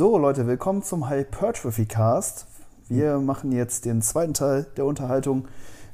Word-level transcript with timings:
So, 0.00 0.16
Leute, 0.16 0.46
willkommen 0.46 0.82
zum 0.82 1.10
Hypertrophy 1.10 1.84
Cast. 1.84 2.46
Wir 2.88 3.18
machen 3.18 3.52
jetzt 3.52 3.84
den 3.84 4.00
zweiten 4.00 4.32
Teil 4.32 4.66
der 4.78 4.86
Unterhaltung 4.86 5.46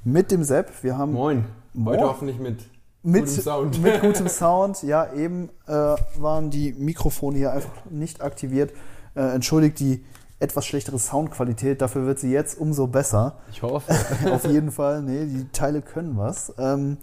mit 0.05 0.31
dem 0.31 0.45
Sepp. 0.45 0.71
Wir 0.85 0.97
haben 0.97 1.13
Moin. 1.13 1.45
Moin. 1.75 1.97
Heute 1.97 2.09
hoffentlich 2.09 2.39
mit, 2.39 2.61
mit 3.03 3.27
gutem 3.27 3.43
Sound. 3.43 3.83
Mit 3.83 4.01
gutem 4.01 4.29
Sound. 4.29 4.85
Ja, 4.85 5.13
eben 5.13 5.49
äh, 5.67 5.73
waren 5.73 6.51
die 6.51 6.73
Mikrofone 6.75 7.37
hier 7.37 7.51
einfach 7.51 7.73
nicht 7.91 8.23
aktiviert. 8.23 8.73
Äh, 9.17 9.23
entschuldigt 9.23 9.81
die 9.81 10.05
etwas 10.39 10.67
schlechtere 10.67 11.01
Soundqualität. 11.01 11.83
Dafür 11.83 12.07
wird 12.07 12.21
sie 12.21 12.31
jetzt 12.31 12.61
umso 12.61 12.87
besser. 12.87 13.39
Ich 13.51 13.65
hoffe. 13.65 13.93
Auf 14.31 14.45
jeden 14.45 14.71
Fall. 14.71 15.03
Nee, 15.03 15.27
die 15.27 15.49
Teile 15.49 15.83
können 15.83 16.17
was. 16.17 16.55
Ähm, 16.59 16.99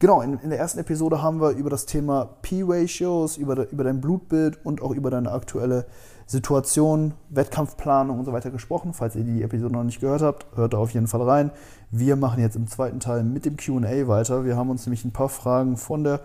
genau, 0.00 0.20
in, 0.22 0.40
in 0.40 0.50
der 0.50 0.58
ersten 0.58 0.80
Episode 0.80 1.22
haben 1.22 1.40
wir 1.40 1.50
über 1.50 1.70
das 1.70 1.86
Thema 1.86 2.24
P-Ratios, 2.42 3.36
über, 3.36 3.70
über 3.70 3.84
dein 3.84 4.00
Blutbild 4.00 4.64
und 4.66 4.82
auch 4.82 4.90
über 4.90 5.10
deine 5.10 5.30
aktuelle 5.30 5.86
Situation, 6.26 7.14
Wettkampfplanung 7.28 8.18
und 8.18 8.24
so 8.24 8.32
weiter 8.32 8.50
gesprochen. 8.50 8.94
Falls 8.94 9.14
ihr 9.14 9.24
die 9.24 9.42
Episode 9.42 9.72
noch 9.72 9.84
nicht 9.84 10.00
gehört 10.00 10.22
habt, 10.22 10.46
hört 10.56 10.72
da 10.72 10.78
auf 10.78 10.90
jeden 10.90 11.06
Fall 11.06 11.22
rein. 11.22 11.50
Wir 11.90 12.16
machen 12.16 12.40
jetzt 12.40 12.56
im 12.56 12.66
zweiten 12.66 13.00
Teil 13.00 13.22
mit 13.22 13.44
dem 13.44 13.56
QA 13.56 14.08
weiter. 14.08 14.44
Wir 14.44 14.56
haben 14.56 14.70
uns 14.70 14.86
nämlich 14.86 15.04
ein 15.04 15.12
paar 15.12 15.28
Fragen 15.28 15.76
von 15.76 16.04
der 16.04 16.20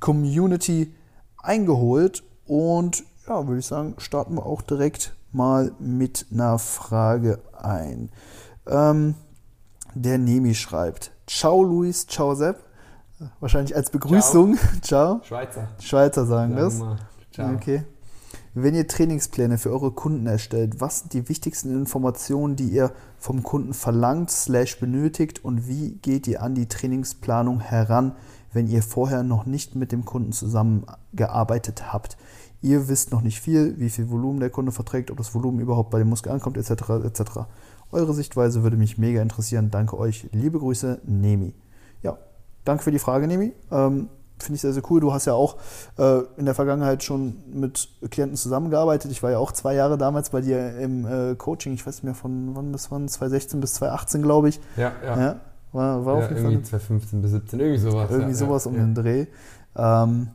Community 0.00 0.94
eingeholt 1.42 2.24
und 2.46 3.04
ja, 3.28 3.46
würde 3.46 3.58
ich 3.58 3.66
sagen, 3.66 3.94
starten 3.98 4.34
wir 4.36 4.46
auch 4.46 4.62
direkt 4.62 5.14
mal 5.32 5.72
mit 5.78 6.26
einer 6.32 6.58
Frage 6.58 7.40
ein. 7.60 8.10
Ähm, 8.66 9.14
der 9.94 10.18
Nemi 10.18 10.54
schreibt: 10.54 11.10
Ciao 11.26 11.62
Luis, 11.62 12.06
ciao 12.06 12.34
Sepp. 12.34 12.67
Wahrscheinlich 13.40 13.74
als 13.74 13.90
Begrüßung. 13.90 14.56
Ciao. 14.82 15.20
Schweizer. 15.24 15.68
Schweizer 15.80 16.26
sagen 16.26 16.56
das. 16.56 16.80
Ciao. 17.32 17.54
Okay. 17.54 17.84
Wenn 18.54 18.74
ihr 18.74 18.88
Trainingspläne 18.88 19.58
für 19.58 19.70
eure 19.70 19.92
Kunden 19.92 20.26
erstellt, 20.26 20.80
was 20.80 21.00
sind 21.00 21.12
die 21.12 21.28
wichtigsten 21.28 21.72
Informationen, 21.72 22.56
die 22.56 22.68
ihr 22.68 22.92
vom 23.18 23.42
Kunden 23.42 23.74
verlangt, 23.74 24.30
slash 24.30 24.80
benötigt 24.80 25.44
und 25.44 25.68
wie 25.68 25.92
geht 26.02 26.26
ihr 26.26 26.42
an 26.42 26.54
die 26.54 26.66
Trainingsplanung 26.66 27.60
heran, 27.60 28.16
wenn 28.52 28.66
ihr 28.66 28.82
vorher 28.82 29.22
noch 29.22 29.46
nicht 29.46 29.76
mit 29.76 29.92
dem 29.92 30.04
Kunden 30.04 30.32
zusammengearbeitet 30.32 31.92
habt? 31.92 32.16
Ihr 32.60 32.88
wisst 32.88 33.12
noch 33.12 33.22
nicht 33.22 33.40
viel, 33.40 33.78
wie 33.78 33.90
viel 33.90 34.10
Volumen 34.10 34.40
der 34.40 34.50
Kunde 34.50 34.72
verträgt, 34.72 35.12
ob 35.12 35.18
das 35.18 35.34
Volumen 35.34 35.60
überhaupt 35.60 35.90
bei 35.90 35.98
dem 35.98 36.08
Muskel 36.08 36.32
ankommt, 36.32 36.56
etc. 36.56 37.04
etc. 37.04 37.22
Eure 37.92 38.12
Sichtweise 38.12 38.64
würde 38.64 38.76
mich 38.76 38.98
mega 38.98 39.22
interessieren. 39.22 39.70
Danke 39.70 39.96
euch. 39.96 40.28
Liebe 40.32 40.58
Grüße, 40.58 41.00
Nemi. 41.06 41.54
Danke 42.68 42.82
für 42.84 42.90
die 42.90 42.98
Frage, 42.98 43.26
Nemi. 43.26 43.54
Ähm, 43.72 44.10
Finde 44.38 44.54
ich 44.56 44.60
sehr, 44.60 44.74
sehr 44.74 44.82
cool. 44.90 45.00
Du 45.00 45.10
hast 45.14 45.24
ja 45.24 45.32
auch 45.32 45.56
äh, 45.98 46.20
in 46.36 46.44
der 46.44 46.54
Vergangenheit 46.54 47.02
schon 47.02 47.36
mit 47.50 47.88
Klienten 48.10 48.36
zusammengearbeitet. 48.36 49.10
Ich 49.10 49.22
war 49.22 49.30
ja 49.30 49.38
auch 49.38 49.52
zwei 49.52 49.74
Jahre 49.74 49.96
damals 49.96 50.28
bei 50.28 50.42
dir 50.42 50.78
im 50.78 51.06
äh, 51.06 51.34
Coaching. 51.34 51.72
Ich 51.72 51.86
weiß 51.86 51.94
nicht 51.94 52.04
mehr 52.04 52.14
von 52.14 52.54
wann 52.54 52.70
bis 52.70 52.90
wann, 52.90 53.08
2016 53.08 53.58
bis 53.60 53.72
2018, 53.74 54.22
glaube 54.22 54.50
ich. 54.50 54.60
Ja, 54.76 54.92
ja. 55.02 55.18
Ja, 55.18 55.40
war, 55.72 56.04
war 56.04 56.18
ja 56.18 56.24
auf 56.24 56.30
jeden 56.30 56.42
Fall 56.42 56.52
irgendwie 56.52 56.68
2015 56.68 57.22
bis 57.22 57.30
17, 57.30 57.58
irgendwie 57.60 57.78
sowas. 57.78 58.10
irgendwie 58.10 58.30
ja, 58.32 58.36
sowas 58.36 58.66
um 58.66 58.74
den 58.74 58.94
Dreh. 58.94 59.26
Ähm, 59.74 60.28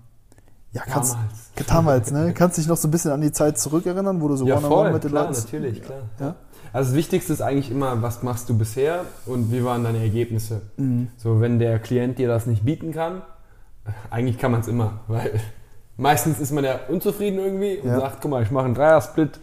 ja, 0.72 0.82
kannst, 0.90 1.14
Damals. 1.14 1.68
damals, 1.68 2.12
ne? 2.12 2.34
Kannst 2.34 2.58
dich 2.58 2.66
noch 2.68 2.78
so 2.78 2.88
ein 2.88 2.92
bisschen 2.92 3.12
an 3.12 3.22
die 3.22 3.32
Zeit 3.32 3.60
zurückerinnern, 3.60 4.20
wo 4.22 4.28
du 4.28 4.36
so 4.38 4.48
Ja, 4.48 4.58
one-on-one 4.58 4.76
voll, 4.76 4.94
mit 4.94 5.04
den 5.04 5.12
klar, 5.12 5.28
Leuten. 5.28 5.40
natürlich, 5.40 5.84
klar. 5.84 6.00
Ja? 6.20 6.36
Also 6.74 6.90
das 6.90 6.98
Wichtigste 6.98 7.32
ist 7.32 7.42
eigentlich 7.42 7.70
immer, 7.72 8.02
was 8.02 8.24
machst 8.24 8.50
du 8.50 8.58
bisher 8.58 9.06
und 9.28 9.52
wie 9.52 9.64
waren 9.64 9.84
deine 9.84 10.00
Ergebnisse. 10.00 10.64
Mhm. 10.78 11.08
So, 11.18 11.40
wenn 11.40 11.60
der 11.60 11.78
Klient 11.80 12.18
dir 12.18 12.28
das 12.28 12.48
nicht 12.48 12.66
bieten 12.66 12.92
kann, 12.92 13.22
eigentlich 14.10 14.38
kann 14.40 14.52
man 14.52 14.62
es 14.62 14.68
immer, 14.68 15.02
weil 15.08 15.40
meistens 15.98 16.40
ist 16.40 16.52
man 16.52 16.64
ja 16.64 16.80
unzufrieden 16.90 17.38
irgendwie 17.40 17.78
und 17.78 17.90
Ja. 17.90 18.00
sagt, 18.00 18.22
guck 18.22 18.32
mal, 18.32 18.42
ich 18.42 18.50
mache 18.52 18.66
einen 18.66 18.74
Dreier-Split, 18.74 19.40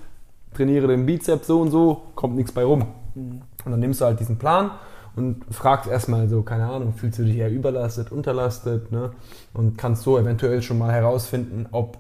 trainiere 0.55 0.89
den 0.89 1.07
Bizeps 1.07 1.47
so 1.47 1.61
und 1.61 1.71
so, 1.71 2.03
kommt 2.17 2.35
nichts 2.37 2.51
bei 2.53 2.65
rum. 2.65 2.87
Mhm. 3.15 3.43
Und 3.65 3.71
dann 3.71 3.81
nimmst 3.81 4.01
du 4.01 4.07
halt 4.07 4.19
diesen 4.19 4.37
Plan 4.37 4.73
und 5.15 5.45
fragst 5.53 5.89
erstmal 5.89 6.29
so, 6.29 6.43
keine 6.43 6.67
Ahnung, 6.67 6.95
fühlst 6.95 7.19
du 7.21 7.25
dich 7.25 7.37
eher 7.37 7.51
überlastet, 7.51 8.11
unterlastet, 8.11 8.91
ne? 8.91 9.13
Und 9.53 9.77
kannst 9.79 10.03
so 10.03 10.19
eventuell 10.19 10.63
schon 10.63 10.79
mal 10.79 10.91
herausfinden, 10.93 11.67
ob, 11.71 11.99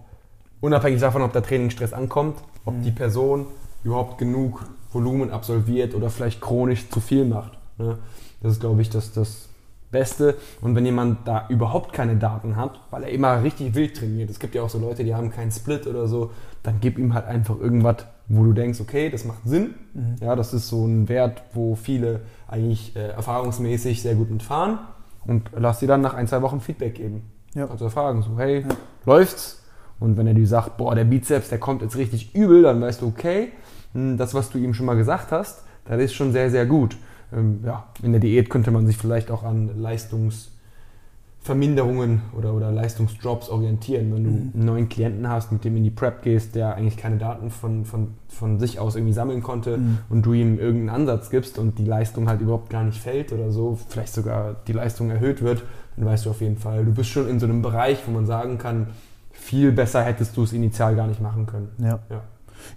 unabhängig 0.61 1.01
davon, 1.01 1.23
ob 1.23 1.33
der 1.33 1.43
Trainingsstress 1.43 1.93
ankommt, 1.93 2.39
ob 2.65 2.75
Mhm. 2.75 2.83
die 2.83 2.91
Person 2.91 3.47
überhaupt 3.85 4.19
genug 4.19 4.65
Volumen 4.93 5.31
absolviert 5.31 5.95
oder 5.95 6.11
vielleicht 6.11 6.41
chronisch 6.41 6.89
zu 6.91 7.01
viel 7.01 7.25
macht. 7.25 7.53
Ne? 7.79 7.99
Das 8.43 8.53
ist, 8.53 8.61
glaube 8.61 8.83
ich, 8.83 8.91
das, 8.91 9.13
das 9.13 9.49
Beste. 9.91 10.37
Und 10.61 10.75
wenn 10.75 10.85
jemand 10.85 11.27
da 11.27 11.47
überhaupt 11.49 11.93
keine 11.93 12.17
Daten 12.17 12.57
hat, 12.57 12.81
weil 12.91 13.05
er 13.05 13.11
immer 13.11 13.43
richtig 13.43 13.75
wild 13.75 13.97
trainiert, 13.97 14.31
es 14.31 14.39
gibt 14.39 14.55
ja 14.55 14.63
auch 14.63 14.71
so 14.71 14.79
Leute, 14.79 15.05
die 15.05 15.15
haben 15.15 15.31
keinen 15.31 15.51
Split 15.51 15.87
oder 15.87 16.07
so, 16.07 16.31
dann 16.63 16.77
gib 16.81 16.99
ihm 16.99 17.15
halt 17.15 17.27
einfach 17.27 17.59
irgendwas, 17.59 17.97
wo 18.29 18.45
du 18.45 18.53
denkst, 18.53 18.81
okay, 18.81 19.11
das 19.11 19.25
macht 19.25 19.41
Sinn. 19.45 19.75
Ja, 20.21 20.37
das 20.37 20.55
ist 20.55 20.69
so 20.69 20.87
ein 20.87 21.09
Wert, 21.09 21.43
wo 21.53 21.75
viele 21.75 22.21
eigentlich 22.47 22.95
äh, 22.95 23.09
erfahrungsmäßig 23.09 24.03
sehr 24.03 24.15
gut 24.15 24.31
mitfahren. 24.31 24.79
Und 25.27 25.51
lass 25.57 25.81
sie 25.81 25.87
dann 25.87 26.01
nach 26.01 26.15
ein, 26.15 26.27
zwei 26.29 26.41
Wochen 26.43 26.61
Feedback 26.61 26.95
geben. 26.95 27.31
Ja. 27.55 27.67
Kannst 27.67 27.83
du 27.83 27.89
fragen, 27.89 28.23
so, 28.23 28.39
hey, 28.39 28.65
läuft's? 29.05 29.63
Und 29.99 30.17
wenn 30.17 30.27
er 30.27 30.35
dir 30.35 30.47
sagt, 30.47 30.77
boah, 30.77 30.95
der 30.95 31.05
Bizeps, 31.05 31.51
der 31.51 31.59
kommt 31.59 31.83
jetzt 31.83 31.97
richtig 31.97 32.35
übel, 32.35 32.63
dann 32.63 32.81
weißt 32.81 33.03
du, 33.03 33.09
okay, 33.09 33.53
das, 33.95 34.35
was 34.35 34.51
du 34.51 34.59
ihm 34.59 34.75
schon 34.75 34.87
mal 34.87 34.97
gesagt 34.97 35.33
hast, 35.33 35.65
das 35.87 36.01
ist 36.01 36.15
schon 36.15 36.33
sehr, 36.33 36.51
sehr 36.51 36.67
gut. 36.67 36.97
Ähm, 37.33 37.61
ja, 37.65 37.85
in 38.03 38.13
der 38.13 38.21
Diät 38.21 38.51
könnte 38.51 38.71
man 38.71 38.87
sich 38.87 38.97
vielleicht 38.97 39.31
auch 39.31 39.43
an 39.45 39.71
Leistungsverminderungen 39.81 42.23
oder, 42.37 42.55
oder 42.55 42.71
Leistungsdrops 42.73 43.49
orientieren. 43.49 44.13
Wenn 44.15 44.25
du 44.25 44.31
einen 44.31 44.53
neuen 44.65 44.89
Klienten 44.89 45.29
hast, 45.29 45.53
mit 45.53 45.65
dem 45.65 45.77
in 45.77 45.85
die 45.85 45.91
Prep 45.91 46.23
gehst, 46.23 46.55
der 46.55 46.75
eigentlich 46.75 46.97
keine 46.97 47.17
Daten 47.19 47.51
von, 47.51 47.85
von, 47.85 48.09
von 48.29 48.59
sich 48.61 48.79
aus 48.79 48.97
irgendwie 48.97 49.13
sammeln 49.15 49.43
konnte 49.43 49.79
Mhm. 49.79 49.99
und 50.09 50.27
du 50.27 50.33
ihm 50.33 50.59
irgendeinen 50.59 51.03
Ansatz 51.03 51.31
gibst 51.31 51.59
und 51.59 51.79
die 51.79 51.85
Leistung 51.85 52.29
halt 52.29 52.41
überhaupt 52.41 52.71
gar 52.71 52.85
nicht 52.85 53.01
fällt 53.01 53.33
oder 53.33 53.51
so, 53.51 53.79
vielleicht 53.89 54.13
sogar 54.13 54.57
die 54.67 54.73
Leistung 54.73 55.11
erhöht 55.11 55.43
wird, 55.43 55.63
dann 55.97 56.07
weißt 56.07 56.27
du 56.27 56.31
auf 56.31 56.41
jeden 56.41 56.57
Fall, 56.59 56.85
du 56.85 56.93
bist 56.93 57.11
schon 57.11 57.29
in 57.29 57.41
so 57.41 57.47
einem 57.47 57.63
Bereich, 57.63 57.99
wo 58.07 58.11
man 58.13 58.27
sagen 58.27 58.59
kann, 58.59 58.89
viel 59.33 59.73
besser 59.73 60.03
hättest 60.03 60.37
du 60.37 60.43
es 60.43 60.53
initial 60.53 60.95
gar 60.97 61.07
nicht 61.07 61.21
machen 61.23 61.47
können. 61.47 61.69
Ja. 61.79 61.99
Ja. 62.11 62.23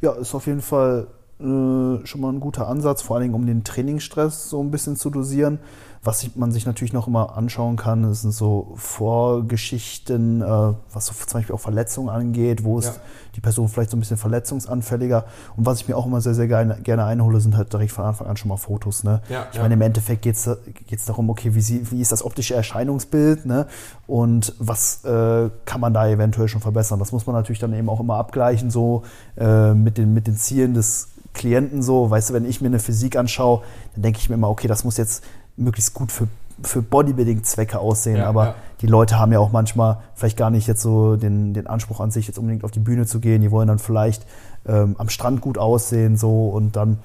Ja, 0.02 0.14
ist 0.14 0.36
auf 0.36 0.48
jeden 0.48 0.62
Fall 0.62 1.08
äh, 1.40 2.06
schon 2.06 2.22
mal 2.22 2.32
ein 2.32 2.40
guter 2.40 2.68
Ansatz, 2.68 3.02
vor 3.02 3.16
allen 3.16 3.24
Dingen 3.24 3.36
um 3.36 3.46
den 3.46 3.64
Trainingsstress 3.64 4.50
so 4.50 4.62
ein 4.62 4.72
bisschen 4.72 4.96
zu 4.96 5.10
dosieren. 5.10 5.60
Was 6.06 6.26
man 6.36 6.52
sich 6.52 6.66
natürlich 6.66 6.92
noch 6.92 7.08
immer 7.08 7.38
anschauen 7.38 7.78
kann, 7.78 8.04
das 8.04 8.22
sind 8.24 8.34
so 8.34 8.74
Vorgeschichten, 8.76 10.42
äh, 10.42 10.46
was 10.92 11.06
so 11.06 11.14
zum 11.14 11.40
Beispiel 11.40 11.56
auch 11.56 11.60
Verletzungen 11.60 12.10
angeht, 12.10 12.64
wo 12.66 12.80
ist 12.80 12.88
Ja. 12.88 12.94
die 13.36 13.40
Person 13.42 13.70
vielleicht 13.70 13.90
so 13.92 13.98
ein 13.98 14.02
bisschen 14.02 14.18
verletzungsanfälliger. 14.18 15.26
Und 15.56 15.66
was 15.66 15.80
ich 15.80 15.88
mir 15.88 15.96
auch 15.96 16.06
immer 16.06 16.20
sehr, 16.20 16.34
sehr 16.34 16.48
gerne, 16.48 16.78
gerne 16.84 17.06
einhole, 17.06 17.40
sind 17.40 17.56
halt 17.56 17.72
direkt 17.72 17.94
von 17.94 18.04
Anfang 18.06 18.28
an 18.28 18.36
schon 18.36 18.50
mal 18.50 18.58
Fotos. 18.58 19.04
Ne? 19.04 19.22
Ja, 19.30 19.48
ich 19.52 19.60
meine, 19.60 19.76
im 19.76 19.82
Endeffekt 19.82 20.22
geht 20.24 20.36
es 20.36 21.06
darum, 21.06 21.30
okay, 21.30 21.56
wie, 21.56 21.62
sie, 21.62 21.90
wie 21.90 22.02
ist 22.02 22.12
das 22.12 22.24
optische 22.24 22.54
Erscheinungsbild 22.56 23.46
ne? 23.46 23.68
und 24.06 24.54
was 24.60 25.06
äh, 25.06 25.50
kann 25.66 25.80
man 25.82 25.94
da 25.94 26.08
eventuell 26.08 26.48
schon 26.50 26.62
verbessern. 26.62 27.00
Das 27.00 27.12
muss 27.14 27.26
man 27.26 27.36
natürlich 27.36 27.60
dann 27.60 27.74
eben 27.74 27.88
auch 27.90 28.00
immer 28.02 28.16
abgleichen, 28.16 28.72
so 28.72 29.04
äh, 29.38 29.74
mit, 29.74 29.98
den, 29.98 30.14
mit 30.14 30.28
den 30.28 30.36
Zielen 30.36 30.74
des 30.74 31.08
Klienten. 31.34 31.82
So, 31.82 32.10
weißt 32.10 32.30
du, 32.30 32.34
wenn 32.34 32.46
ich 32.46 32.62
mir 32.62 32.68
eine 32.68 32.80
Physik 32.80 33.16
anschaue, 33.16 33.62
dann 33.96 34.04
denke 34.04 34.20
ich 34.20 34.30
mir 34.30 34.36
immer, 34.36 34.50
okay, 34.50 34.68
das 34.68 34.84
muss 34.84 34.98
jetzt 34.98 35.24
möglichst 35.56 35.94
gut 35.94 36.12
für, 36.12 36.28
für 36.62 36.82
Bodybuilding-Zwecke 36.82 37.80
aussehen. 37.80 38.18
Ja, 38.18 38.28
aber 38.28 38.46
ja. 38.46 38.56
die 38.82 38.88
Leute 38.88 39.20
haben 39.20 39.32
ja 39.32 39.40
auch 39.40 39.52
manchmal 39.52 40.00
vielleicht 40.16 40.38
gar 40.38 40.50
nicht 40.50 40.68
jetzt 40.68 40.82
so 40.82 41.16
den, 41.16 41.54
den 41.54 41.68
Anspruch 41.68 42.00
an 42.00 42.12
sich, 42.12 42.28
jetzt 42.28 42.38
unbedingt 42.38 42.64
auf 42.64 42.72
die 42.72 42.80
Bühne 42.80 43.06
zu 43.06 43.20
gehen. 43.20 43.42
Die 43.42 43.52
wollen 43.52 43.68
dann 43.68 43.80
vielleicht 43.80 44.26
ähm, 44.66 44.96
am 44.98 45.10
Strand 45.10 45.42
gut 45.42 45.58
aussehen 45.58 46.18
so 46.18 46.50
und 46.50 46.76
dann 46.76 47.00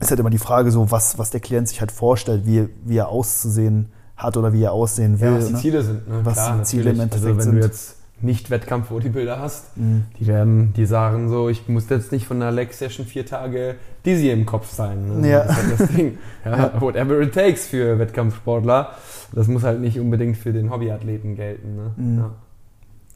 ist 0.00 0.10
halt 0.10 0.20
immer 0.20 0.30
die 0.30 0.38
Frage 0.38 0.70
so, 0.70 0.90
was, 0.90 1.18
was 1.18 1.30
der 1.30 1.40
Klient 1.40 1.68
sich 1.68 1.80
halt 1.80 1.92
vorstellt, 1.92 2.46
wie, 2.46 2.68
wie 2.84 2.96
er 2.96 3.08
auszusehen 3.08 3.92
hat 4.16 4.36
oder 4.36 4.52
wie 4.52 4.62
er 4.62 4.72
aussehen 4.72 5.20
will. 5.20 5.32
Ja, 5.32 5.36
was 5.36 5.46
die 5.46 5.52
ne? 5.52 5.58
Ziele 5.58 5.82
sind. 5.82 6.08
Ne? 6.08 6.20
Was 6.24 6.34
Klar, 6.34 6.58
die 6.58 6.64
Ziele 6.64 6.90
im 6.90 6.96
natürlich. 6.96 7.24
Endeffekt 7.26 7.38
also, 7.38 7.50
wenn 7.50 7.56
du 7.56 7.62
sind. 7.62 7.72
jetzt 7.72 7.96
nicht 8.22 8.50
Wettkampf-Bodybuilder 8.50 9.38
hast, 9.38 9.76
Mhm. 9.76 10.04
die 10.18 10.26
werden, 10.26 10.72
die 10.74 10.86
sagen 10.86 11.28
so, 11.28 11.48
ich 11.48 11.68
muss 11.68 11.88
jetzt 11.88 12.12
nicht 12.12 12.26
von 12.26 12.40
einer 12.40 12.52
Leg-Session 12.52 13.06
vier 13.06 13.24
Tage 13.26 13.76
dizzy 14.04 14.30
im 14.30 14.46
Kopf 14.46 14.70
sein. 14.70 15.20
Ne? 15.20 15.30
Ja. 15.30 15.44
Das 15.44 15.58
ist 15.58 15.62
halt 15.68 15.80
das 15.80 15.88
Ding. 15.96 16.18
Ja, 16.44 16.80
Whatever 16.80 17.20
it 17.20 17.34
takes 17.34 17.66
für 17.66 17.98
Wettkampfsportler. 17.98 18.90
Das 19.32 19.46
muss 19.48 19.62
halt 19.62 19.80
nicht 19.80 19.98
unbedingt 20.00 20.36
für 20.36 20.52
den 20.52 20.70
Hobbyathleten 20.70 21.36
gelten. 21.36 21.76
Ne? 21.76 21.92
Mhm. 21.96 22.18
Ja. 22.18 22.30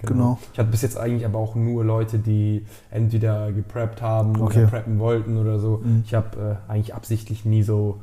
Genau. 0.06 0.39
Ich 0.53 0.59
hatte 0.59 0.71
bis 0.71 0.83
jetzt 0.83 0.99
eigentlich 0.99 1.25
aber 1.25 1.39
auch 1.39 1.55
nur 1.55 1.83
Leute, 1.85 2.19
die 2.19 2.67
entweder 2.91 3.53
gepreppt 3.53 4.03
haben 4.03 4.39
Okay. 4.41 4.59
oder 4.61 4.67
preppen 4.67 4.99
wollten 4.99 5.39
oder 5.39 5.59
so. 5.59 5.81
Mhm. 5.83 6.03
Ich 6.05 6.12
habe 6.15 6.59
äh, 6.69 6.71
eigentlich 6.71 6.95
absichtlich 6.95 7.45
nie 7.47 7.62
so, 7.62 8.01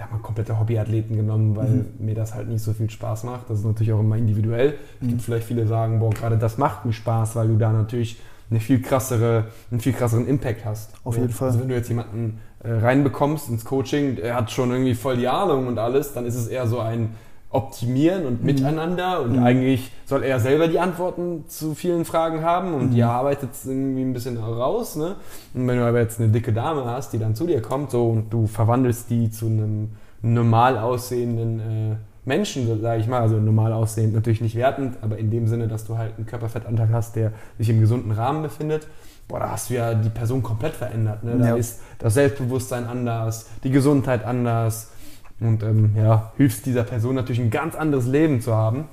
ich 0.00 0.04
sag 0.06 0.12
mal, 0.12 0.18
komplette 0.22 0.58
Hobbyathleten 0.58 1.14
genommen, 1.14 1.54
weil 1.56 1.68
Mhm. 1.68 1.84
mir 1.98 2.14
das 2.14 2.34
halt 2.34 2.48
nicht 2.48 2.62
so 2.62 2.72
viel 2.72 2.88
Spaß 2.88 3.24
macht. 3.24 3.50
Das 3.50 3.58
ist 3.58 3.66
natürlich 3.66 3.92
auch 3.92 4.00
immer 4.00 4.16
individuell. 4.16 4.76
Es 4.98 5.04
Mhm. 5.06 5.08
gibt 5.10 5.20
vielleicht 5.22 5.46
viele, 5.46 5.66
sagen, 5.66 6.00
boah, 6.00 6.08
gerade 6.08 6.38
das 6.38 6.56
macht 6.56 6.86
mir 6.86 6.94
Spaß, 6.94 7.36
weil 7.36 7.48
du 7.48 7.58
da 7.58 7.70
natürlich 7.70 8.18
eine 8.50 8.60
viel 8.60 8.80
krassere, 8.80 9.44
einen 9.70 9.80
viel 9.80 9.92
krasseren 9.92 10.26
Impact 10.26 10.64
hast. 10.64 10.94
Auf 11.04 11.16
jeden 11.18 11.28
Fall. 11.28 11.48
Also 11.48 11.60
wenn 11.60 11.68
du 11.68 11.74
jetzt 11.74 11.88
jemanden 11.90 12.38
äh, 12.64 12.72
reinbekommst 12.72 13.50
ins 13.50 13.64
Coaching, 13.66 14.16
der 14.16 14.34
hat 14.36 14.50
schon 14.50 14.70
irgendwie 14.70 14.94
voll 14.94 15.18
die 15.18 15.28
Ahnung 15.28 15.66
und 15.66 15.78
alles, 15.78 16.14
dann 16.14 16.24
ist 16.24 16.34
es 16.34 16.46
eher 16.48 16.66
so 16.66 16.80
ein 16.80 17.10
optimieren 17.52 18.26
und 18.26 18.44
miteinander 18.44 19.20
und 19.22 19.38
eigentlich 19.40 19.90
soll 20.06 20.22
er 20.22 20.38
selber 20.38 20.68
die 20.68 20.78
Antworten 20.78 21.44
zu 21.48 21.74
vielen 21.74 22.04
Fragen 22.04 22.42
haben 22.44 22.74
und 22.74 22.92
die 22.92 23.02
arbeitet 23.02 23.50
es 23.52 23.66
irgendwie 23.66 24.02
ein 24.02 24.12
bisschen 24.12 24.36
raus. 24.38 24.94
Ne? 24.94 25.16
Und 25.54 25.66
wenn 25.66 25.78
du 25.78 25.84
aber 25.84 25.98
jetzt 25.98 26.20
eine 26.20 26.28
dicke 26.28 26.52
Dame 26.52 26.84
hast, 26.84 27.12
die 27.12 27.18
dann 27.18 27.34
zu 27.34 27.46
dir 27.46 27.60
kommt 27.60 27.90
so 27.90 28.08
und 28.08 28.30
du 28.32 28.46
verwandelst 28.46 29.10
die 29.10 29.30
zu 29.32 29.46
einem 29.46 29.90
normal 30.22 30.78
aussehenden 30.78 31.60
äh, 31.60 31.96
Menschen, 32.24 32.80
sage 32.80 33.00
ich 33.00 33.08
mal, 33.08 33.20
also 33.20 33.36
normal 33.38 33.72
aussehend 33.72 34.14
natürlich 34.14 34.40
nicht 34.40 34.54
wertend, 34.54 34.98
aber 35.02 35.18
in 35.18 35.30
dem 35.30 35.48
Sinne, 35.48 35.66
dass 35.66 35.84
du 35.86 35.98
halt 35.98 36.12
einen 36.18 36.26
Körperfettanteil 36.26 36.90
hast, 36.92 37.16
der 37.16 37.32
sich 37.58 37.68
im 37.68 37.80
gesunden 37.80 38.12
Rahmen 38.12 38.42
befindet, 38.42 38.86
boah, 39.26 39.40
da 39.40 39.50
hast 39.50 39.70
du 39.70 39.74
ja 39.74 39.94
die 39.94 40.08
Person 40.10 40.42
komplett 40.42 40.74
verändert. 40.74 41.24
Ne? 41.24 41.36
Da 41.38 41.48
Ja. 41.48 41.56
ist 41.56 41.80
das 41.98 42.14
Selbstbewusstsein 42.14 42.86
anders, 42.86 43.48
die 43.64 43.70
Gesundheit 43.70 44.24
anders 44.24 44.90
und 45.40 45.62
ähm, 45.62 45.92
ja, 45.96 46.32
hilfst 46.36 46.66
dieser 46.66 46.84
Person 46.84 47.14
natürlich 47.14 47.40
ein 47.40 47.50
ganz 47.50 47.74
anderes 47.74 48.06
Leben 48.06 48.40
zu 48.40 48.54
haben. 48.54 48.84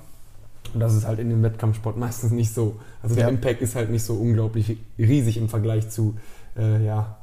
Und 0.74 0.80
das 0.80 0.94
ist 0.96 1.06
halt 1.08 1.20
in 1.20 1.30
dem 1.30 1.44
Wettkampfsport 1.44 1.98
meistens 1.98 2.32
nicht 2.32 2.54
so. 2.54 2.78
Also 3.02 3.16
der 3.16 3.26
Ja. 3.26 3.30
Impact 3.30 3.62
ist 3.62 3.76
halt 3.76 3.90
nicht 3.90 4.04
so 4.04 4.16
unglaublich 4.16 4.78
riesig 4.98 5.38
im 5.38 5.50
Vergleich 5.50 5.90
zu 5.90 6.16
äh, 6.58 6.86
ja, 6.86 7.18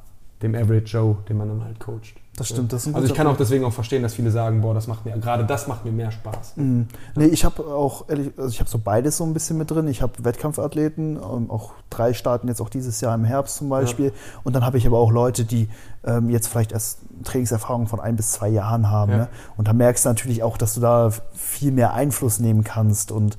dem 0.44 0.54
Average 0.54 0.84
Joe, 0.98 1.16
den 1.28 1.38
man 1.38 1.48
dann 1.48 1.64
halt 1.64 1.80
coacht. 1.80 2.14
Das 2.36 2.48
stimmt, 2.48 2.72
das 2.72 2.92
Also 2.92 3.06
ich 3.06 3.14
kann 3.14 3.28
auch 3.28 3.36
deswegen 3.36 3.64
auch 3.64 3.72
verstehen, 3.72 4.02
dass 4.02 4.14
viele 4.14 4.30
sagen, 4.32 4.60
boah, 4.60 4.74
das 4.74 4.88
macht 4.88 5.04
mir, 5.04 5.12
gerade 5.18 5.44
das 5.44 5.68
macht 5.68 5.84
mir 5.84 5.92
mehr 5.92 6.10
Spaß. 6.10 6.56
Mhm. 6.56 6.88
Nee, 7.14 7.26
ich 7.26 7.44
habe 7.44 7.64
auch, 7.64 8.08
ehrlich, 8.08 8.32
also 8.36 8.48
ich 8.48 8.58
habe 8.58 8.68
so 8.68 8.78
beides 8.78 9.18
so 9.18 9.24
ein 9.24 9.32
bisschen 9.32 9.56
mit 9.56 9.70
drin. 9.70 9.86
Ich 9.86 10.02
habe 10.02 10.12
Wettkampfathleten, 10.24 11.16
ähm, 11.16 11.50
auch 11.50 11.74
drei 11.90 12.12
starten 12.12 12.48
jetzt 12.48 12.60
auch 12.60 12.68
dieses 12.68 13.00
Jahr 13.00 13.14
im 13.14 13.24
Herbst 13.24 13.56
zum 13.56 13.68
Beispiel. 13.68 14.12
Und 14.42 14.56
dann 14.56 14.66
habe 14.66 14.78
ich 14.78 14.86
aber 14.86 14.98
auch 14.98 15.12
Leute, 15.12 15.44
die 15.44 15.68
ähm, 16.04 16.28
jetzt 16.28 16.48
vielleicht 16.48 16.72
erst 16.72 17.02
Trainingserfahrung 17.22 17.86
von 17.86 18.00
ein 18.00 18.16
bis 18.16 18.32
zwei 18.32 18.48
Jahren 18.48 18.90
haben. 18.90 19.12
Ja. 19.12 19.18
Ne? 19.18 19.28
Und 19.56 19.68
da 19.68 19.72
merkst 19.72 20.04
du 20.04 20.08
natürlich 20.08 20.42
auch, 20.42 20.56
dass 20.56 20.74
du 20.74 20.80
da 20.80 21.10
viel 21.34 21.70
mehr 21.70 21.94
Einfluss 21.94 22.40
nehmen 22.40 22.64
kannst 22.64 23.12
und 23.12 23.38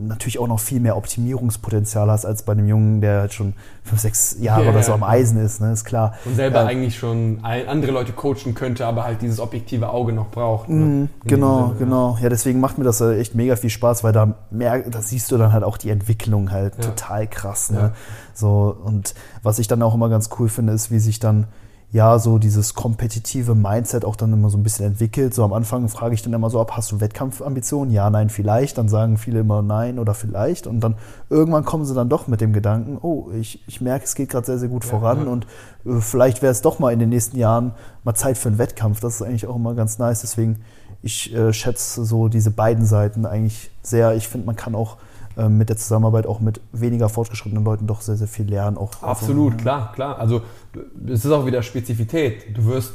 natürlich 0.00 0.38
auch 0.38 0.46
noch 0.46 0.60
viel 0.60 0.80
mehr 0.80 0.96
Optimierungspotenzial 0.96 2.10
hast 2.10 2.24
als 2.24 2.42
bei 2.44 2.52
einem 2.52 2.68
Jungen, 2.68 3.00
der 3.00 3.20
halt 3.20 3.32
schon 3.32 3.54
fünf, 3.82 4.00
sechs 4.00 4.36
Jahre 4.40 4.64
Ja, 4.64 4.70
oder 4.70 4.82
so 4.82 4.90
ja, 4.90 4.94
am. 4.94 5.02
Eisen 5.02 5.38
ist, 5.38 5.60
ne? 5.60 5.72
ist 5.72 5.84
klar. 5.84 6.14
Und 6.24 6.36
selber 6.36 6.60
Ja. 6.62 6.66
eigentlich 6.66 6.96
schon 6.98 7.40
andere 7.42 7.92
Leute 7.92 8.12
coachen 8.12 8.54
könnte, 8.54 8.86
aber 8.86 9.04
halt 9.04 9.22
dieses 9.22 9.40
objektive 9.40 9.88
Auge 9.90 10.12
noch 10.12 10.30
braucht. 10.30 10.68
ne? 10.68 10.84
Mhm, 10.84 11.08
Genau, 11.24 11.56
Sinne, 11.68 11.68
ja. 11.72 11.78
genau. 11.84 12.18
Ja, 12.22 12.28
deswegen 12.28 12.60
macht 12.60 12.78
mir 12.78 12.84
das 12.84 13.00
äh, 13.00 13.18
echt 13.18 13.34
mega 13.34 13.56
viel 13.56 13.70
Spaß, 13.70 14.04
weil 14.04 14.12
da, 14.12 14.34
mer 14.50 14.78
da 14.80 15.02
siehst 15.02 15.30
du 15.32 15.38
dann 15.38 15.52
halt 15.52 15.64
auch 15.64 15.76
die 15.76 15.90
Entwicklung 15.90 16.50
halt 16.52 16.74
Ja. 16.76 16.82
total 16.90 17.26
krass. 17.26 17.70
Ne? 17.70 17.78
Ja. 17.78 17.90
So, 18.34 18.76
und 18.84 19.14
was 19.42 19.58
ich 19.58 19.68
dann 19.68 19.82
auch 19.82 19.94
immer 19.94 20.08
ganz 20.08 20.30
cool 20.38 20.48
finde, 20.48 20.72
ist, 20.72 20.90
wie 20.90 20.98
sich 21.00 21.18
dann 21.18 21.46
ja 21.92 22.18
so 22.18 22.38
dieses 22.38 22.72
kompetitive 22.74 23.54
Mindset 23.54 24.06
auch 24.06 24.16
dann 24.16 24.32
immer 24.32 24.48
so 24.48 24.56
ein 24.56 24.62
bisschen 24.62 24.86
entwickelt. 24.86 25.34
So 25.34 25.44
am 25.44 25.52
Anfang 25.52 25.88
frage 25.90 26.14
ich 26.14 26.22
dann 26.22 26.32
immer 26.32 26.48
so 26.48 26.58
ab, 26.58 26.74
hast 26.74 26.90
du 26.90 27.00
Wettkampfambitionen? 27.00 27.92
Ja, 27.92 28.08
nein, 28.08 28.30
vielleicht. 28.30 28.78
Dann 28.78 28.88
sagen 28.88 29.18
viele 29.18 29.40
immer 29.40 29.60
nein 29.60 29.98
oder 29.98 30.14
vielleicht. 30.14 30.66
Und 30.66 30.80
dann 30.80 30.96
irgendwann 31.28 31.66
kommen 31.66 31.84
sie 31.84 31.94
dann 31.94 32.08
doch 32.08 32.28
mit 32.28 32.40
dem 32.40 32.54
Gedanken, 32.54 32.98
oh, 33.02 33.30
ich, 33.38 33.62
ich 33.68 33.82
merke, 33.82 34.06
es 34.06 34.14
geht 34.14 34.30
gerade 34.30 34.46
sehr, 34.46 34.58
sehr 34.58 34.70
gut 34.70 34.84
Ja, 34.84 34.90
voran 34.90 35.26
ja. 35.26 35.32
und 35.32 35.46
äh, 35.84 36.00
vielleicht 36.00 36.40
wäre 36.40 36.52
es 36.52 36.62
doch 36.62 36.78
mal 36.78 36.94
in 36.94 36.98
den 36.98 37.10
nächsten 37.10 37.36
Jahren 37.36 37.72
mal 38.04 38.14
Zeit 38.14 38.38
für 38.38 38.48
einen 38.48 38.58
Wettkampf. 38.58 39.00
Das 39.00 39.16
ist 39.16 39.22
eigentlich 39.22 39.46
auch 39.46 39.56
immer 39.56 39.74
ganz 39.74 39.98
nice. 39.98 40.22
Deswegen, 40.22 40.64
ich 41.02 41.34
äh, 41.34 41.52
schätze 41.52 42.06
so 42.06 42.28
diese 42.28 42.50
beiden 42.50 42.86
Seiten 42.86 43.26
eigentlich 43.26 43.70
sehr. 43.82 44.14
Ich 44.14 44.28
finde, 44.28 44.46
man 44.46 44.56
kann 44.56 44.74
auch 44.74 44.96
ähm, 45.36 45.58
mit 45.58 45.68
der 45.68 45.76
Zusammenarbeit 45.76 46.26
auch 46.26 46.40
mit 46.40 46.60
weniger 46.72 47.08
fortgeschrittenen 47.08 47.64
Leuten 47.64 47.86
doch 47.86 48.00
sehr, 48.00 48.16
sehr 48.16 48.28
viel 48.28 48.48
lernen. 48.48 48.76
Auch, 48.76 48.90
Absolut, 49.02 49.52
also, 49.52 49.62
klar, 49.62 49.92
klar. 49.94 50.18
Also 50.18 50.42
es 51.06 51.24
ist 51.24 51.30
auch 51.30 51.46
wieder 51.46 51.62
Spezifität. 51.62 52.56
Du 52.56 52.66
wirst 52.66 52.92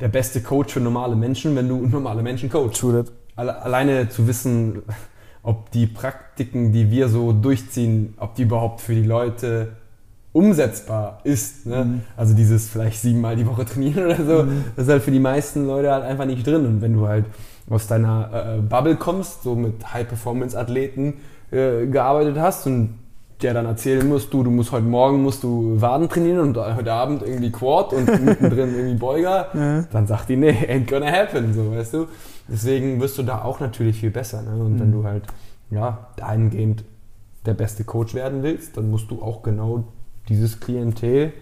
der 0.00 0.08
beste 0.08 0.40
Coach 0.42 0.74
für 0.74 0.80
normale 0.80 1.16
Menschen, 1.16 1.56
wenn 1.56 1.68
du 1.68 1.76
normale 1.86 2.22
Menschen 2.22 2.48
coachst. 2.48 2.80
True 2.80 3.04
that. 3.04 3.12
Alle, 3.34 3.60
alleine 3.62 4.08
zu 4.08 4.26
wissen, 4.26 4.82
ob 5.42 5.70
die 5.70 5.86
Praktiken, 5.86 6.72
die 6.72 6.90
wir 6.90 7.08
so 7.08 7.32
durchziehen, 7.32 8.14
ob 8.18 8.34
die 8.34 8.42
überhaupt 8.42 8.80
für 8.80 8.94
die 8.94 9.02
Leute 9.02 9.76
umsetzbar 10.32 11.20
ist. 11.24 11.66
Ne? 11.66 11.84
Mhm. 11.84 12.00
Also 12.16 12.34
dieses 12.34 12.68
vielleicht 12.68 13.00
siebenmal 13.00 13.36
die 13.36 13.46
Woche 13.46 13.64
trainieren 13.64 14.04
oder 14.04 14.16
so, 14.16 14.48
das 14.76 14.86
ist 14.86 14.90
halt 14.90 15.02
für 15.02 15.10
die 15.10 15.20
meisten 15.20 15.66
Leute 15.66 15.90
halt 15.90 16.04
einfach 16.04 16.26
nicht 16.26 16.46
drin. 16.46 16.66
Und 16.66 16.82
wenn 16.82 16.92
du 16.92 17.08
halt 17.08 17.24
aus 17.68 17.86
deiner 17.86 18.58
äh, 18.58 18.60
Bubble 18.60 18.96
kommst, 18.96 19.42
so 19.42 19.54
mit 19.54 19.92
High-Performance-Athleten 19.92 21.14
äh, 21.50 21.86
gearbeitet 21.86 22.38
hast 22.38 22.66
und 22.66 22.98
der 23.42 23.52
dann 23.52 23.66
erzählen 23.66 24.06
musst, 24.08 24.32
du, 24.32 24.42
du 24.42 24.50
musst 24.50 24.72
heute 24.72 24.86
Morgen 24.86 25.22
musst 25.22 25.42
du 25.42 25.78
Waden 25.80 26.08
trainieren 26.08 26.40
und 26.40 26.56
heute 26.56 26.92
Abend 26.92 27.22
irgendwie 27.22 27.52
Quad 27.52 27.92
und 27.92 28.24
mittendrin 28.24 28.74
irgendwie 28.74 28.98
Beuger, 28.98 29.48
dann 29.92 30.06
sagt 30.06 30.30
die, 30.30 30.36
nee, 30.36 30.50
ain't 30.50 30.88
gonna 30.88 31.10
happen, 31.10 31.52
so, 31.52 31.70
weißt 31.70 31.94
du. 31.94 32.06
Deswegen 32.48 33.00
wirst 33.00 33.18
du 33.18 33.22
da 33.22 33.42
auch 33.42 33.60
natürlich 33.60 33.98
viel 34.00 34.10
besser. 34.10 34.40
Ne? 34.42 34.56
Und 34.62 34.80
wenn 34.80 34.92
du 34.92 35.04
halt, 35.04 35.24
ja, 35.70 36.08
dahingehend 36.16 36.84
der 37.44 37.54
beste 37.54 37.84
Coach 37.84 38.14
werden 38.14 38.42
willst, 38.42 38.76
dann 38.76 38.90
musst 38.90 39.10
du 39.10 39.20
auch 39.20 39.42
genau 39.42 39.84
dieses 40.28 40.60
Klientel 40.60 41.32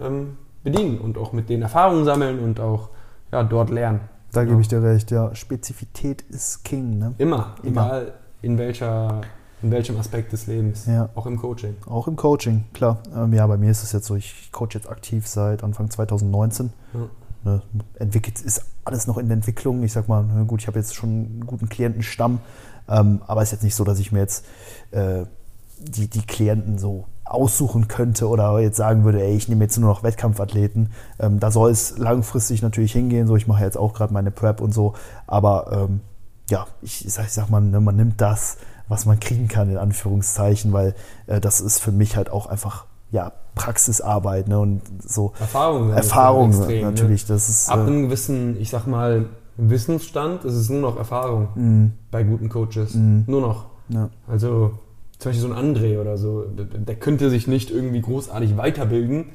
ähm, 0.00 0.36
bedienen 0.62 0.98
und 0.98 1.16
auch 1.16 1.32
mit 1.32 1.48
denen 1.48 1.62
Erfahrungen 1.62 2.04
sammeln 2.04 2.40
und 2.40 2.60
auch 2.60 2.90
ja, 3.32 3.42
dort 3.42 3.70
lernen. 3.70 4.00
Da 4.38 4.44
Ja. 4.44 4.50
gebe 4.50 4.60
ich 4.60 4.68
dir 4.68 4.80
recht, 4.80 5.10
ja. 5.10 5.34
Spezifität 5.34 6.22
ist 6.22 6.62
King, 6.64 6.96
ne? 6.98 7.12
Immer, 7.18 7.56
Immer. 7.64 7.86
egal 7.86 8.12
in, 8.40 8.56
welcher, 8.56 9.22
in 9.62 9.72
welchem 9.72 9.98
Aspekt 9.98 10.32
des 10.32 10.46
Lebens, 10.46 10.86
Ja. 10.86 11.08
auch 11.16 11.26
im 11.26 11.36
Coaching. 11.38 11.74
Auch 11.86 12.06
im 12.06 12.14
Coaching, 12.14 12.64
klar. 12.72 12.98
Ähm, 13.16 13.32
ja, 13.32 13.44
bei 13.48 13.56
mir 13.56 13.72
ist 13.72 13.82
es 13.82 13.90
jetzt 13.90 14.06
so, 14.06 14.14
ich 14.14 14.52
coach 14.52 14.76
jetzt 14.76 14.88
aktiv 14.88 15.26
seit 15.26 15.64
Anfang 15.64 15.90
2019. 15.90 16.70
Ja. 16.94 17.00
Ne, 17.44 17.62
entwickelt 17.98 18.40
ist 18.40 18.64
alles 18.84 19.08
noch 19.08 19.18
in 19.18 19.26
der 19.26 19.36
Entwicklung. 19.36 19.82
Ich 19.82 19.92
sag 19.92 20.06
mal, 20.06 20.24
na 20.32 20.44
gut, 20.44 20.60
ich 20.60 20.68
habe 20.68 20.78
jetzt 20.78 20.94
schon 20.94 21.08
einen 21.10 21.44
guten 21.46 21.68
Klientenstamm, 21.68 22.38
ähm, 22.88 23.20
aber 23.26 23.42
es 23.42 23.48
ist 23.48 23.52
jetzt 23.54 23.62
nicht 23.64 23.74
so, 23.74 23.82
dass 23.82 23.98
ich 23.98 24.12
mir 24.12 24.20
jetzt 24.20 24.46
äh, 24.92 25.24
die, 25.80 26.06
die 26.08 26.22
Klienten 26.22 26.78
so 26.78 27.06
aussuchen 27.28 27.88
könnte 27.88 28.28
oder 28.28 28.58
jetzt 28.60 28.76
sagen 28.76 29.04
würde, 29.04 29.22
ey, 29.22 29.36
ich 29.36 29.48
nehme 29.48 29.64
jetzt 29.64 29.78
nur 29.78 29.88
noch 29.90 30.02
Wettkampfathleten. 30.02 30.92
Ähm, 31.18 31.40
da 31.40 31.50
soll 31.50 31.70
es 31.70 31.98
langfristig 31.98 32.62
natürlich 32.62 32.92
hingehen. 32.92 33.26
So, 33.26 33.36
ich 33.36 33.46
mache 33.46 33.64
jetzt 33.64 33.76
auch 33.76 33.94
gerade 33.94 34.12
meine 34.12 34.30
Prep 34.30 34.60
und 34.60 34.72
so, 34.72 34.94
aber 35.26 35.86
ähm, 35.88 36.00
ja, 36.50 36.66
ich 36.82 37.04
sag, 37.08 37.26
ich 37.26 37.32
sag 37.32 37.50
mal, 37.50 37.60
ne, 37.60 37.80
man 37.80 37.96
nimmt 37.96 38.20
das, 38.20 38.56
was 38.88 39.04
man 39.04 39.20
kriegen 39.20 39.48
kann, 39.48 39.70
in 39.70 39.76
Anführungszeichen, 39.76 40.72
weil 40.72 40.94
äh, 41.26 41.40
das 41.40 41.60
ist 41.60 41.78
für 41.80 41.92
mich 41.92 42.16
halt 42.16 42.30
auch 42.30 42.46
einfach 42.46 42.86
ja 43.10 43.32
Praxisarbeit 43.54 44.48
ne, 44.48 44.58
und 44.58 44.82
so 45.02 45.32
Erfahrung. 45.38 45.90
Erfahrung 45.90 46.50
extrem, 46.50 46.82
natürlich. 46.82 47.26
Das 47.26 47.48
ist 47.48 47.68
Ne? 47.68 47.74
Ab 47.74 47.80
äh, 47.80 47.86
einem 47.86 48.02
gewissen, 48.04 48.60
ich 48.60 48.70
sag 48.70 48.86
mal, 48.86 49.26
Wissensstand 49.56 50.44
ist 50.44 50.54
es 50.54 50.70
nur 50.70 50.80
noch 50.80 50.96
Erfahrung 50.96 51.48
mh, 51.54 51.90
bei 52.10 52.22
guten 52.22 52.48
Coaches. 52.48 52.94
Mhm. 52.94 53.24
Nur 53.26 53.40
noch. 53.40 53.66
ja. 53.88 54.08
Also 54.28 54.78
zum 55.18 55.30
Beispiel 55.30 55.48
so 55.48 55.52
ein 55.54 55.74
André 55.74 56.00
oder 56.00 56.16
so, 56.16 56.42
der, 56.44 56.64
der 56.66 56.94
könnte 56.96 57.30
sich 57.30 57.46
nicht 57.46 57.70
irgendwie 57.70 58.00
großartig 58.00 58.56
weiterbilden, 58.56 59.26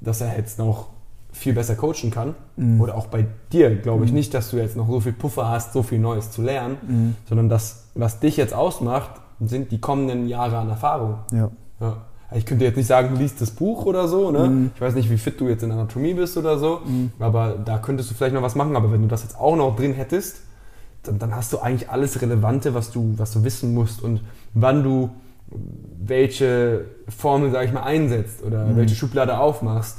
dass 0.00 0.20
er 0.20 0.36
jetzt 0.36 0.58
noch 0.58 0.88
viel 1.32 1.52
besser 1.54 1.74
coachen 1.74 2.10
kann. 2.12 2.34
Mhm. 2.56 2.80
Oder 2.80 2.96
auch 2.96 3.06
bei 3.08 3.26
dir 3.52 3.74
glaube 3.74 4.04
ich 4.04 4.12
nicht, 4.12 4.32
dass 4.34 4.50
du 4.50 4.56
jetzt 4.58 4.76
noch 4.76 4.88
so 4.88 5.00
viel 5.00 5.12
Puffer 5.12 5.48
hast, 5.48 5.72
so 5.72 5.82
viel 5.82 5.98
Neues 5.98 6.30
zu 6.30 6.42
lernen, 6.42 6.76
Mhm. 6.86 7.16
sondern 7.28 7.48
das, 7.48 7.86
was 7.94 8.20
dich 8.20 8.36
jetzt 8.36 8.54
ausmacht, 8.54 9.10
sind 9.40 9.72
die 9.72 9.80
kommenden 9.80 10.28
Jahre 10.28 10.58
an 10.58 10.68
Erfahrung. 10.68 11.18
Ja. 11.32 11.50
Ja. 11.80 11.96
Ich 12.36 12.46
könnte 12.46 12.64
jetzt 12.64 12.76
nicht 12.76 12.86
sagen, 12.86 13.14
du 13.14 13.20
liest 13.20 13.40
das 13.40 13.50
Buch 13.50 13.84
oder 13.86 14.08
so, 14.08 14.30
ne? 14.30 14.48
Mhm. 14.48 14.70
Ich 14.74 14.80
weiß 14.80 14.94
nicht, 14.94 15.10
wie 15.10 15.18
fit 15.18 15.40
du 15.40 15.48
jetzt 15.48 15.62
in 15.62 15.70
Anatomie 15.72 16.14
bist 16.14 16.36
oder 16.36 16.58
so, 16.58 16.80
aber 17.20 17.56
da 17.64 17.78
könntest 17.78 18.10
du 18.10 18.14
vielleicht 18.14 18.34
noch 18.34 18.42
was 18.42 18.54
machen. 18.54 18.74
Aber 18.76 18.90
wenn 18.92 19.02
du 19.02 19.08
das 19.08 19.22
jetzt 19.22 19.38
auch 19.38 19.54
noch 19.56 19.74
drin 19.76 19.92
hättest, 19.92 20.38
dann, 21.02 21.18
dann 21.18 21.34
hast 21.34 21.52
du 21.52 21.58
eigentlich 21.58 21.90
alles 21.90 22.20
Relevante, 22.22 22.74
was 22.74 22.90
du, 22.90 23.14
was 23.18 23.32
du 23.32 23.44
wissen 23.44 23.74
musst 23.74 24.02
und 24.02 24.20
wann 24.54 24.82
du 24.82 25.10
welche 26.06 26.84
Formel, 27.08 27.50
sag 27.50 27.66
ich 27.66 27.72
mal, 27.72 27.82
einsetzt 27.82 28.42
oder 28.42 28.64
Mhm. 28.66 28.76
welche 28.76 28.94
Schublade 28.94 29.38
aufmachst. 29.38 29.98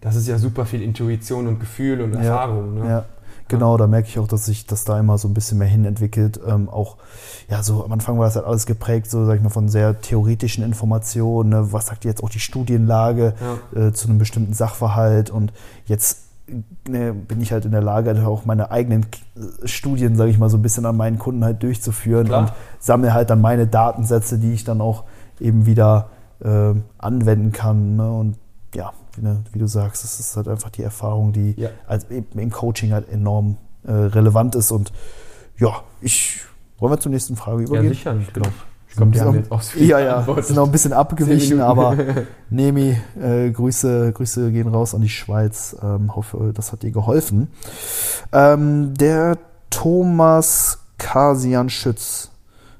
Das 0.00 0.16
ist 0.16 0.26
ja 0.28 0.38
super 0.38 0.64
viel 0.66 0.82
Intuition 0.82 1.46
und 1.46 1.60
Gefühl 1.60 2.00
und 2.00 2.14
Erfahrung. 2.14 2.74
Ne? 2.74 2.88
Ja, 2.88 3.04
genau, 3.48 3.76
da 3.76 3.86
merke 3.86 4.08
ich 4.08 4.18
auch, 4.18 4.26
dass 4.28 4.46
sich 4.46 4.66
das 4.66 4.84
da 4.84 4.98
immer 4.98 5.18
so 5.18 5.28
ein 5.28 5.34
bisschen 5.34 5.58
mehr 5.58 5.68
hin 5.68 5.84
entwickelt. 5.84 6.40
Ähm, 6.46 6.68
auch, 6.68 6.96
ja, 7.48 7.62
so 7.62 7.84
am 7.84 7.92
Anfang 7.92 8.18
war 8.18 8.24
das 8.26 8.36
halt 8.36 8.46
alles 8.46 8.66
geprägt, 8.66 9.10
so 9.10 9.26
sag 9.26 9.36
ich 9.36 9.42
mal, 9.42 9.50
von 9.50 9.68
sehr 9.68 10.00
theoretischen 10.00 10.64
Informationen. 10.64 11.50
Ne? 11.50 11.72
Was 11.72 11.86
sagt 11.86 12.04
jetzt 12.04 12.22
auch 12.24 12.30
die 12.30 12.40
Studienlage 12.40 13.34
äh, 13.74 13.92
zu 13.92 14.08
einem 14.08 14.18
bestimmten 14.18 14.54
Sachverhalt? 14.54 15.30
Und 15.30 15.52
jetzt 15.86 16.23
bin 16.46 17.40
ich 17.40 17.52
halt 17.52 17.64
in 17.64 17.70
der 17.72 17.82
Lage, 17.82 18.10
halt 18.14 18.26
auch 18.26 18.44
meine 18.44 18.70
eigenen 18.70 19.06
äh, 19.36 19.66
Studien, 19.66 20.16
sage 20.16 20.30
ich 20.30 20.38
mal, 20.38 20.50
so 20.50 20.58
ein 20.58 20.62
bisschen 20.62 20.84
an 20.86 20.96
meinen 20.96 21.18
Kunden 21.18 21.44
halt 21.44 21.62
durchzuführen 21.62 22.26
Klar. 22.26 22.40
und 22.40 22.52
sammle 22.78 23.14
halt 23.14 23.30
dann 23.30 23.40
meine 23.40 23.66
Datensätze, 23.66 24.38
die 24.38 24.52
ich 24.52 24.64
dann 24.64 24.80
auch 24.80 25.04
eben 25.40 25.66
wieder 25.66 26.08
äh, 26.40 26.74
anwenden 26.98 27.52
kann. 27.52 27.96
Ne? 27.96 28.12
Und 28.12 28.36
ja, 28.74 28.92
wie, 29.16 29.22
ne, 29.22 29.42
wie 29.52 29.58
du 29.58 29.66
sagst, 29.66 30.04
es 30.04 30.20
ist 30.20 30.36
halt 30.36 30.48
einfach 30.48 30.70
die 30.70 30.82
Erfahrung, 30.82 31.32
die 31.32 31.54
Ja. 31.58 31.70
als 31.86 32.06
im 32.10 32.50
Coaching 32.50 32.92
halt 32.92 33.08
enorm 33.10 33.56
äh, 33.86 33.92
relevant 33.92 34.54
ist. 34.54 34.70
Und 34.70 34.92
ja, 35.58 35.82
ich 36.00 36.40
wollen 36.78 36.92
wir 36.92 36.98
zur 37.00 37.12
nächsten 37.12 37.36
Frage 37.36 37.62
Ja, 37.62 37.68
übergehen? 37.68 37.88
sicher. 37.94 38.16
Ich 38.20 38.32
glaube, 38.32 38.50
ich 38.94 39.00
So 39.00 39.04
glaub, 39.04 39.08
ein 39.08 39.12
die 39.12 39.20
haben 39.20 39.34
jetzt 39.36 39.52
ausführlich 39.52 39.88
Ja, 39.88 39.98
ja, 39.98 40.42
sind 40.42 40.56
noch 40.56 40.66
ein 40.66 40.72
bisschen 40.72 40.92
abgewichen, 40.92 41.60
aber 41.60 41.96
Nemi, 42.50 42.96
äh, 43.20 43.50
Grüße, 43.50 44.12
Grüße 44.12 44.52
gehen 44.52 44.68
raus 44.68 44.94
an 44.94 45.00
die 45.00 45.08
Schweiz. 45.08 45.76
Ähm, 45.82 46.14
hoffe, 46.14 46.52
das 46.54 46.72
hat 46.72 46.82
dir 46.82 46.90
geholfen. 46.90 47.48
Ähm, 48.32 48.94
der 48.94 49.38
Thomas 49.70 50.78
Kasian 50.98 51.68
Schütz 51.68 52.30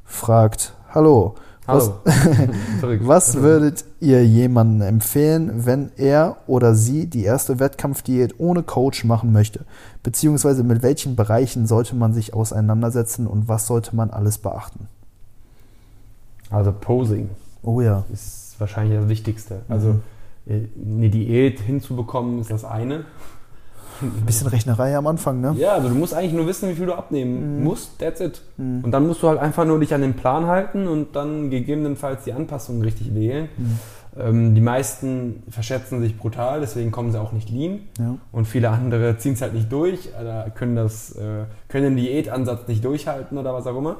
fragt: 0.04 0.74
Hallo. 0.92 1.34
Hallo. 1.66 1.94
Was, 2.04 3.00
was 3.00 3.34
würdet 3.36 3.86
ihr 3.98 4.22
jemandem 4.22 4.86
empfehlen, 4.86 5.64
wenn 5.64 5.92
er 5.96 6.36
oder 6.46 6.74
sie 6.74 7.06
die 7.06 7.24
erste 7.24 7.58
Wettkampfdiät 7.58 8.34
ohne 8.36 8.62
Coach 8.62 9.04
machen 9.04 9.32
möchte? 9.32 9.64
Beziehungsweise 10.02 10.62
mit 10.62 10.82
welchen 10.82 11.16
Bereichen 11.16 11.66
sollte 11.66 11.96
man 11.96 12.12
sich 12.12 12.34
auseinandersetzen 12.34 13.26
und 13.26 13.48
was 13.48 13.66
sollte 13.66 13.96
man 13.96 14.10
alles 14.10 14.36
beachten? 14.36 14.88
Also 16.50 16.72
Posing. 16.72 17.30
Oh 17.62 17.80
ja. 17.80 18.04
Ist 18.12 18.56
wahrscheinlich 18.58 18.98
das 18.98 19.08
Wichtigste. 19.08 19.62
Also 19.68 20.00
mhm. 20.46 20.68
eine 20.96 21.10
Diät 21.10 21.60
hinzubekommen 21.60 22.40
ist 22.40 22.50
das 22.50 22.64
eine. 22.64 23.04
Ein 24.00 24.26
bisschen 24.26 24.48
Rechnerei 24.48 24.96
am 24.96 25.06
Anfang, 25.06 25.40
ne? 25.40 25.54
Ja, 25.56 25.74
also 25.74 25.88
du 25.88 25.94
musst 25.94 26.14
eigentlich 26.14 26.32
nur 26.32 26.46
wissen, 26.46 26.68
wie 26.68 26.74
viel 26.74 26.86
du 26.86 26.94
abnehmen 26.94 27.58
mhm. 27.58 27.64
musst, 27.64 27.98
that's 27.98 28.20
it. 28.20 28.42
Mhm. 28.56 28.84
Und 28.84 28.90
dann 28.90 29.06
musst 29.06 29.22
du 29.22 29.28
halt 29.28 29.38
einfach 29.38 29.64
nur 29.64 29.78
dich 29.78 29.94
an 29.94 30.00
den 30.00 30.14
Plan 30.14 30.46
halten 30.46 30.88
und 30.88 31.14
dann 31.14 31.50
gegebenenfalls 31.50 32.24
die 32.24 32.32
Anpassungen 32.32 32.82
richtig 32.82 33.14
wählen. 33.14 33.48
Mhm. 33.56 33.78
Ähm, 34.16 34.54
die 34.54 34.60
meisten 34.60 35.42
verschätzen 35.48 36.00
sich 36.00 36.16
brutal, 36.16 36.60
deswegen 36.60 36.90
kommen 36.90 37.12
sie 37.12 37.20
auch 37.20 37.32
nicht 37.32 37.50
lean. 37.50 37.80
Ja. 37.98 38.16
Und 38.32 38.46
viele 38.46 38.70
andere 38.70 39.16
ziehen 39.18 39.34
es 39.34 39.42
halt 39.42 39.54
nicht 39.54 39.70
durch 39.72 40.10
oder 40.20 40.50
können, 40.50 40.76
das, 40.76 41.12
äh, 41.12 41.44
können 41.68 41.84
den 41.84 41.96
Diätansatz 41.96 42.68
nicht 42.68 42.84
durchhalten 42.84 43.38
oder 43.38 43.54
was 43.54 43.66
auch 43.66 43.76
immer. 43.76 43.96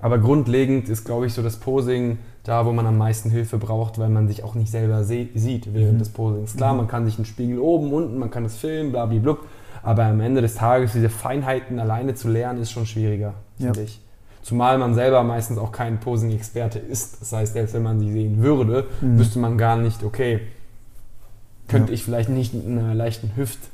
Aber 0.00 0.18
grundlegend 0.18 0.88
ist, 0.88 1.04
glaube 1.04 1.26
ich, 1.26 1.34
so 1.34 1.42
das 1.42 1.56
Posing 1.56 2.18
da, 2.44 2.64
wo 2.64 2.72
man 2.72 2.86
am 2.86 2.96
meisten 2.96 3.30
Hilfe 3.30 3.58
braucht, 3.58 3.98
weil 3.98 4.08
man 4.08 4.28
sich 4.28 4.44
auch 4.44 4.54
nicht 4.54 4.70
selber 4.70 5.04
sieht 5.04 5.74
während 5.74 5.94
mhm. 5.94 5.98
des 5.98 6.10
Posings. 6.10 6.56
Klar, 6.56 6.72
mhm. 6.72 6.78
man 6.78 6.88
kann 6.88 7.04
sich 7.04 7.16
einen 7.16 7.24
Spiegel 7.24 7.58
oben, 7.58 7.92
unten, 7.92 8.18
man 8.18 8.30
kann 8.30 8.44
es 8.44 8.56
filmen, 8.56 8.92
blablablub. 8.92 9.44
Aber 9.82 10.04
am 10.04 10.20
Ende 10.20 10.40
des 10.40 10.54
Tages 10.54 10.92
diese 10.92 11.08
Feinheiten 11.08 11.78
alleine 11.78 12.14
zu 12.14 12.28
lernen, 12.28 12.60
ist 12.62 12.70
schon 12.70 12.86
schwieriger, 12.86 13.34
ja. 13.58 13.66
finde 13.66 13.82
ich. 13.82 14.00
Zumal 14.42 14.78
man 14.78 14.94
selber 14.94 15.22
meistens 15.24 15.58
auch 15.58 15.72
kein 15.72 16.00
Posing-Experte 16.00 16.78
ist. 16.78 17.20
Das 17.20 17.32
heißt, 17.32 17.52
selbst 17.52 17.74
wenn 17.74 17.82
man 17.82 17.98
sie 18.00 18.10
sehen 18.10 18.42
würde, 18.42 18.86
mhm. 19.00 19.18
wüsste 19.18 19.38
man 19.40 19.58
gar 19.58 19.76
nicht, 19.76 20.04
okay, 20.04 20.40
könnte 21.66 21.90
ja. 21.90 21.94
ich 21.94 22.04
vielleicht 22.04 22.30
nicht 22.30 22.54
mit 22.54 22.66
einer 22.66 22.94
leichten 22.94 23.32
Hüft- 23.36 23.68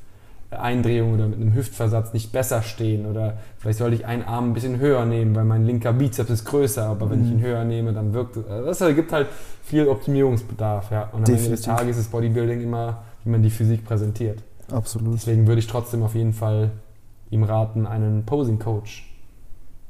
Eindrehung 0.60 1.14
oder 1.14 1.26
mit 1.26 1.40
einem 1.40 1.54
Hüftversatz 1.54 2.12
nicht 2.12 2.32
besser 2.32 2.62
stehen 2.62 3.06
oder 3.06 3.38
vielleicht 3.58 3.78
sollte 3.78 3.96
ich 3.96 4.06
einen 4.06 4.22
Arm 4.22 4.50
ein 4.50 4.54
bisschen 4.54 4.78
höher 4.78 5.04
nehmen, 5.04 5.34
weil 5.34 5.44
mein 5.44 5.64
linker 5.64 5.92
Bizeps 5.92 6.30
ist 6.30 6.44
größer, 6.44 6.86
aber 6.86 7.10
wenn 7.10 7.24
ich 7.24 7.30
ihn 7.30 7.38
mhm. 7.38 7.42
höher 7.42 7.64
nehme, 7.64 7.92
dann 7.92 8.12
wirkt 8.12 8.36
es. 8.36 8.46
Also 8.46 8.86
das 8.86 8.94
gibt 8.94 9.12
halt 9.12 9.28
viel 9.62 9.88
Optimierungsbedarf, 9.88 10.90
ja. 10.90 11.02
Und 11.12 11.18
am 11.18 11.24
Definitiv. 11.24 11.44
Ende 11.44 11.56
des 11.56 11.62
Tages 11.62 11.98
ist 11.98 12.10
Bodybuilding 12.10 12.62
immer, 12.62 13.02
wie 13.24 13.30
man 13.30 13.42
die 13.42 13.50
Physik 13.50 13.84
präsentiert. 13.84 14.38
Absolut. 14.70 15.14
Deswegen 15.14 15.46
würde 15.46 15.58
ich 15.58 15.66
trotzdem 15.66 16.02
auf 16.02 16.14
jeden 16.14 16.32
Fall 16.32 16.70
ihm 17.30 17.42
raten, 17.42 17.86
einen 17.86 18.24
Posing 18.24 18.58
Coach 18.58 19.10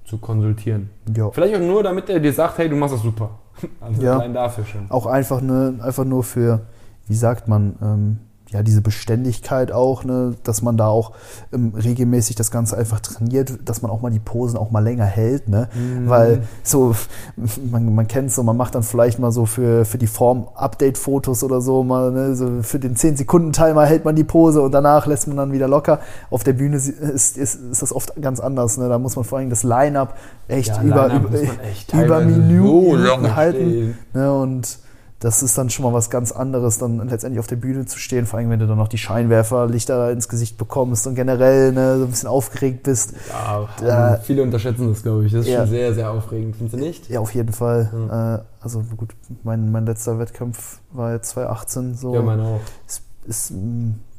zu 0.04 0.18
konsultieren. 0.18 0.90
Ja. 1.14 1.30
Vielleicht 1.30 1.54
auch 1.54 1.60
nur, 1.60 1.82
damit 1.82 2.08
er 2.10 2.20
dir 2.20 2.32
sagt, 2.32 2.58
hey, 2.58 2.68
du 2.68 2.76
machst 2.76 2.94
das 2.94 3.02
super. 3.02 3.30
Also 3.80 4.02
ja. 4.02 4.14
allein 4.14 4.34
dafür 4.34 4.64
schon. 4.64 4.90
Auch 4.90 5.06
einfach, 5.06 5.40
ne, 5.40 5.78
einfach 5.80 6.04
nur 6.04 6.24
für, 6.24 6.62
wie 7.06 7.14
sagt 7.14 7.46
man, 7.46 7.76
ähm, 7.80 8.18
ja, 8.54 8.62
diese 8.62 8.80
Beständigkeit 8.82 9.72
auch, 9.72 10.04
ne, 10.04 10.36
dass 10.44 10.62
man 10.62 10.76
da 10.76 10.86
auch 10.86 11.10
ähm, 11.52 11.72
regelmäßig 11.74 12.36
das 12.36 12.52
Ganze 12.52 12.76
einfach 12.76 13.00
trainiert, 13.00 13.58
dass 13.64 13.82
man 13.82 13.90
auch 13.90 14.00
mal 14.00 14.10
die 14.10 14.20
Posen 14.20 14.56
auch 14.56 14.70
mal 14.70 14.78
länger 14.78 15.06
hält, 15.06 15.48
ne? 15.48 15.68
Mhm. 15.74 16.08
Weil 16.08 16.42
so, 16.62 16.94
man, 17.70 17.92
man 17.92 18.06
kennt 18.06 18.30
so, 18.30 18.44
man 18.44 18.56
macht 18.56 18.76
dann 18.76 18.84
vielleicht 18.84 19.18
mal 19.18 19.32
so 19.32 19.44
für, 19.44 19.84
für 19.84 19.98
die 19.98 20.06
Form 20.06 20.46
Update-Fotos 20.54 21.42
oder 21.42 21.60
so, 21.60 21.82
mal, 21.82 22.12
ne, 22.12 22.36
so 22.36 22.62
für 22.62 22.78
den 22.78 22.94
10-Sekunden-Timer 22.94 23.86
hält 23.86 24.04
man 24.04 24.14
die 24.14 24.22
Pose 24.22 24.62
und 24.62 24.70
danach 24.70 25.06
lässt 25.06 25.26
man 25.26 25.36
dann 25.36 25.52
wieder 25.52 25.66
locker. 25.66 25.98
Auf 26.30 26.44
der 26.44 26.52
Bühne 26.52 26.76
ist, 26.76 26.88
ist, 26.88 27.36
ist 27.36 27.82
das 27.82 27.92
oft 27.92 28.14
ganz 28.22 28.38
anders, 28.38 28.78
ne? 28.78 28.88
Da 28.88 29.00
muss 29.00 29.16
man 29.16 29.24
vor 29.24 29.38
allem 29.38 29.50
das 29.50 29.64
Line-Up 29.64 30.16
echt 30.46 30.68
ja, 30.68 30.80
über, 30.80 31.08
Line 31.08 31.24
über, 31.24 31.40
echt 31.68 31.92
über 31.92 32.20
Minuten 32.20 33.02
so 33.02 33.34
halten. 33.34 33.98
Ne? 34.12 34.32
Und 34.32 34.78
das 35.20 35.42
ist 35.42 35.56
dann 35.56 35.70
schon 35.70 35.84
mal 35.84 35.92
was 35.92 36.10
ganz 36.10 36.32
anderes, 36.32 36.78
dann 36.78 37.08
letztendlich 37.08 37.40
auf 37.40 37.46
der 37.46 37.56
Bühne 37.56 37.86
zu 37.86 37.98
stehen, 37.98 38.26
vor 38.26 38.38
allem 38.38 38.50
wenn 38.50 38.58
du 38.58 38.66
dann 38.66 38.76
noch 38.76 38.88
die 38.88 38.98
Scheinwerferlichter 38.98 40.10
ins 40.10 40.28
Gesicht 40.28 40.58
bekommst 40.58 41.06
und 41.06 41.14
generell 41.14 41.72
ne, 41.72 41.98
so 41.98 42.04
ein 42.04 42.10
bisschen 42.10 42.28
aufgeregt 42.28 42.82
bist. 42.82 43.14
Ja, 43.30 43.68
da, 43.80 44.18
viele 44.22 44.42
unterschätzen 44.42 44.88
das, 44.88 45.02
glaube 45.02 45.24
ich. 45.24 45.32
Das 45.32 45.42
ist 45.42 45.52
ja. 45.52 45.60
schon 45.60 45.70
sehr, 45.70 45.94
sehr 45.94 46.10
aufregend, 46.10 46.56
findest 46.56 46.74
du 46.74 46.78
nicht? 46.78 47.08
Ja, 47.08 47.20
auf 47.20 47.34
jeden 47.34 47.52
Fall. 47.52 48.42
Äh, 48.42 48.62
also 48.62 48.82
gut, 48.96 49.14
mein, 49.44 49.72
mein 49.72 49.86
letzter 49.86 50.18
Wettkampf 50.18 50.80
war 50.92 51.12
jetzt 51.12 51.30
2018 51.30 51.94
so. 51.94 52.14
Ja, 52.14 52.22
meine 52.22 52.42
auch. 52.42 52.60
Ist, 52.86 53.03
ist 53.26 53.52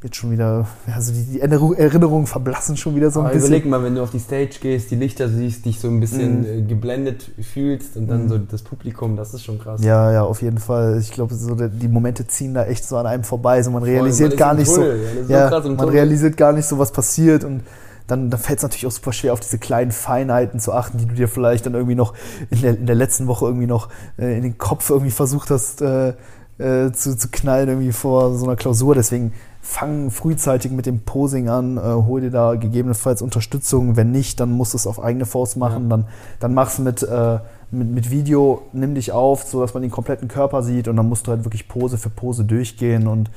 jetzt 0.06 0.16
schon 0.16 0.32
wieder, 0.32 0.68
also 0.94 1.12
die, 1.14 1.42
Erinnerungen 1.42 2.28
verblassen 2.28 2.78
schon 2.78 2.96
wieder 2.96 3.10
so 3.12 3.20
ein 3.20 3.26
Aber 3.26 3.34
bisschen. 3.34 3.50
Überleg 3.50 3.70
mal, 3.70 3.84
wenn 3.84 3.96
du 3.96 4.04
auf 4.04 4.12
die 4.12 4.20
Stage 4.20 4.58
gehst, 4.62 4.92
die 4.92 4.96
Lichter 4.96 5.30
siehst, 5.30 5.66
dich 5.66 5.80
so 5.80 5.88
ein 5.88 6.00
bisschen 6.00 6.66
mm. 6.66 6.68
geblendet 6.68 7.32
fühlst 7.42 7.98
und 7.98 8.08
dann 8.08 8.28
mm. 8.28 8.30
so 8.30 8.38
das 8.38 8.62
Publikum, 8.62 9.18
das 9.18 9.34
ist 9.34 9.44
schon 9.44 9.60
krass. 9.60 9.84
Ja, 9.84 10.12
ja, 10.12 10.24
auf 10.24 10.42
jeden 10.42 10.60
Fall. 10.60 11.00
Ich 11.00 11.12
glaube, 11.12 11.34
so 11.34 11.56
die 11.56 11.88
Momente 11.88 12.28
ziehen 12.28 12.54
da 12.54 12.66
echt 12.66 12.86
so 12.86 12.98
an 12.98 13.08
einem 13.08 13.24
vorbei. 13.24 13.62
So 13.64 13.72
man 13.72 13.84
realisiert 13.84 14.32
man 14.32 14.38
gar 14.38 14.54
nicht 14.54 14.70
so, 14.70 14.84
ja, 15.28 15.62
so 15.62 15.70
man 15.72 15.90
realisiert 15.90 16.38
gar 16.38 16.54
nicht 16.54 16.66
so, 16.66 16.78
was 16.78 16.92
passiert 16.92 17.44
und 17.44 17.64
dann, 18.08 18.30
dann 18.30 18.40
fällt 18.40 18.60
es 18.60 18.64
natürlich 18.64 18.86
auch 18.86 18.92
super 18.92 19.14
schwer, 19.14 19.34
auf 19.34 19.40
diese 19.40 19.58
kleinen 19.58 19.92
Feinheiten 19.92 20.60
zu 20.60 20.74
achten, 20.74 21.00
die 21.00 21.08
du 21.08 21.16
dir 21.16 21.28
vielleicht 21.28 21.66
dann 21.66 21.74
irgendwie 21.74 21.96
noch 21.96 22.14
in 22.52 22.62
der, 22.62 22.78
in 22.78 22.86
der 22.86 22.96
letzten 22.96 23.26
Woche 23.26 23.46
irgendwie 23.46 23.66
noch 23.66 23.90
äh, 24.20 24.38
in 24.38 24.44
den 24.44 24.60
Kopf 24.60 24.92
irgendwie 24.92 25.12
versucht 25.12 25.50
hast 25.50 25.82
äh, 25.82 26.14
äh, 26.58 26.92
zu, 26.92 27.18
zu 27.18 27.30
knallen 27.30 27.70
irgendwie 27.70 27.92
vor 27.92 28.36
so 28.38 28.46
einer 28.46 28.56
Klausur. 28.56 28.96
Deswegen 28.96 29.34
fang 29.62 30.12
frühzeitig 30.12 30.72
mit 30.72 30.86
dem 30.86 31.02
Posing 31.02 31.50
an, 31.50 31.78
äh, 31.78 31.82
hol 31.82 32.22
dir 32.22 32.32
da 32.32 32.56
gegebenenfalls 32.56 33.22
Unterstützung. 33.22 33.96
Wenn 33.96 34.12
nicht, 34.12 34.40
dann 34.40 34.52
musst 34.52 34.74
du 34.74 34.78
es 34.78 34.88
auf 34.88 35.04
eigene 35.04 35.26
Faust 35.26 35.58
machen. 35.58 35.84
Ja. 35.84 35.90
Dann, 35.90 36.06
dann 36.40 36.54
mach's 36.54 36.80
mit, 36.80 37.04
äh, 37.04 37.40
mit, 37.72 37.90
mit 37.90 38.12
Video, 38.12 38.62
nimm 38.74 38.96
dich 38.96 39.12
auf, 39.12 39.44
sodass 39.44 39.74
man 39.74 39.82
den 39.82 39.92
kompletten 39.92 40.28
Körper 40.28 40.64
sieht 40.64 40.88
und 40.88 40.96
dann 40.96 41.10
musst 41.10 41.28
du 41.28 41.32
halt 41.32 41.44
wirklich 41.46 41.68
Pose 41.68 41.98
für 41.98 42.10
Pose 42.10 42.46
durchgehen 42.46 43.08
und 43.08 43.32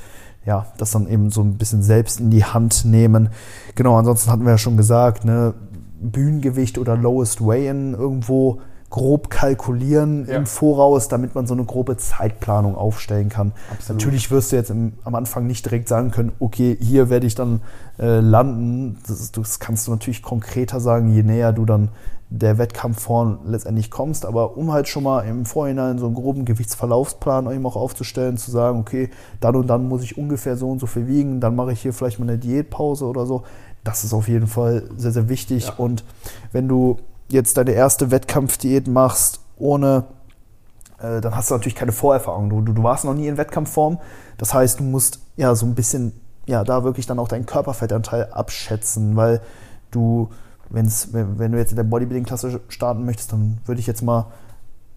ja, 0.46 0.66
das 0.78 0.92
dann 0.92 1.08
eben 1.08 1.30
so 1.30 1.42
ein 1.42 1.58
bisschen 1.58 1.82
selbst 1.82 2.20
in 2.20 2.30
die 2.30 2.44
Hand 2.44 2.84
nehmen. 2.84 3.30
Genau, 3.75 3.96
ansonsten 3.96 4.30
hatten 4.30 4.44
wir 4.44 4.52
ja 4.52 4.58
schon 4.58 4.76
gesagt, 4.76 5.25
ne, 5.25 5.54
Bühnengewicht 6.00 6.78
oder 6.78 6.96
Lowest 6.96 7.44
Weigh-In 7.44 7.94
irgendwo 7.94 8.60
grob 8.90 9.28
kalkulieren 9.28 10.26
ja. 10.26 10.37
im 10.37 10.47
Voraus, 10.47 11.09
damit 11.09 11.35
man 11.35 11.47
so 11.47 11.54
eine 11.54 11.64
grobe 11.64 11.97
Zeitplanung 11.97 12.75
aufstellen 12.75 13.28
kann. 13.28 13.52
Absolut. 13.71 14.00
Natürlich 14.00 14.30
wirst 14.30 14.52
du 14.52 14.57
jetzt 14.57 14.71
im, 14.71 14.95
am 15.04 15.14
Anfang 15.14 15.47
nicht 15.47 15.64
direkt 15.64 15.88
sagen 15.88 16.11
können, 16.11 16.33
okay, 16.38 16.76
hier 16.80 17.11
werde 17.11 17.26
ich 17.26 17.35
dann 17.35 17.61
äh, 17.99 18.21
landen. 18.21 18.99
Das, 19.07 19.30
das, 19.30 19.59
kannst 19.59 19.87
du 19.87 19.90
natürlich 19.90 20.23
konkreter 20.23 20.80
sagen, 20.80 21.12
je 21.12 21.23
näher 21.23 21.52
du 21.52 21.66
dann 21.66 21.90
der 22.30 22.59
Wettkampfform 22.59 23.40
letztendlich 23.47 23.90
kommst. 23.90 24.25
Aber 24.25 24.57
um 24.57 24.73
halt 24.73 24.88
schon 24.88 25.02
mal 25.02 25.21
im 25.21 25.45
Vorhinein 25.45 25.99
so 25.99 26.07
einen 26.07 26.14
groben 26.14 26.45
Gewichtsverlaufsplan 26.45 27.50
eben 27.52 27.66
auch 27.66 27.76
aufzustellen, 27.76 28.38
zu 28.38 28.50
sagen, 28.50 28.80
okay, 28.80 29.11
dann 29.40 29.54
und 29.57 29.66
dann 29.66 29.87
muss 29.88 30.02
ich 30.02 30.16
ungefähr 30.16 30.57
so 30.57 30.71
und 30.71 30.78
so 30.78 30.87
viel 30.87 31.07
wiegen, 31.07 31.40
dann 31.40 31.54
mache 31.57 31.73
ich 31.73 31.83
hier 31.83 31.92
vielleicht 31.92 32.18
mal 32.18 32.28
eine 32.28 32.38
Diätpause 32.38 33.04
oder 33.04 33.26
so. 33.26 33.42
Das 33.85 34.04
ist 34.04 34.12
auf 34.12 34.28
jeden 34.28 34.47
Fall 34.47 34.85
sehr, 34.97 35.12
sehr 35.12 35.28
wichtig. 35.28 35.66
Ja. 35.68 35.75
Und 35.76 36.04
wenn 36.52 36.68
du 36.68 36.99
jetzt 37.28 37.56
deine 37.56 37.73
erste 37.73 38.11
Wettkampfdiät 38.11 38.88
machst, 38.88 39.40
ohne, 39.56 40.04
äh, 40.99 41.20
dann 41.20 41.35
hast 41.35 41.50
du 41.50 41.54
natürlich 41.54 41.75
keine 41.75 41.92
Vorerfahrung. 41.92 42.50
Du, 42.50 42.61
du, 42.61 42.73
du 42.73 42.82
warst 42.82 43.04
noch 43.04 43.14
nie 43.14 43.26
in 43.26 43.37
Wettkampfform. 43.37 43.99
Das 44.37 44.54
heißt, 44.54 44.80
du 44.80 44.85
musst 44.85 45.20
ja 45.37 45.54
so 45.54 45.66
ein 45.66 45.75
bisschen, 45.75 46.12
ja, 46.47 46.64
da 46.64 46.85
wirklich 46.85 47.06
dann 47.06 47.18
auch 47.18 47.28
deinen 47.28 47.47
Körperfettanteil 47.47 48.28
abschätzen, 48.32 49.16
weil 49.16 49.40
du, 49.90 50.30
wenn's, 50.70 51.08
wenn 51.12 51.52
du 51.52 51.58
jetzt 51.58 51.70
in 51.70 51.76
der 51.76 51.85
Bodybuilding-Klasse 51.85 52.61
starten 52.68 53.04
möchtest, 53.04 53.32
dann 53.32 53.58
würde 53.66 53.80
ich 53.80 53.87
jetzt 53.87 54.02
mal 54.02 54.26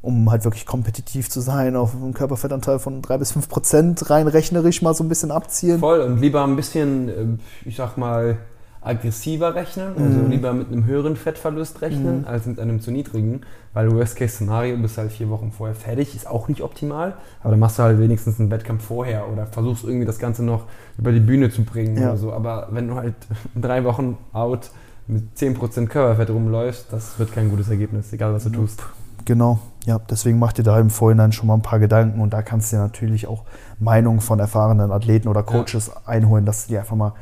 um 0.02 0.32
halt 0.32 0.44
wirklich 0.44 0.66
kompetitiv 0.66 1.30
zu 1.30 1.42
sein, 1.42 1.76
auf 1.76 1.94
einen 1.94 2.14
Körperfettanteil 2.14 2.80
von 2.80 3.02
3 3.02 3.20
bis 3.20 3.34
5 3.34 3.48
Prozent 3.48 4.10
rein 4.10 4.28
rechnerisch 4.28 4.82
mal 4.82 4.96
so 4.96 5.04
ein 5.04 5.10
bisschen 5.10 5.32
abzielen. 5.32 5.80
Voll 5.80 6.02
und 6.02 6.20
lieber 6.20 6.44
ein 6.44 6.56
bisschen, 6.56 7.10
äh, 7.10 7.26
ich 7.66 7.76
sag 7.76 7.98
mal, 7.98 8.40
aggressiver 8.82 9.54
rechnen, 9.54 9.94
also 9.96 10.20
mhm. 10.20 10.32
lieber 10.32 10.54
mit 10.54 10.72
einem 10.72 10.86
höheren 10.86 11.16
Fettverlust 11.16 11.82
rechnen, 11.82 12.22
mhm. 12.22 12.28
als 12.28 12.48
mit 12.48 12.60
einem 12.60 12.82
zu 12.82 12.92
niedrigen, 12.92 13.42
weil 13.74 13.92
Worst-Case-Szenario 13.92 14.76
bist 14.78 14.98
halt 14.98 15.12
vier 15.12 15.30
Wochen 15.30 15.52
vorher 15.52 15.76
fertig, 15.76 16.16
ist 16.16 16.28
auch 16.28 16.48
nicht 16.48 16.62
optimal, 16.64 17.14
aber 17.42 17.52
dann 17.52 17.60
machst 17.60 17.78
du 17.78 17.84
halt 17.84 18.00
wenigstens 18.00 18.40
einen 18.40 18.50
Wettkampf 18.50 18.84
vorher 18.84 19.32
oder 19.32 19.46
versuchst 19.46 19.84
irgendwie 19.84 20.08
das 20.08 20.18
Ganze 20.18 20.44
noch 20.44 20.64
über 20.98 21.12
die 21.12 21.20
Bühne 21.20 21.52
zu 21.52 21.64
bringen 21.64 21.96
ja. 21.96 22.10
oder 22.10 22.18
so, 22.18 22.34
aber 22.34 22.70
wenn 22.72 22.88
du 22.88 22.96
halt 22.96 23.14
drei 23.56 23.84
Wochen 23.84 24.18
out 24.34 24.72
mit 25.08 25.24
10% 25.38 25.88
Körperfett 25.88 26.32
rumläufst, 26.32 26.88
das 26.92 27.20
wird 27.20 27.32
kein 27.34 27.50
gutes 27.50 27.70
Ergebnis, 27.70 28.12
egal 28.14 28.34
was 28.34 28.44
du 28.44 28.50
nope. 28.50 28.62
tust. 28.62 28.84
Genau, 29.26 29.60
ja, 29.86 30.00
deswegen 30.10 30.40
mach 30.40 30.54
dir 30.54 30.64
da 30.64 30.80
im 30.80 30.90
Vorhinein 30.90 31.32
schon 31.32 31.46
mal 31.46 31.54
ein 31.54 31.62
paar 31.62 31.78
Gedanken 31.78 32.20
und 32.20 32.34
da 32.34 32.42
kannst 32.42 32.72
du 32.72 32.78
dir 32.78 32.82
natürlich 32.82 33.28
auch 33.28 33.44
Meinungen 33.80 34.22
von 34.22 34.40
erfahrenen 34.40 34.92
Athleten 34.92 35.28
oder 35.28 35.44
Coaches 35.44 35.88
ja. 35.94 36.02
einholen, 36.08 36.46
dass 36.48 36.66
du 36.66 36.74
dir 36.74 36.80
einfach 36.80 36.96
mal 36.96 37.14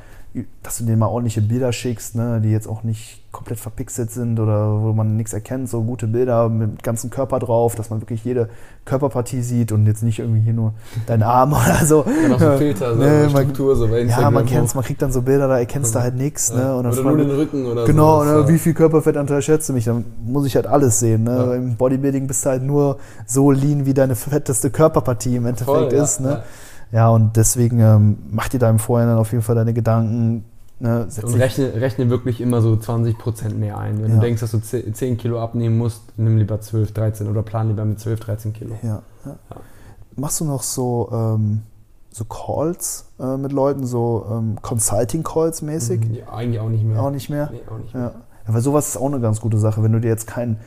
dass 0.61 0.77
du 0.77 0.83
denen 0.85 0.99
mal 0.99 1.07
ordentliche 1.07 1.41
Bilder 1.41 1.73
schickst, 1.73 2.15
ne, 2.15 2.39
die 2.39 2.51
jetzt 2.51 2.67
auch 2.67 2.83
nicht 2.83 3.23
komplett 3.31 3.59
verpixelt 3.59 4.11
sind 4.11 4.39
oder 4.39 4.81
wo 4.81 4.93
man 4.93 5.17
nichts 5.17 5.33
erkennt, 5.33 5.69
so 5.69 5.81
gute 5.83 6.05
Bilder 6.07 6.49
mit 6.49 6.83
ganzem 6.83 7.09
Körper 7.09 7.39
drauf, 7.39 7.73
dass 7.75 7.89
man 7.89 7.99
wirklich 8.01 8.23
jede 8.23 8.49
Körperpartie 8.85 9.41
sieht 9.41 9.71
und 9.71 9.85
jetzt 9.87 10.03
nicht 10.03 10.19
irgendwie 10.19 10.41
hier 10.41 10.53
nur 10.53 10.73
deinen 11.07 11.23
Arm 11.23 11.53
oder 11.53 11.83
so. 11.85 12.03
Dann 12.03 12.33
auch 12.33 12.39
so 12.53 12.57
Filter, 12.57 12.93
so 12.95 12.99
Ne, 13.01 13.29
Struktur, 13.29 13.75
so 13.75 13.87
bei 13.87 13.97
Ja, 13.97 14.03
Instagram 14.03 14.33
man 14.35 14.43
hoch. 14.45 14.49
kennt's, 14.49 14.75
man 14.75 14.83
kriegt 14.83 15.01
dann 15.01 15.11
so 15.11 15.21
Bilder, 15.23 15.47
da 15.47 15.57
erkennst 15.59 15.95
du 15.95 15.99
halt 15.99 16.15
nichts. 16.15 16.53
Ne, 16.53 16.75
und 16.75 16.83
dann 16.83 16.93
oder 16.93 17.03
nur 17.03 17.17
den 17.17 17.31
Rücken 17.31 17.65
oder 17.65 17.85
Genau, 17.85 18.23
so. 18.23 18.29
ne, 18.43 18.47
wie 18.49 18.57
viel 18.59 18.73
Körperfettanteil 18.75 19.41
schätzt 19.41 19.67
du 19.69 19.73
mich? 19.73 19.85
Dann 19.85 20.05
muss 20.23 20.45
ich 20.45 20.55
halt 20.55 20.67
alles 20.67 20.99
sehen. 20.99 21.23
Ne? 21.23 21.31
Ja. 21.31 21.53
Im 21.55 21.75
Bodybuilding 21.75 22.27
bist 22.27 22.45
du 22.45 22.49
halt 22.49 22.63
nur 22.63 22.97
so 23.25 23.49
lean, 23.51 23.85
wie 23.87 23.93
deine 23.95 24.15
fetteste 24.15 24.69
Körperpartie 24.69 25.35
im 25.37 25.45
Endeffekt 25.47 25.69
Voll, 25.69 25.93
ja, 25.93 26.03
ist. 26.03 26.19
Ne? 26.19 26.43
Ja. 26.91 27.09
und 27.09 27.35
deswegen 27.35 27.79
ähm, 27.79 28.17
mach 28.31 28.49
dir 28.49 28.59
da 28.59 28.69
im 28.69 28.79
Vorhinein 28.79 29.17
auf 29.17 29.31
jeden 29.31 29.43
Fall 29.43 29.55
deine 29.55 29.73
Gedanken. 29.73 30.43
Ne? 30.79 31.07
Und 31.23 31.33
rechne, 31.35 31.73
rechne 31.75 32.09
wirklich 32.09 32.39
immer 32.39 32.61
so 32.61 32.73
20% 32.73 33.53
mehr 33.55 33.77
ein. 33.77 34.01
Wenn 34.01 34.09
Ja. 34.11 34.15
du 34.15 34.21
denkst, 34.21 34.39
dass 34.41 34.51
du 34.51 34.59
10 34.59 34.93
10 34.93 35.17
Kilo 35.17 35.41
abnehmen 35.41 35.77
musst, 35.77 36.01
nimm 36.17 36.37
lieber 36.37 36.61
12, 36.61 36.93
13 36.93 37.27
oder 37.27 37.43
plan 37.43 37.67
lieber 37.67 37.83
mit 37.85 37.99
12, 37.99 38.19
13 38.21 38.53
Kilo. 38.53 38.75
ja, 38.81 39.01
ja. 39.25 39.35
Ja. 39.49 39.55
Machst 40.15 40.39
du 40.39 40.45
noch 40.45 40.63
so, 40.63 41.09
ähm, 41.13 41.61
so 42.11 42.25
Calls 42.25 43.05
äh, 43.19 43.37
mit 43.37 43.51
Leuten, 43.51 43.85
so 43.85 44.25
ähm, 44.31 44.57
Consulting-Calls 44.61 45.61
mäßig? 45.61 46.01
Ja, 46.11 46.33
eigentlich 46.33 46.59
auch 46.59 46.69
nicht 46.69 46.83
mehr. 46.83 47.01
Auch 47.01 47.11
nicht 47.11 47.29
mehr? 47.29 47.49
Nee, 47.51 47.61
auch 47.69 47.77
nicht 47.77 47.93
mehr. 47.93 48.13
Ja. 48.47 48.53
weil 48.53 48.61
sowas 48.61 48.87
ist 48.89 48.97
auch 48.97 49.05
eine 49.05 49.19
ganz 49.19 49.39
gute 49.41 49.57
Sache. 49.57 49.83
Wenn 49.83 49.91
du 49.91 49.99
dir 50.01 50.07
jetzt 50.09 50.27
keinen 50.27 50.57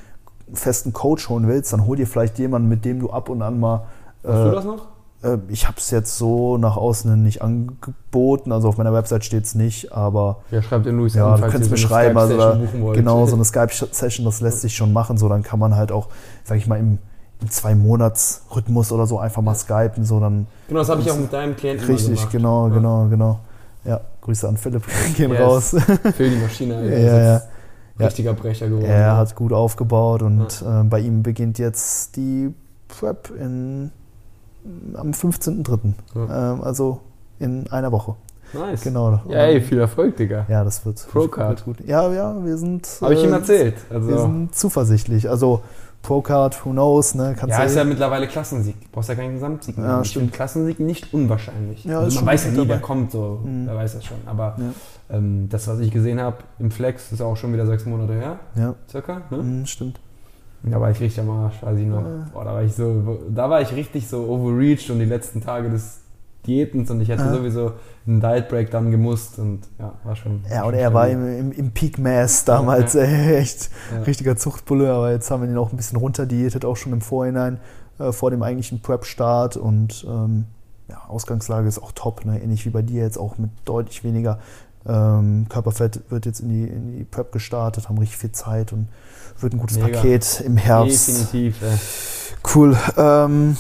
festen 0.55 0.93
Coach 0.93 1.29
holen 1.29 1.49
willst, 1.49 1.73
dann 1.73 1.87
hol 1.87 1.97
dir 1.97 2.07
vielleicht 2.07 2.39
jemanden, 2.39 2.69
mit 2.69 2.85
dem 2.85 3.01
du 3.01 3.11
ab 3.11 3.29
und 3.29 3.43
an 3.43 3.59
mal. 3.61 3.85
Hast 4.25 4.39
äh, 4.41 4.45
du 4.45 4.51
das 4.53 4.65
noch? 4.65 4.87
Äh, 5.23 5.39
Ich 5.49 5.67
habe 5.69 5.77
es 5.79 5.91
jetzt 5.91 6.19
so 6.19 6.57
nach 6.59 6.77
außen 6.77 7.11
hin 7.11 7.23
nicht 7.23 7.43
angeboten, 7.43 8.53
also 8.53 8.69
auf 8.69 8.77
meiner 8.79 8.93
Website 8.93 9.25
steht 9.25 9.45
es 9.45 9.55
nicht, 9.55 9.93
aber 9.93 10.39
Ja, 10.51 10.63
schreibt 10.63 10.87
in 10.87 10.97
Luis 10.97 11.15
ja, 11.15 11.35
an, 11.35 11.41
du 11.41 11.49
kannst 11.49 11.71
mir 11.71 11.77
so 11.77 11.87
schreiben, 11.89 12.17
also 12.19 12.37
da, 12.37 12.59
genau, 12.93 13.27
so 13.27 13.35
eine 13.37 13.45
Skype-Session, 13.45 14.25
das 14.25 14.41
lässt 14.41 14.61
sich 14.61 14.75
schon 14.77 14.93
machen, 14.93 15.17
so 15.19 15.29
dann 15.29 15.43
kann 15.43 15.59
man 15.59 15.77
halt 15.77 15.93
auch, 15.93 16.09
sag 16.45 16.59
ich 16.59 16.67
mal, 16.67 16.79
im, 16.79 16.99
im 17.41 17.51
Zwei-Monats-Rhythmus 17.51 18.93
oder 18.93 19.07
so 19.07 19.19
einfach 19.19 19.43
mal 19.43 19.55
skypen, 19.55 20.05
so 20.05 20.21
dann 20.21 20.47
Genau, 20.69 20.81
das 20.81 20.89
habe 20.89 21.01
ich 21.01 21.11
auch 21.11 21.19
mit 21.19 21.33
deinem 21.33 21.57
Klienten 21.57 21.87
richtig, 21.87 22.15
gemacht. 22.17 22.31
genau, 22.33 22.69
Ja. 22.69 22.75
genau, 22.75 23.07
genau. 23.09 23.41
Ja, 23.85 24.01
Grüße 24.21 24.49
an 24.49 24.57
Philipp, 24.57 24.85
gehen 25.17 25.33
Yes. 25.33 25.41
raus. 25.41 25.71
Für 26.17 26.29
die 26.31 26.37
Maschine. 26.37 26.77
Alter. 26.77 26.99
Ja, 26.99 27.19
ja. 27.19 27.43
Ja. 27.99 28.07
Richtiger 28.07 28.33
Brecher 28.33 28.69
geworden. 28.69 28.87
Er 28.87 29.17
hat 29.19 29.35
gut 29.37 29.53
aufgebaut 29.53 30.23
und 30.23 30.65
äh, 30.67 30.83
bei 30.85 31.01
ihm 31.01 31.23
beginnt 31.23 31.59
jetzt 31.59 32.17
die 32.17 32.53
Prep 32.89 33.31
in, 33.39 33.91
am 34.95 35.11
15.03. 35.11 35.95
Ja. 36.15 36.53
Ähm, 36.55 36.63
also 36.63 37.01
in 37.39 37.71
einer 37.71 37.91
Woche. 37.93 38.15
Nice. 38.55 38.83
Genau. 38.83 39.21
Ja, 39.29 39.39
ey, 39.47 39.61
viel 39.63 39.79
Erfolg, 39.79 40.17
Digga. 40.17 40.45
Ja, 40.49 40.63
das 40.63 40.85
wird, 40.85 41.07
Procard. 41.11 41.65
gut. 41.65 41.79
Ja, 41.87 42.13
ja, 42.13 42.45
wir 42.45 42.57
sind. 42.59 42.87
Habe 43.01 43.15
ich 43.15 43.25
ihm 43.25 43.31
äh, 43.33 43.37
erzählt. 43.37 43.77
Wir 43.89 43.97
Also, 43.97 44.19
sind 44.21 44.55
zuversichtlich. 44.55 45.31
Also 45.31 45.63
Procard, 46.03 46.65
who 46.67 46.71
knows, 46.71 47.15
ne? 47.15 47.35
Kannst 47.39 47.57
ja, 47.57 47.63
ist 47.65 47.77
ja 47.77 47.85
mittlerweile 47.85 48.27
Klassensieg. 48.27 48.79
Du 48.81 48.89
brauchst 48.93 49.09
ja 49.09 49.15
keinen 49.15 49.35
Gesamtsieg. 49.35 49.79
Ja, 49.79 50.05
stimmt. 50.05 50.33
Klassensieg 50.33 50.81
nicht 50.81 51.15
unwahrscheinlich. 51.15 51.85
Ja, 51.85 52.01
also 52.01 52.17
man 52.17 52.27
weiß 52.27 52.47
ja 52.47 52.51
nie, 52.51 52.69
wer 52.69 52.81
kommt, 52.81 53.13
so. 53.13 53.41
Mhm. 53.45 53.67
Wer 53.67 53.77
weiß 53.77 53.95
das 53.95 54.05
schon. 54.05 54.19
Aber 54.27 54.57
Ja. 54.59 55.17
ähm, 55.17 55.49
das, 55.49 55.67
was 55.69 55.79
ich 55.79 55.91
gesehen 55.91 56.21
habe 56.21 56.39
im 56.59 56.71
Flex, 56.71 57.11
ist 57.13 57.23
auch 57.23 57.37
schon 57.37 57.53
wieder 57.55 57.67
sechs 57.67 57.87
Monate 57.87 58.13
her, 58.15 58.39
ja, 58.57 58.75
circa. 58.91 59.23
Ne? 59.31 59.39
mhm, 59.39 59.67
stimmt. 59.67 59.99
Da 60.65 60.81
war 60.81 60.91
ich 60.91 61.01
richtig 61.01 61.21
am 61.21 61.31
Arsch, 61.31 61.61
weiß 61.63 61.79
ich 61.79 61.87
noch. 61.87 62.03
Ja. 62.03 62.27
Boah, 62.33 62.45
da 62.45 62.53
war 62.55 62.63
ich 62.63 62.75
so, 62.75 63.19
da 63.31 63.51
war 63.51 63.61
ich 63.61 63.73
richtig 63.75 64.09
so 64.09 64.25
overreached 64.29 64.91
und 64.91 65.01
die 65.01 65.05
letzten 65.05 65.41
Tage 65.41 65.69
des 65.71 66.01
Diätens 66.47 66.91
und 66.91 67.01
ich 67.01 67.09
hätte 67.09 67.23
Ja. 67.23 67.33
sowieso 67.35 67.73
einen 68.07 68.21
Diet 68.21 68.49
Break 68.49 68.71
dann 68.71 68.91
gemusst 68.91 69.39
und 69.39 69.61
ja, 69.79 69.93
war 70.05 70.17
schon. 70.17 70.45
Ja, 70.51 70.65
und 70.65 70.75
er 70.75 70.93
war 70.93 71.09
im, 71.09 71.27
im, 71.39 71.53
im 71.53 71.71
Peak 71.73 71.99
Mass 71.99 72.45
damals 72.45 72.95
Ja. 72.95 73.03
äh, 73.03 73.37
echt 73.39 73.71
richtiger 74.07 74.37
Zuchtbulle, 74.37 74.93
aber 74.93 75.13
jetzt 75.13 75.31
haben 75.31 75.43
wir 75.43 75.49
ihn 75.51 75.57
auch 75.59 75.71
ein 75.73 75.77
bisschen 75.77 75.99
runterdiätet, 75.99 76.65
auch 76.65 76.77
schon 76.77 76.93
im 76.93 77.01
Vorhinein, 77.01 77.59
äh, 77.99 78.11
vor 78.13 78.31
dem 78.31 78.43
eigentlichen 78.43 78.81
Prep-Start 78.83 79.57
und 79.57 80.05
ähm, 80.09 80.47
ja, 80.89 81.01
Ausgangslage 81.09 81.69
ist 81.69 81.81
auch 81.81 81.93
top, 81.93 82.25
ne? 82.25 82.43
ähnlich 82.43 82.67
wie 82.67 82.71
bei 82.71 82.83
dir 82.83 83.03
jetzt 83.03 83.19
auch 83.19 83.39
mit 83.39 83.51
deutlich 83.65 84.03
weniger 84.05 84.39
ähm, 84.87 85.47
Körperfett 85.49 86.01
wird 86.11 86.27
jetzt 86.27 86.41
in 86.41 86.49
die, 86.49 86.65
in 86.65 86.99
die 86.99 87.05
Prep 87.05 87.33
gestartet, 87.33 87.89
haben 87.89 87.99
richtig 87.99 88.19
viel 88.19 88.33
Zeit 88.33 88.73
und 88.73 88.89
wird 89.41 89.53
ein 89.53 89.59
gutes 89.59 89.79
Mega. 89.79 89.97
Paket 89.99 90.41
im 90.45 90.57
Herbst. 90.57 91.09
Definitiv. 91.09 91.63
Ey. 91.63 91.79
Cool. 92.55 92.77
Ähm, 92.97 93.57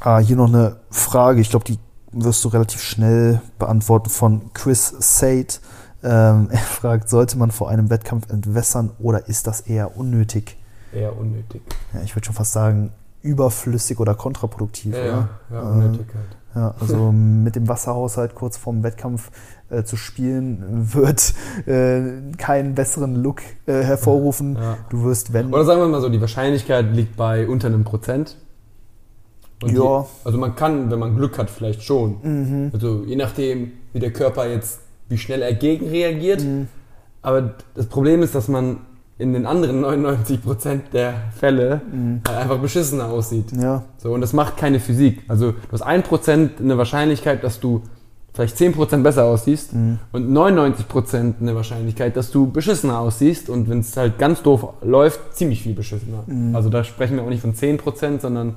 ah, 0.00 0.18
hier 0.18 0.36
noch 0.36 0.48
eine 0.48 0.76
Frage. 0.90 1.40
Ich 1.40 1.50
glaube, 1.50 1.64
die 1.64 1.78
wirst 2.12 2.44
du 2.44 2.48
relativ 2.48 2.82
schnell 2.82 3.40
beantworten 3.58 4.10
von 4.10 4.52
Chris 4.54 4.94
Said. 4.98 5.60
Ähm, 6.02 6.48
er 6.50 6.58
fragt, 6.58 7.08
sollte 7.08 7.38
man 7.38 7.50
vor 7.50 7.68
einem 7.68 7.90
Wettkampf 7.90 8.30
entwässern 8.30 8.90
oder 8.98 9.28
ist 9.28 9.46
das 9.46 9.62
eher 9.62 9.96
unnötig? 9.96 10.56
Eher 10.92 11.16
unnötig. 11.16 11.62
Ja, 11.94 12.02
ich 12.02 12.14
würde 12.14 12.26
schon 12.26 12.34
fast 12.34 12.52
sagen, 12.52 12.92
überflüssig 13.22 13.98
oder 14.00 14.14
kontraproduktiv. 14.14 14.94
Ja, 14.94 15.04
ja, 15.04 15.28
ja 15.50 15.62
Ähm, 15.62 15.68
unnötig 15.72 16.06
halt. 16.14 16.36
Ja, 16.54 16.74
also 16.78 17.12
mit 17.12 17.56
dem 17.56 17.68
Wasserhaushalt 17.68 18.34
kurz 18.34 18.56
vorm 18.56 18.82
Wettkampf 18.82 19.30
äh, 19.72 19.84
zu 19.84 19.96
spielen, 19.96 20.62
wird 20.92 21.32
äh, 21.66 22.32
keinen 22.36 22.74
besseren 22.74 23.16
Look 23.22 23.40
äh, 23.66 23.82
hervorrufen. 23.82 24.56
Ja. 24.56 24.76
Du 24.90 25.02
wirst, 25.04 25.32
wenn. 25.32 25.52
Oder 25.52 25.64
sagen 25.64 25.80
wir 25.80 25.88
mal 25.88 26.00
so, 26.00 26.08
die 26.08 26.20
Wahrscheinlichkeit 26.20 26.94
liegt 26.94 27.16
bei 27.16 27.48
unter 27.48 27.68
einem 27.68 27.84
Prozent. 27.84 28.36
Und 29.62 29.70
Ja. 29.74 30.02
Die, 30.02 30.26
also 30.26 30.38
man 30.38 30.54
kann, 30.56 30.90
wenn 30.90 30.98
man 30.98 31.16
Glück 31.16 31.38
hat, 31.38 31.48
vielleicht 31.50 31.82
schon. 31.82 32.16
Mhm. 32.22 32.70
Also 32.72 33.04
je 33.06 33.16
nachdem, 33.16 33.72
wie 33.92 34.00
der 34.00 34.12
Körper 34.12 34.46
jetzt, 34.48 34.80
wie 35.08 35.18
schnell 35.18 35.42
er 35.42 35.54
gegenreagiert. 35.54 36.42
Mhm. 36.42 36.68
Aber 37.22 37.54
das 37.74 37.86
Problem 37.86 38.22
ist, 38.22 38.34
dass 38.34 38.48
man 38.48 38.78
in 39.18 39.32
den 39.34 39.46
anderen 39.46 39.84
99% 39.84 40.80
der 40.92 41.14
Fälle 41.38 41.80
Mhm. 41.92 42.22
halt 42.26 42.38
einfach 42.38 42.58
beschissener 42.58 43.06
aussieht. 43.06 43.52
Ja, 43.52 43.84
So, 43.98 44.12
und 44.12 44.20
das 44.20 44.32
macht 44.32 44.56
keine 44.56 44.80
Physik. 44.80 45.22
Also 45.28 45.52
du 45.52 45.58
hast 45.70 45.82
1% 45.86 46.58
eine 46.60 46.76
Wahrscheinlichkeit, 46.76 47.44
dass 47.44 47.60
du 47.60 47.82
vielleicht 48.34 48.56
10% 48.56 49.02
besser 49.02 49.24
aussiehst 49.24 49.74
Mhm. 49.74 49.98
und 50.12 50.30
99% 50.32 51.34
eine 51.40 51.54
Wahrscheinlichkeit, 51.54 52.16
dass 52.16 52.30
du 52.30 52.46
beschissener 52.50 52.98
aussiehst 52.98 53.48
und 53.50 53.68
wenn 53.68 53.80
es 53.80 53.96
halt 53.96 54.18
ganz 54.18 54.42
doof 54.42 54.68
läuft, 54.82 55.34
ziemlich 55.36 55.62
viel 55.62 55.74
beschissener. 55.74 56.22
Mhm. 56.26 56.54
Also 56.56 56.68
da 56.70 56.82
sprechen 56.84 57.16
wir 57.16 57.22
auch 57.24 57.28
nicht 57.28 57.42
von 57.42 57.54
10%, 57.54 58.20
sondern 58.22 58.54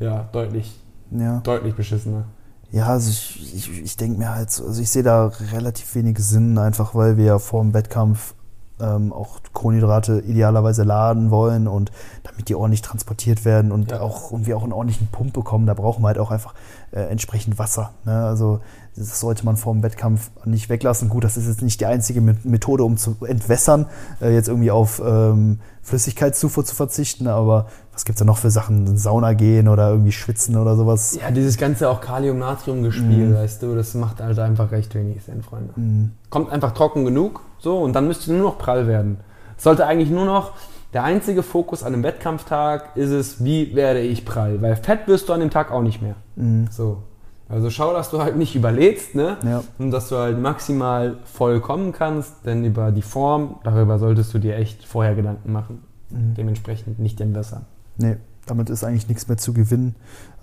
ja, 0.00 0.28
deutlich, 0.32 0.74
ja. 1.10 1.40
deutlich 1.40 1.74
beschissener. 1.74 2.24
Ja, 2.70 2.86
also 2.86 3.10
ich, 3.10 3.54
ich, 3.56 3.82
ich 3.82 3.96
denke 3.96 4.18
mir 4.18 4.34
halt, 4.34 4.50
so- 4.50 4.66
also 4.66 4.80
ich 4.82 4.90
sehe 4.90 5.02
da 5.02 5.30
relativ 5.52 5.94
wenig 5.94 6.18
Sinn, 6.18 6.58
einfach 6.58 6.94
weil 6.94 7.16
wir 7.16 7.24
ja 7.24 7.38
vor 7.38 7.62
dem 7.62 7.72
Wettkampf 7.74 8.34
ähm, 8.80 9.12
auch 9.12 9.38
Kohlenhydrate 9.52 10.20
idealerweise 10.20 10.82
laden 10.84 11.30
wollen 11.30 11.66
und 11.68 11.90
damit 12.24 12.48
die 12.48 12.54
ordentlich 12.54 12.82
transportiert 12.82 13.44
werden 13.44 13.72
und 13.72 13.90
Ja. 13.90 14.00
auch 14.00 14.30
und 14.30 14.46
wir 14.46 14.56
auch 14.56 14.62
einen 14.62 14.72
ordentlichen 14.72 15.08
Pump 15.08 15.32
bekommen, 15.32 15.66
da 15.66 15.74
brauchen 15.74 16.02
wir 16.02 16.08
halt 16.08 16.18
auch 16.18 16.30
einfach 16.30 16.54
äh, 16.92 17.00
entsprechend 17.02 17.58
Wasser. 17.58 17.90
Ne? 18.04 18.24
Also 18.24 18.60
das 18.96 19.20
sollte 19.20 19.44
man 19.44 19.56
vor 19.56 19.72
dem 19.74 19.82
Wettkampf 19.82 20.30
nicht 20.44 20.68
weglassen. 20.68 21.08
Gut, 21.08 21.22
das 21.22 21.36
ist 21.36 21.46
jetzt 21.46 21.62
nicht 21.62 21.80
die 21.80 21.86
einzige 21.86 22.20
Me- 22.20 22.36
Methode, 22.44 22.82
um 22.84 22.96
zu 22.96 23.16
entwässern, 23.24 23.86
äh, 24.20 24.34
jetzt 24.34 24.48
irgendwie 24.48 24.70
auf 24.72 25.00
ähm, 25.04 25.60
Flüssigkeitszufuhr 25.82 26.64
zu 26.64 26.74
verzichten, 26.74 27.28
aber 27.28 27.66
was 27.92 28.04
gibt 28.04 28.16
es 28.16 28.20
da 28.20 28.24
noch 28.24 28.38
für 28.38 28.50
Sachen? 28.50 28.96
Sauna 28.96 29.32
gehen 29.34 29.68
oder 29.68 29.90
irgendwie 29.90 30.12
schwitzen 30.12 30.56
oder 30.56 30.76
sowas? 30.76 31.18
Ja, 31.20 31.30
dieses 31.30 31.56
ganze 31.58 31.88
auch 31.88 32.00
Kalium-Natrium-Gespiel, 32.00 33.28
Mhm. 33.30 33.34
weißt 33.34 33.62
du, 33.62 33.74
das 33.74 33.94
macht 33.94 34.20
halt 34.20 34.38
einfach 34.38 34.70
recht 34.70 34.94
wenig 34.94 35.22
Sinn, 35.24 35.42
Freunde. 35.42 35.72
Mhm. 35.76 36.10
Kommt 36.30 36.50
einfach 36.50 36.72
trocken 36.72 37.04
genug, 37.04 37.40
so, 37.58 37.78
und 37.78 37.92
dann 37.94 38.06
müsste 38.06 38.32
nur 38.32 38.42
noch 38.42 38.58
prall 38.58 38.86
werden. 38.86 39.18
Es 39.56 39.64
sollte 39.64 39.86
eigentlich 39.86 40.10
nur 40.10 40.24
noch, 40.24 40.52
der 40.94 41.04
einzige 41.04 41.42
Fokus 41.42 41.82
an 41.82 41.92
einem 41.92 42.02
Wettkampftag 42.02 42.96
ist 42.96 43.10
es, 43.10 43.44
wie 43.44 43.74
werde 43.74 44.00
ich 44.00 44.24
prall? 44.24 44.62
Weil 44.62 44.76
fett 44.76 45.06
wirst 45.06 45.28
du 45.28 45.32
an 45.32 45.40
dem 45.40 45.50
Tag 45.50 45.70
auch 45.70 45.82
nicht 45.82 46.00
mehr. 46.00 46.14
Mhm. 46.36 46.68
So. 46.70 47.02
Also 47.50 47.70
schau, 47.70 47.92
dass 47.92 48.10
du 48.10 48.20
halt 48.22 48.36
nicht 48.36 48.54
überlädst, 48.54 49.14
ne? 49.14 49.36
Ja. 49.44 49.62
Und 49.78 49.90
dass 49.90 50.08
du 50.10 50.16
halt 50.16 50.38
maximal 50.38 51.16
voll 51.24 51.60
kommen 51.60 51.92
kannst, 51.92 52.44
denn 52.44 52.64
über 52.64 52.90
die 52.92 53.02
Form, 53.02 53.56
darüber 53.64 53.98
solltest 53.98 54.32
du 54.34 54.38
dir 54.38 54.56
echt 54.56 54.84
vorher 54.84 55.14
Gedanken 55.14 55.52
machen. 55.52 55.82
Mhm. 56.10 56.34
Dementsprechend 56.34 56.98
nicht 56.98 57.18
den 57.20 57.32
besser. 57.32 57.62
Nee, 57.96 58.16
damit 58.46 58.68
ist 58.70 58.84
eigentlich 58.84 59.08
nichts 59.08 59.28
mehr 59.28 59.38
zu 59.38 59.52
gewinnen. 59.54 59.94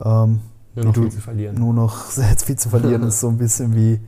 Ähm, 0.04 0.42
Nur 0.76 0.86
noch 0.86 0.94
Du- 0.94 1.02
viel 1.04 1.12
zu 1.12 1.22
verlieren. 1.22 1.56
nur 1.58 1.74
noch 1.74 2.06
sehr 2.10 2.36
viel 2.38 2.58
zu 2.58 2.70
verlieren 2.70 3.04
ist 3.08 3.20
so 3.20 3.30
ein 3.30 3.38
bisschen 3.38 3.76
wie 3.76 4.00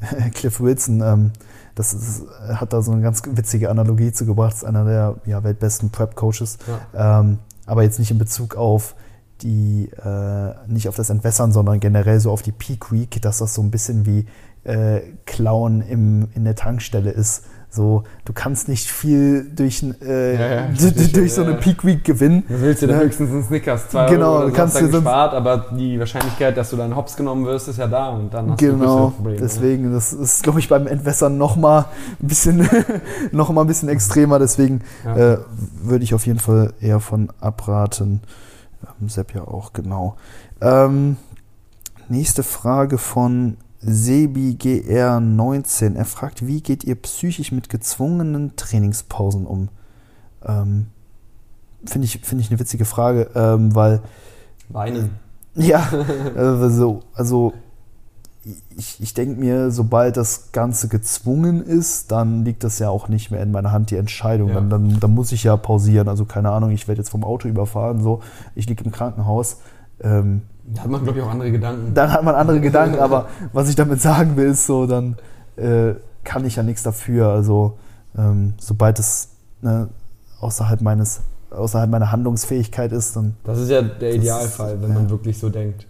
Cliff 0.34 0.60
Wilson. 0.60 1.00
Ähm, 1.02 1.32
das 1.78 1.94
ist, 1.94 2.24
hat 2.54 2.72
da 2.72 2.82
so 2.82 2.92
eine 2.92 3.02
ganz 3.02 3.22
witzige 3.24 3.70
Analogie 3.70 4.12
zu 4.12 4.26
gebracht. 4.26 4.54
ist 4.54 4.64
einer 4.64 4.84
der 4.84 5.16
ja, 5.26 5.44
weltbesten 5.44 5.90
Prep-Coaches. 5.90 6.58
Ja. 6.92 7.20
Ähm, 7.20 7.38
aber 7.66 7.82
jetzt 7.82 7.98
nicht 7.98 8.10
in 8.10 8.18
Bezug 8.18 8.56
auf 8.56 8.96
die, 9.42 9.90
äh, 10.04 10.54
nicht 10.66 10.88
auf 10.88 10.96
das 10.96 11.10
Entwässern, 11.10 11.52
sondern 11.52 11.78
generell 11.78 12.18
so 12.18 12.32
auf 12.32 12.42
die 12.42 12.52
Peak 12.52 12.90
Week, 12.90 13.22
dass 13.22 13.38
das 13.38 13.54
so 13.54 13.62
ein 13.62 13.70
bisschen 13.70 14.06
wie 14.06 14.26
äh, 14.64 15.00
Klauen 15.26 15.82
im, 15.82 16.28
in 16.34 16.44
der 16.44 16.56
Tankstelle 16.56 17.10
ist. 17.10 17.44
So, 17.70 18.02
du 18.24 18.32
kannst 18.32 18.66
nicht 18.68 18.90
viel 18.90 19.44
durch, 19.54 19.84
äh, 20.02 20.34
Ja, 20.34 20.54
ja, 20.62 20.68
durch, 20.94 21.12
durch 21.12 21.34
so 21.34 21.42
eine. 21.42 21.54
Peak 21.56 21.84
Week 21.84 22.02
gewinnen. 22.02 22.42
Du 22.48 22.60
willst 22.62 22.80
dir 22.80 22.86
dann 22.86 22.96
Ja. 22.98 23.04
höchstens 23.04 23.30
einen 23.30 23.44
Snickers, 23.44 23.90
zwei 23.90 24.08
Genau, 24.08 24.30
Euro 24.32 24.36
oder 24.38 24.46
du 24.46 24.52
kannst 24.54 24.76
sonst- 24.78 24.90
gespart, 24.90 25.34
aber 25.34 25.66
die 25.76 25.98
Wahrscheinlichkeit, 25.98 26.56
dass 26.56 26.70
du 26.70 26.76
dann 26.76 26.96
hops 26.96 27.14
genommen 27.16 27.44
wirst, 27.44 27.68
ist 27.68 27.76
ja 27.78 27.86
da 27.86 28.08
und 28.08 28.32
dann 28.32 28.50
hast 28.52 28.60
du 28.62 28.66
Genau, 28.72 28.78
größere 28.78 29.10
Probleme. 29.12 29.40
deswegen, 29.40 29.92
das 29.92 30.12
ist, 30.14 30.42
glaube 30.42 30.60
ich, 30.60 30.68
beim 30.70 30.86
Entwässern 30.86 31.36
nochmal 31.36 31.84
ein 32.22 32.26
bisschen, 32.26 32.66
noch 33.32 33.50
mal 33.52 33.60
ein 33.60 33.66
bisschen 33.66 33.90
extremer, 33.90 34.38
deswegen 34.38 34.80
äh, 35.04 35.36
würde 35.82 36.04
ich 36.04 36.14
auf 36.14 36.26
jeden 36.26 36.38
Fall 36.38 36.72
eher 36.80 37.00
von 37.00 37.28
abraten. 37.40 38.22
Ähm, 39.00 39.08
Sepp 39.10 39.34
ja 39.34 39.42
auch, 39.42 39.74
genau. 39.74 40.16
Ähm, 40.62 41.18
nächste 42.08 42.42
Frage 42.42 42.96
von 42.96 43.58
Sebi 43.80 44.56
GR19. 44.60 45.94
Er 45.94 46.04
fragt, 46.04 46.46
wie 46.46 46.60
geht 46.60 46.84
ihr 46.84 46.96
psychisch 46.96 47.52
mit 47.52 47.68
gezwungenen 47.68 48.56
Trainingspausen 48.56 49.46
um? 49.46 49.68
Ähm, 50.44 50.86
Finde 51.84 52.06
ich, 52.06 52.20
find 52.20 52.40
ich 52.40 52.50
eine 52.50 52.58
witzige 52.58 52.84
Frage, 52.84 53.30
ähm, 53.36 53.74
weil 53.74 54.00
Weinen. 54.68 55.10
ja, 55.54 55.88
äh, 56.36 56.70
so, 56.70 57.02
also 57.14 57.52
ich, 58.76 59.00
ich 59.00 59.14
denke 59.14 59.38
mir, 59.38 59.70
sobald 59.70 60.16
das 60.16 60.52
Ganze 60.52 60.88
gezwungen 60.88 61.62
ist, 61.62 62.10
dann 62.10 62.44
liegt 62.44 62.64
das 62.64 62.78
ja 62.78 62.88
auch 62.88 63.08
nicht 63.08 63.30
mehr 63.30 63.42
in 63.42 63.50
meiner 63.50 63.72
Hand, 63.72 63.90
die 63.90 63.96
Entscheidung. 63.96 64.48
Ja. 64.48 64.54
Dann, 64.56 64.70
dann, 64.70 65.00
dann 65.00 65.14
muss 65.14 65.32
ich 65.32 65.44
ja 65.44 65.56
pausieren. 65.56 66.08
Also 66.08 66.24
keine 66.24 66.50
Ahnung, 66.50 66.70
ich 66.70 66.88
werde 66.88 67.00
jetzt 67.00 67.10
vom 67.10 67.24
Auto 67.24 67.48
überfahren, 67.48 68.02
so, 68.02 68.20
ich 68.54 68.68
liege 68.68 68.84
im 68.84 68.90
Krankenhaus. 68.90 69.58
Ähm, 70.00 70.42
Da 70.74 70.82
hat 70.82 70.90
man, 70.90 71.02
glaube 71.02 71.18
ich, 71.18 71.24
auch 71.24 71.30
andere 71.30 71.50
Gedanken. 71.50 71.94
dann 71.94 72.12
hat 72.12 72.22
man 72.22 72.34
andere 72.34 72.60
Gedanken, 72.60 72.98
aber 73.00 73.28
was 73.52 73.68
ich 73.70 73.74
damit 73.76 74.00
sagen 74.02 74.36
will, 74.36 74.48
ist 74.48 74.66
so, 74.66 74.86
dann 74.86 75.16
äh, 75.56 75.94
kann 76.24 76.44
ich 76.44 76.56
ja 76.56 76.62
nichts 76.62 76.82
dafür. 76.82 77.28
Also 77.28 77.78
ähm, 78.16 78.54
sobald 78.58 78.98
es 78.98 79.30
ne, 79.62 79.88
außerhalb 80.40 80.80
meines, 80.82 81.20
außerhalb 81.50 81.88
meiner 81.90 82.12
Handlungsfähigkeit 82.12 82.92
ist, 82.92 83.16
dann 83.16 83.34
Das 83.44 83.58
ist 83.58 83.70
ja 83.70 83.80
der 83.82 84.14
Idealfall, 84.14 84.74
ist- 84.74 84.82
wenn 84.82 84.92
man 84.94 85.04
ja. 85.04 85.10
wirklich 85.10 85.38
so 85.38 85.48
denkt. 85.50 85.86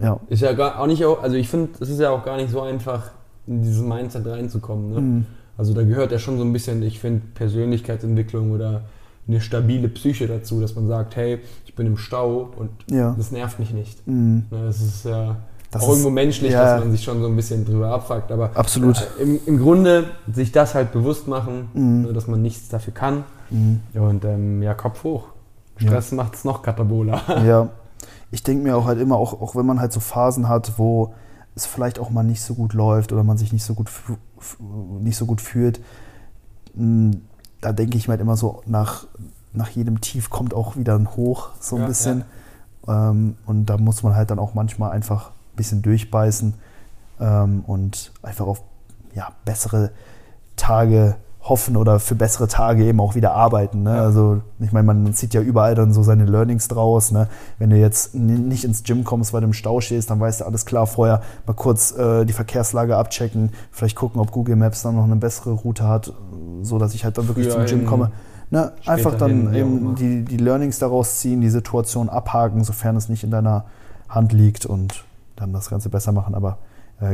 ja. 0.00 0.18
Ist 0.28 0.42
ja 0.42 0.52
gar 0.52 0.78
auch 0.80 0.86
nicht, 0.86 1.04
auch- 1.04 1.22
also 1.22 1.36
ich 1.36 1.48
finde, 1.48 1.70
es 1.80 1.88
ist 1.88 1.98
ja 2.00 2.10
auch 2.10 2.24
gar 2.24 2.36
nicht 2.36 2.50
so 2.50 2.60
einfach, 2.60 3.10
in 3.46 3.62
dieses 3.62 3.82
Mindset 3.82 4.26
reinzukommen. 4.26 4.90
Ne? 4.94 5.00
Mhm. 5.00 5.26
Also 5.58 5.72
da 5.74 5.82
gehört 5.82 6.12
ja 6.12 6.18
schon 6.18 6.36
so 6.38 6.44
ein 6.44 6.52
bisschen, 6.52 6.82
ich 6.82 7.00
finde, 7.00 7.22
Persönlichkeitsentwicklung 7.34 8.50
oder 8.52 8.82
eine 9.28 9.40
stabile 9.40 9.88
Psyche 9.88 10.26
dazu, 10.26 10.60
dass 10.60 10.74
man 10.76 10.86
sagt, 10.86 11.16
hey, 11.16 11.40
ich 11.64 11.74
bin 11.74 11.86
im 11.86 11.96
Stau 11.96 12.48
und 12.56 12.70
Ja. 12.90 13.14
das 13.16 13.30
nervt 13.32 13.58
mich 13.58 13.72
nicht. 13.72 14.06
Mhm. 14.06 14.44
Ne, 14.50 14.66
Das 14.66 14.80
ist 14.80 15.04
ja 15.04 15.36
Das 15.70 15.82
auch 15.82 15.86
ist- 15.88 15.92
irgendwo 15.94 16.10
menschlich, 16.10 16.52
ja. 16.52 16.62
dass 16.76 16.80
man 16.84 16.92
sich 16.92 17.02
schon 17.02 17.20
so 17.20 17.26
ein 17.26 17.34
bisschen 17.36 17.64
drüber 17.64 17.88
abfuckt. 17.90 18.30
Aber 18.30 18.50
Absolut. 18.54 18.96
äh, 19.18 19.22
im, 19.22 19.40
im 19.46 19.58
Grunde 19.58 20.04
sich 20.32 20.52
das 20.52 20.74
halt 20.74 20.92
bewusst 20.92 21.26
machen, 21.28 21.68
Mhm. 21.74 22.02
ne, 22.02 22.12
dass 22.12 22.26
man 22.28 22.40
nichts 22.42 22.68
dafür 22.68 22.94
kann. 22.94 23.24
Mhm. 23.50 23.80
Und 23.94 24.24
ähm, 24.24 24.62
ja, 24.62 24.74
Kopf 24.74 25.02
hoch. 25.04 25.24
Ja. 25.78 25.88
Stress 25.88 26.12
macht 26.12 26.34
es 26.34 26.44
noch 26.44 26.62
kataboler. 26.62 27.20
Ja, 27.46 27.68
ich 28.30 28.42
denke 28.42 28.62
mir 28.64 28.76
auch 28.76 28.86
halt 28.86 29.00
immer, 29.00 29.16
auch, 29.16 29.40
auch 29.40 29.54
wenn 29.56 29.66
man 29.66 29.80
halt 29.80 29.92
so 29.92 30.00
Phasen 30.00 30.48
hat, 30.48 30.72
wo 30.78 31.14
es 31.54 31.66
vielleicht 31.66 31.98
auch 31.98 32.10
mal 32.10 32.22
nicht 32.22 32.42
so 32.42 32.54
gut 32.54 32.72
läuft 32.74 33.12
oder 33.12 33.22
man 33.24 33.38
sich 33.38 33.52
nicht 33.52 33.64
so 33.64 33.74
gut, 33.74 33.90
nicht 35.00 35.16
so 35.16 35.26
gut 35.26 35.40
fühlt, 35.40 35.80
mh, 36.74 37.16
da 37.66 37.72
denke 37.72 37.96
ich 37.96 38.06
mir 38.06 38.12
halt 38.12 38.20
immer 38.20 38.36
so, 38.36 38.62
nach, 38.66 39.06
nach 39.52 39.68
jedem 39.70 40.00
Tief 40.00 40.30
kommt 40.30 40.54
auch 40.54 40.76
wieder 40.76 40.94
ein 40.94 41.16
Hoch, 41.16 41.50
so 41.60 41.76
ein 41.76 41.82
Ja, 41.82 41.88
bisschen. 41.88 42.24
Ähm, 42.86 43.36
und 43.44 43.66
da 43.66 43.76
muss 43.76 44.04
man 44.04 44.14
halt 44.14 44.30
dann 44.30 44.38
auch 44.38 44.54
manchmal 44.54 44.92
einfach 44.92 45.30
ein 45.30 45.56
bisschen 45.56 45.82
durchbeißen 45.82 46.54
ähm, 47.20 47.64
und 47.66 48.12
einfach 48.22 48.46
auf 48.46 48.62
ja, 49.14 49.32
bessere 49.44 49.90
Tage 50.54 51.16
hoffen 51.48 51.76
oder 51.76 52.00
für 52.00 52.14
bessere 52.14 52.48
Tage 52.48 52.84
eben 52.84 53.00
auch 53.00 53.14
wieder 53.14 53.32
arbeiten. 53.32 53.82
Ne? 53.82 53.94
Ja. 53.94 54.02
Also 54.02 54.40
ich 54.58 54.72
meine, 54.72 54.86
man 54.86 55.14
zieht 55.14 55.34
ja 55.34 55.40
überall 55.40 55.74
dann 55.74 55.92
so 55.92 56.02
seine 56.02 56.24
Learnings 56.24 56.68
draus. 56.68 57.12
Ne? 57.12 57.28
Wenn 57.58 57.70
du 57.70 57.76
jetzt 57.76 58.14
nicht 58.14 58.64
ins 58.64 58.82
Gym 58.82 59.04
kommst, 59.04 59.32
weil 59.32 59.40
du 59.42 59.46
im 59.46 59.52
Stau 59.52 59.80
stehst, 59.80 60.10
dann 60.10 60.18
weißt 60.18 60.40
du 60.40 60.44
alles 60.44 60.66
klar 60.66 60.86
vorher 60.86 61.22
mal 61.46 61.54
kurz 61.54 61.96
äh, 61.96 62.24
die 62.24 62.32
Verkehrslage 62.32 62.96
abchecken, 62.96 63.50
vielleicht 63.70 63.96
gucken, 63.96 64.20
ob 64.20 64.32
Google 64.32 64.56
Maps 64.56 64.82
dann 64.82 64.96
noch 64.96 65.04
eine 65.04 65.16
bessere 65.16 65.52
Route 65.52 65.86
hat, 65.86 66.12
so 66.62 66.78
dass 66.78 66.94
ich 66.94 67.04
halt 67.04 67.16
dann 67.18 67.28
wirklich 67.28 67.50
zum 67.50 67.64
Gym 67.66 67.86
komme. 67.86 68.10
Ne? 68.50 68.72
Einfach 68.84 69.16
dann 69.16 69.54
eben 69.54 69.94
die, 69.96 70.24
die 70.24 70.36
Learnings 70.36 70.78
daraus 70.78 71.18
ziehen, 71.18 71.40
die 71.40 71.50
Situation 71.50 72.08
abhaken, 72.08 72.64
sofern 72.64 72.96
es 72.96 73.08
nicht 73.08 73.24
in 73.24 73.30
deiner 73.30 73.64
Hand 74.08 74.32
liegt 74.32 74.66
und 74.66 75.04
dann 75.36 75.52
das 75.52 75.68
Ganze 75.68 75.88
besser 75.88 76.12
machen. 76.12 76.34
Aber 76.34 76.58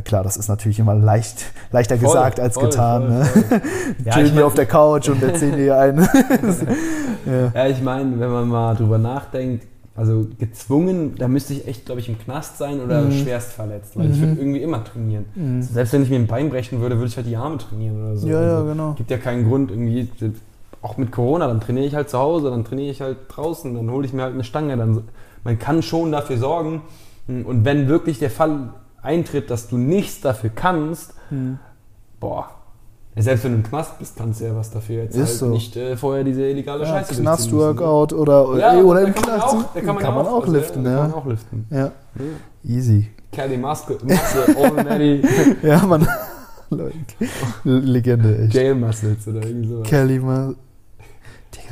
klar, 0.05 0.23
das 0.23 0.37
ist 0.37 0.49
natürlich 0.49 0.79
immer 0.79 0.95
leicht, 0.95 1.45
leichter 1.73 1.97
Voll, 1.97 2.09
gesagt 2.13 2.39
als 2.41 2.55
voll, 2.55 2.65
getan. 2.65 3.03
voll, 3.03 3.11
ne? 3.19 3.25
voll. 3.25 3.61
Ja, 4.05 4.13
Chillen 4.13 4.35
mein- 4.35 4.45
auf 4.45 4.55
der 4.55 4.67
Couch 4.67 5.09
und 5.09 5.23
erzählen 5.23 5.57
dir 5.57 5.77
ein. 5.79 5.99
ja. 7.27 7.53
Ja, 7.55 7.67
ich 7.69 7.83
meine, 7.83 8.19
wenn 8.19 8.31
man 8.31 8.49
mal 8.49 8.75
drüber 8.75 8.99
nachdenkt, 8.99 9.67
also 9.95 10.27
gezwungen, 10.39 11.15
da 11.19 11.29
müsste 11.29 11.53
ich 11.53 11.69
echt, 11.69 11.85
glaube 11.85 12.01
ich, 12.01 12.09
im 12.09 12.19
Knast 12.19 12.57
sein 12.59 12.81
oder 12.81 13.03
Mhm. 13.03 13.13
schwerst 13.13 13.53
verletzt, 13.53 13.97
weil 13.97 14.11
ich 14.11 14.19
würde 14.21 14.41
irgendwie 14.41 14.63
immer 14.63 14.83
trainieren. 14.85 15.27
Mhm. 15.35 15.61
Selbst 15.63 15.93
wenn 15.93 16.03
ich 16.03 16.09
mir 16.11 16.17
ein 16.17 16.27
Bein 16.27 16.49
brechen 16.49 16.81
würde, 16.81 16.97
würde 16.97 17.09
ich 17.09 17.17
halt 17.17 17.27
die 17.27 17.37
Arme 17.37 17.59
trainieren 17.59 18.03
oder 18.03 18.17
so. 18.17 18.27
Ja, 18.27 18.43
ja, 18.43 18.57
also, 18.59 18.69
genau. 18.69 18.93
Gibt 18.95 19.11
ja 19.11 19.19
keinen 19.19 19.47
Grund 19.47 19.71
irgendwie, 19.71 20.09
auch 20.81 20.97
mit 20.97 21.13
Corona, 21.13 21.47
dann 21.47 21.61
trainiere 21.61 21.87
ich 21.87 21.95
halt 21.95 22.09
zu 22.09 22.19
Hause, 22.19 22.51
dann 22.51 22.65
trainiere 22.65 22.91
ich 22.91 23.01
halt 23.03 23.19
draußen, 23.29 23.75
dann 23.75 23.91
hole 23.91 24.07
ich 24.07 24.13
mir 24.15 24.23
halt 24.23 24.33
eine 24.35 24.45
Stange. 24.45 24.77
Dann, 24.77 25.03
man 25.45 25.59
kann 25.59 25.83
schon 25.83 26.11
dafür 26.11 26.39
sorgen. 26.39 26.81
Und 27.29 27.65
wenn 27.65 27.87
wirklich 27.89 28.19
der 28.19 28.31
Fall 28.31 28.71
eintritt, 29.03 29.51
dass 29.51 29.69
du 29.69 29.77
nichts 29.77 30.21
dafür 30.21 30.51
kannst, 30.55 31.15
Mhm. 31.31 31.59
boah, 32.21 32.49
selbst 33.17 33.45
wenn 33.45 33.53
du 33.53 33.59
im 33.59 33.63
Knast 33.65 33.99
bist, 33.99 34.17
kannst 34.17 34.41
du 34.41 34.45
ja 34.47 34.57
was 34.57 34.71
dafür 34.71 35.03
jetzt 35.03 35.15
Ist 35.17 35.29
halt 35.29 35.39
so. 35.39 35.47
nicht 35.49 35.77
äh, 35.77 35.97
vorher 35.97 36.25
diese 36.25 36.43
illegale 36.49 36.85
Ja, 36.85 36.89
Scheiße 36.91 37.11
müssen, 37.13 37.25
ne? 37.25 37.31
Knast-Workout 37.31 38.13
oder, 38.15 38.57
Ja, 38.59 38.81
oder 38.83 39.01
da 39.03 39.07
im 39.09 39.15
kann 39.15 39.23
man 39.29 39.39
Knast. 39.41 39.55
auch, 39.55 39.65
da 39.75 39.81
kann 39.81 39.95
man, 39.97 40.05
ja 40.05 40.11
auch, 40.17 40.41
also, 40.41 40.53
liften. 40.53 40.85
Ja. 40.87 40.97
Kann 40.97 41.11
man 41.11 41.15
auch 41.15 41.27
liften. 41.27 41.67
Ja. 41.71 41.79
Ja. 41.79 41.91
Easy. 42.65 43.11
Kelly 43.33 43.57
Maske, 43.57 43.99
Maske 44.03 45.19
Ja, 45.63 45.85
man. 45.87 46.07
Leute, 46.71 46.95
Legende, 47.65 48.45
echt. 48.45 48.55
Jail 48.55 48.75
Muscles 48.75 49.29
oder 49.29 49.43
irgendwie 49.45 49.69
sowas. 49.69 49.89
Kelly 49.89 50.19
mal. 50.19 50.55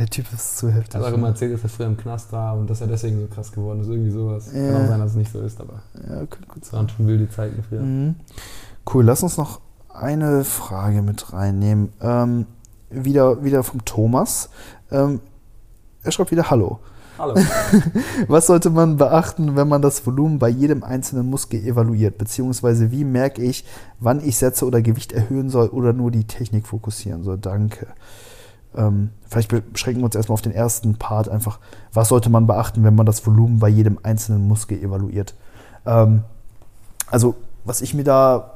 Der 0.01 0.07
Typ 0.07 0.33
ist 0.33 0.57
zu 0.57 0.71
heftig. 0.71 0.95
Er 0.95 1.01
hat 1.03 1.13
auch 1.13 1.15
immer 1.15 1.29
erzählt, 1.29 1.53
dass 1.53 1.63
er 1.63 1.69
früher 1.69 1.87
im 1.87 1.97
Knast 1.99 2.33
war 2.33 2.57
und 2.57 2.71
dass 2.71 2.81
er 2.81 2.87
deswegen 2.87 3.21
so 3.21 3.27
krass 3.27 3.53
geworden 3.53 3.83
ist. 3.83 3.89
Irgendwie 3.89 4.11
sowas. 4.11 4.51
Ja. 4.51 4.73
Kann 4.73 4.83
auch 4.83 4.89
sein, 4.89 5.01
dass 5.01 5.11
es 5.11 5.17
nicht 5.17 5.31
so 5.31 5.41
ist, 5.41 5.61
aber 5.61 5.83
Ja, 6.09 6.25
könnte 6.25 6.49
gut 6.49 6.63
es 6.63 6.73
waren 6.73 6.89
schon 6.89 7.07
wilde 7.07 7.29
Zeiten 7.29 7.63
früher. 7.63 7.83
Mhm. 7.83 8.15
Cool, 8.93 9.05
lass 9.05 9.23
uns 9.23 9.37
noch 9.37 9.61
eine 9.93 10.45
Frage 10.45 11.03
mit 11.03 11.35
reinnehmen. 11.35 11.91
Ähm, 12.01 12.47
wieder, 12.89 13.45
wieder 13.45 13.63
vom 13.63 13.85
Thomas. 13.85 14.49
Ähm, 14.91 15.21
er 16.03 16.13
schreibt 16.13 16.31
wieder 16.31 16.49
Hallo. 16.49 16.81
Hallo. 17.19 17.35
Was 18.29 18.47
sollte 18.47 18.71
man 18.71 18.97
beachten, 18.97 19.55
wenn 19.55 19.69
man 19.69 19.83
das 19.83 20.07
Volumen 20.07 20.39
bei 20.39 20.49
jedem 20.49 20.83
einzelnen 20.83 21.29
Muskel 21.29 21.63
evaluiert? 21.63 22.17
Beziehungsweise 22.17 22.91
wie 22.91 23.05
merke 23.05 23.43
ich, 23.43 23.67
wann 23.99 24.27
ich 24.27 24.39
Sätze 24.39 24.65
oder 24.65 24.81
Gewicht 24.81 25.13
erhöhen 25.13 25.51
soll 25.51 25.69
oder 25.69 25.93
nur 25.93 26.11
die 26.11 26.25
Technik 26.25 26.67
fokussieren 26.67 27.23
soll? 27.23 27.37
Danke. 27.37 27.89
Ähm, 28.77 29.11
vielleicht 29.29 29.51
beschränken 29.73 30.01
wir 30.01 30.07
uns 30.07 30.15
erstmal 30.15 30.35
auf 30.35 30.43
den 30.43 30.53
ersten 30.53 30.97
Part 30.97 31.29
einfach. 31.29 31.59
Was 31.93 32.09
sollte 32.09 32.31
man 32.31 32.47
beachten, 32.47 32.85
wenn 32.85 32.95
man 32.95 33.07
das 33.07 33.27
Volumen 33.27 33.59
bei 33.59 33.69
jedem 33.69 33.99
einzelnen 34.03 34.47
Muskel 34.47 34.83
evaluiert? 34.83 35.35
Ähm, 35.87 36.23
also, 37.11 37.35
was 37.65 37.81
ich 37.81 37.95
mir 37.95 38.05
da 38.05 38.55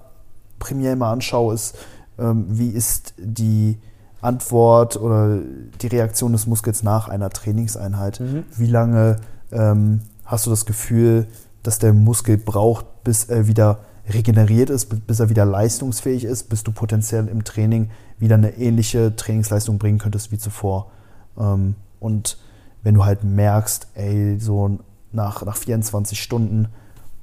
primär 0.58 0.96
mal 0.96 1.12
anschaue, 1.12 1.54
ist, 1.54 1.76
ähm, 2.18 2.46
wie 2.48 2.68
ist 2.68 3.14
die 3.18 3.78
Antwort 4.20 4.96
oder 4.96 5.38
die 5.80 5.86
Reaktion 5.86 6.32
des 6.32 6.46
Muskels 6.46 6.82
nach 6.82 7.08
einer 7.08 7.30
Trainingseinheit? 7.30 8.20
Mhm. 8.20 8.44
Wie 8.56 8.66
lange 8.66 9.16
ähm, 9.52 10.00
hast 10.24 10.46
du 10.46 10.50
das 10.50 10.64
Gefühl, 10.64 11.26
dass 11.62 11.78
der 11.78 11.92
Muskel 11.92 12.38
braucht, 12.38 13.04
bis 13.04 13.24
er 13.24 13.46
wieder 13.46 13.80
regeneriert 14.08 14.70
ist, 14.70 15.06
bis 15.06 15.20
er 15.20 15.28
wieder 15.28 15.44
leistungsfähig 15.44 16.24
ist, 16.24 16.48
bis 16.48 16.62
du 16.62 16.72
potenziell 16.72 17.28
im 17.28 17.44
Training 17.44 17.90
wieder 18.18 18.34
eine 18.34 18.56
ähnliche 18.58 19.16
Trainingsleistung 19.16 19.78
bringen 19.78 19.98
könntest 19.98 20.30
wie 20.30 20.38
zuvor? 20.38 20.90
Ähm, 21.38 21.74
und 22.00 22.38
wenn 22.82 22.94
du 22.94 23.04
halt 23.04 23.24
merkst, 23.24 23.88
ey, 23.94 24.38
so 24.38 24.78
nach, 25.12 25.44
nach 25.44 25.56
24 25.56 26.22
Stunden 26.22 26.68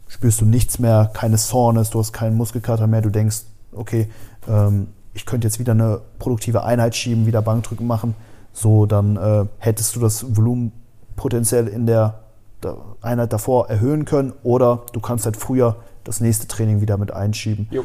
spürst 0.08 0.42
du 0.42 0.46
nichts 0.46 0.80
mehr, 0.80 1.10
keine 1.14 1.38
Soreness, 1.38 1.92
du 1.92 2.00
hast 2.00 2.14
keinen 2.14 2.36
Muskelkater 2.36 2.88
mehr, 2.88 3.02
du 3.02 3.10
denkst, 3.10 3.44
okay, 3.74 4.10
ähm, 4.48 4.88
ich 5.14 5.26
könnte 5.26 5.48
jetzt 5.48 5.60
wieder 5.60 5.74
eine 5.74 6.02
produktive 6.20 6.64
Einheit 6.64 6.96
schieben, 6.96 7.26
wieder 7.26 7.42
Bankdrücken 7.42 7.86
machen, 7.86 8.16
so 8.54 8.86
dann 8.86 9.18
äh, 9.18 9.46
hättest 9.60 9.96
du 9.96 10.00
das 10.00 10.36
Volumen 10.36 10.72
potenziell 11.16 11.68
in 11.68 11.86
der, 11.86 12.22
der 12.64 12.78
Einheit 13.02 13.32
davor 13.32 13.70
erhöhen 13.70 14.06
können 14.06 14.34
oder 14.44 14.82
du 14.94 15.00
kannst 15.00 15.26
halt 15.26 15.38
früher 15.38 15.78
das 16.04 16.22
nächste 16.22 16.48
Training 16.48 16.82
wieder 16.82 16.98
mit 16.98 17.12
einschieben. 17.12 17.68
Jo. 17.72 17.84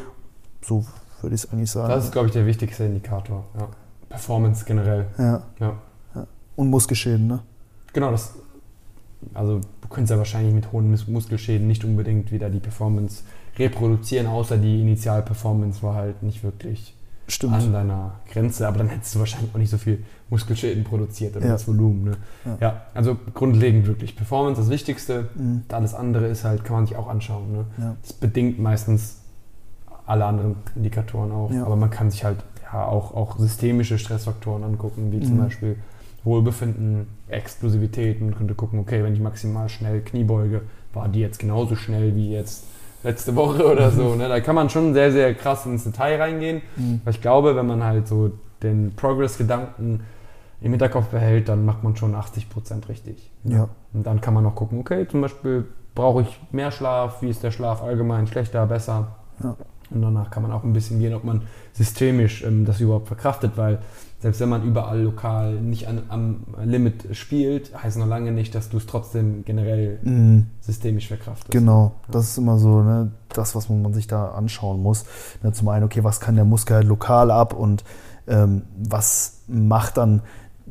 So 0.61 0.85
würde 1.21 1.35
ich 1.35 1.43
es 1.43 1.51
eigentlich 1.51 1.71
sagen. 1.71 1.89
Das 1.89 2.05
ist, 2.05 2.11
glaube 2.11 2.27
ich, 2.27 2.33
der 2.33 2.45
wichtigste 2.45 2.83
Indikator. 2.83 3.45
Ja. 3.57 3.69
Performance 4.09 4.65
generell. 4.65 5.07
ja. 5.17 5.43
Ja. 5.59 5.77
Und 6.55 6.69
Muskelschäden, 6.69 7.27
ne? 7.27 7.39
Genau, 7.93 8.09
das. 8.09 8.33
Also, 9.33 9.61
du 9.81 9.87
könntest 9.89 10.11
ja 10.11 10.17
wahrscheinlich 10.17 10.53
mit 10.53 10.71
hohen 10.71 10.89
Mus 10.89 11.07
Muskelschäden 11.07 11.67
nicht 11.67 11.83
unbedingt 11.83 12.31
wieder 12.31 12.49
die 12.49 12.59
Performance 12.59 13.23
reproduzieren, 13.57 14.27
außer 14.27 14.57
die 14.57 14.81
Initialperformance 14.81 15.83
war 15.83 15.95
halt 15.95 16.23
nicht 16.23 16.43
wirklich 16.43 16.95
Stimmt. 17.27 17.53
an 17.55 17.73
deiner 17.73 18.11
Grenze, 18.31 18.67
aber 18.67 18.77
dann 18.77 18.87
hättest 18.87 19.13
du 19.15 19.19
wahrscheinlich 19.19 19.53
auch 19.53 19.57
nicht 19.59 19.69
so 19.69 19.77
viel 19.77 20.03
Muskelschäden 20.29 20.83
produziert 20.85 21.35
oder 21.35 21.45
Ja. 21.45 21.51
das 21.53 21.67
Volumen. 21.67 22.03
Ne? 22.05 22.17
Ja. 22.45 22.57
Ja. 22.61 22.81
also 22.93 23.17
grundlegend 23.33 23.85
wirklich 23.87 24.15
Performance 24.15 24.61
das 24.61 24.69
Wichtigste. 24.69 25.27
Mhm. 25.35 25.63
Alles 25.71 25.93
andere 25.93 26.27
ist 26.27 26.43
halt, 26.45 26.63
kann 26.63 26.77
man 26.77 26.85
sich 26.87 26.95
auch 26.95 27.07
anschauen. 27.07 27.51
Ne? 27.51 27.65
Ja. 27.77 27.95
Das 28.01 28.13
bedingt 28.13 28.59
meistens 28.59 29.17
alle 30.05 30.23
anderen 30.25 30.55
Indikatoren 30.75 31.31
auch, 31.33 31.51
aber 31.65 31.75
man 31.75 31.89
kann 31.89 32.09
sich 32.11 32.23
halt 32.23 32.37
ja 32.71 32.85
auch, 32.85 33.13
auch 33.13 33.37
systemische 33.37 33.97
Stressfaktoren 33.97 34.63
angucken, 34.63 35.11
wie 35.11 35.19
zum 35.21 35.35
Mhm. 35.35 35.39
Beispiel 35.43 35.75
Wohlbefinden, 36.23 37.07
Explosivität. 37.29 38.21
Man 38.21 38.35
könnte 38.35 38.53
gucken, 38.53 38.79
okay, 38.79 39.03
wenn 39.03 39.13
ich 39.13 39.19
maximal 39.19 39.69
schnell 39.69 40.01
Knie 40.01 40.23
beuge, 40.23 40.61
war 40.93 41.07
die 41.07 41.19
jetzt 41.19 41.39
genauso 41.39 41.75
schnell 41.75 42.15
wie 42.15 42.31
jetzt 42.31 42.63
letzte 43.07 43.35
Woche 43.35 43.65
oder 43.71 43.89
so. 43.91 44.15
Ne? 44.15 44.27
Da 44.27 44.39
kann 44.41 44.55
man 44.55 44.69
schon 44.69 44.93
sehr, 44.93 45.11
sehr 45.11 45.33
krass 45.33 45.65
ins 45.65 45.83
Detail 45.83 46.21
reingehen. 46.21 46.61
Mhm. 46.75 47.01
Weil 47.03 47.13
ich 47.13 47.21
glaube, 47.21 47.55
wenn 47.55 47.65
man 47.65 47.83
halt 47.83 48.07
so 48.07 48.31
den 48.61 48.93
Progress-Gedanken 48.95 50.01
im 50.61 50.71
Hinterkopf 50.71 51.07
behält, 51.07 51.49
dann 51.49 51.65
macht 51.65 51.83
man 51.83 51.95
schon 51.95 52.15
80% 52.15 52.89
richtig. 52.89 53.31
Ja. 53.43 53.69
Und 53.93 54.05
dann 54.05 54.21
kann 54.21 54.33
man 54.33 54.43
noch 54.43 54.55
gucken, 54.55 54.79
okay, 54.79 55.07
zum 55.07 55.21
Beispiel 55.21 55.65
brauche 55.95 56.23
ich 56.23 56.39
mehr 56.51 56.71
Schlaf, 56.71 57.21
wie 57.21 57.29
ist 57.29 57.43
der 57.43 57.51
Schlaf 57.51 57.81
allgemein, 57.81 58.27
schlechter, 58.27 58.65
besser. 58.65 59.15
Ja. 59.43 59.55
Und 59.89 60.01
danach 60.01 60.29
kann 60.31 60.43
man 60.43 60.51
auch 60.51 60.63
ein 60.63 60.73
bisschen 60.73 60.99
gehen, 60.99 61.13
ob 61.13 61.23
man 61.23 61.43
systemisch 61.73 62.43
ähm, 62.43 62.65
das 62.65 62.79
überhaupt 62.79 63.07
verkraftet, 63.07 63.53
weil 63.55 63.79
selbst 64.19 64.41
wenn 64.41 64.49
man 64.49 64.63
überall 64.63 64.99
lokal 65.01 65.53
nicht 65.61 65.87
an, 65.87 66.01
am 66.09 66.37
Limit 66.63 67.15
spielt, 67.15 67.71
heißt 67.81 67.97
noch 67.97 68.07
lange 68.07 68.31
nicht, 68.31 68.55
dass 68.55 68.69
du 68.69 68.77
es 68.77 68.87
trotzdem 68.87 69.45
generell 69.45 69.99
Mhm. 70.01 70.47
systemisch 70.59 71.07
verkraftest. 71.07 71.51
Genau, 71.51 71.91
das 72.09 72.29
ist 72.29 72.37
immer 72.39 72.57
so 72.57 72.81
ne, 72.81 73.11
das, 73.29 73.55
was 73.55 73.69
man 73.69 73.93
sich 73.93 74.07
da 74.07 74.29
anschauen 74.31 74.81
muss. 74.81 75.05
Ne, 75.43 75.51
zum 75.53 75.67
einen, 75.69 75.85
okay, 75.85 76.03
was 76.03 76.19
kann 76.19 76.35
der 76.35 76.45
Muskel 76.45 76.77
halt 76.77 76.87
lokal 76.87 77.29
ab 77.29 77.53
und 77.53 77.83
ähm, 78.27 78.63
was 78.77 79.41
macht 79.47 79.97
dann 79.97 80.21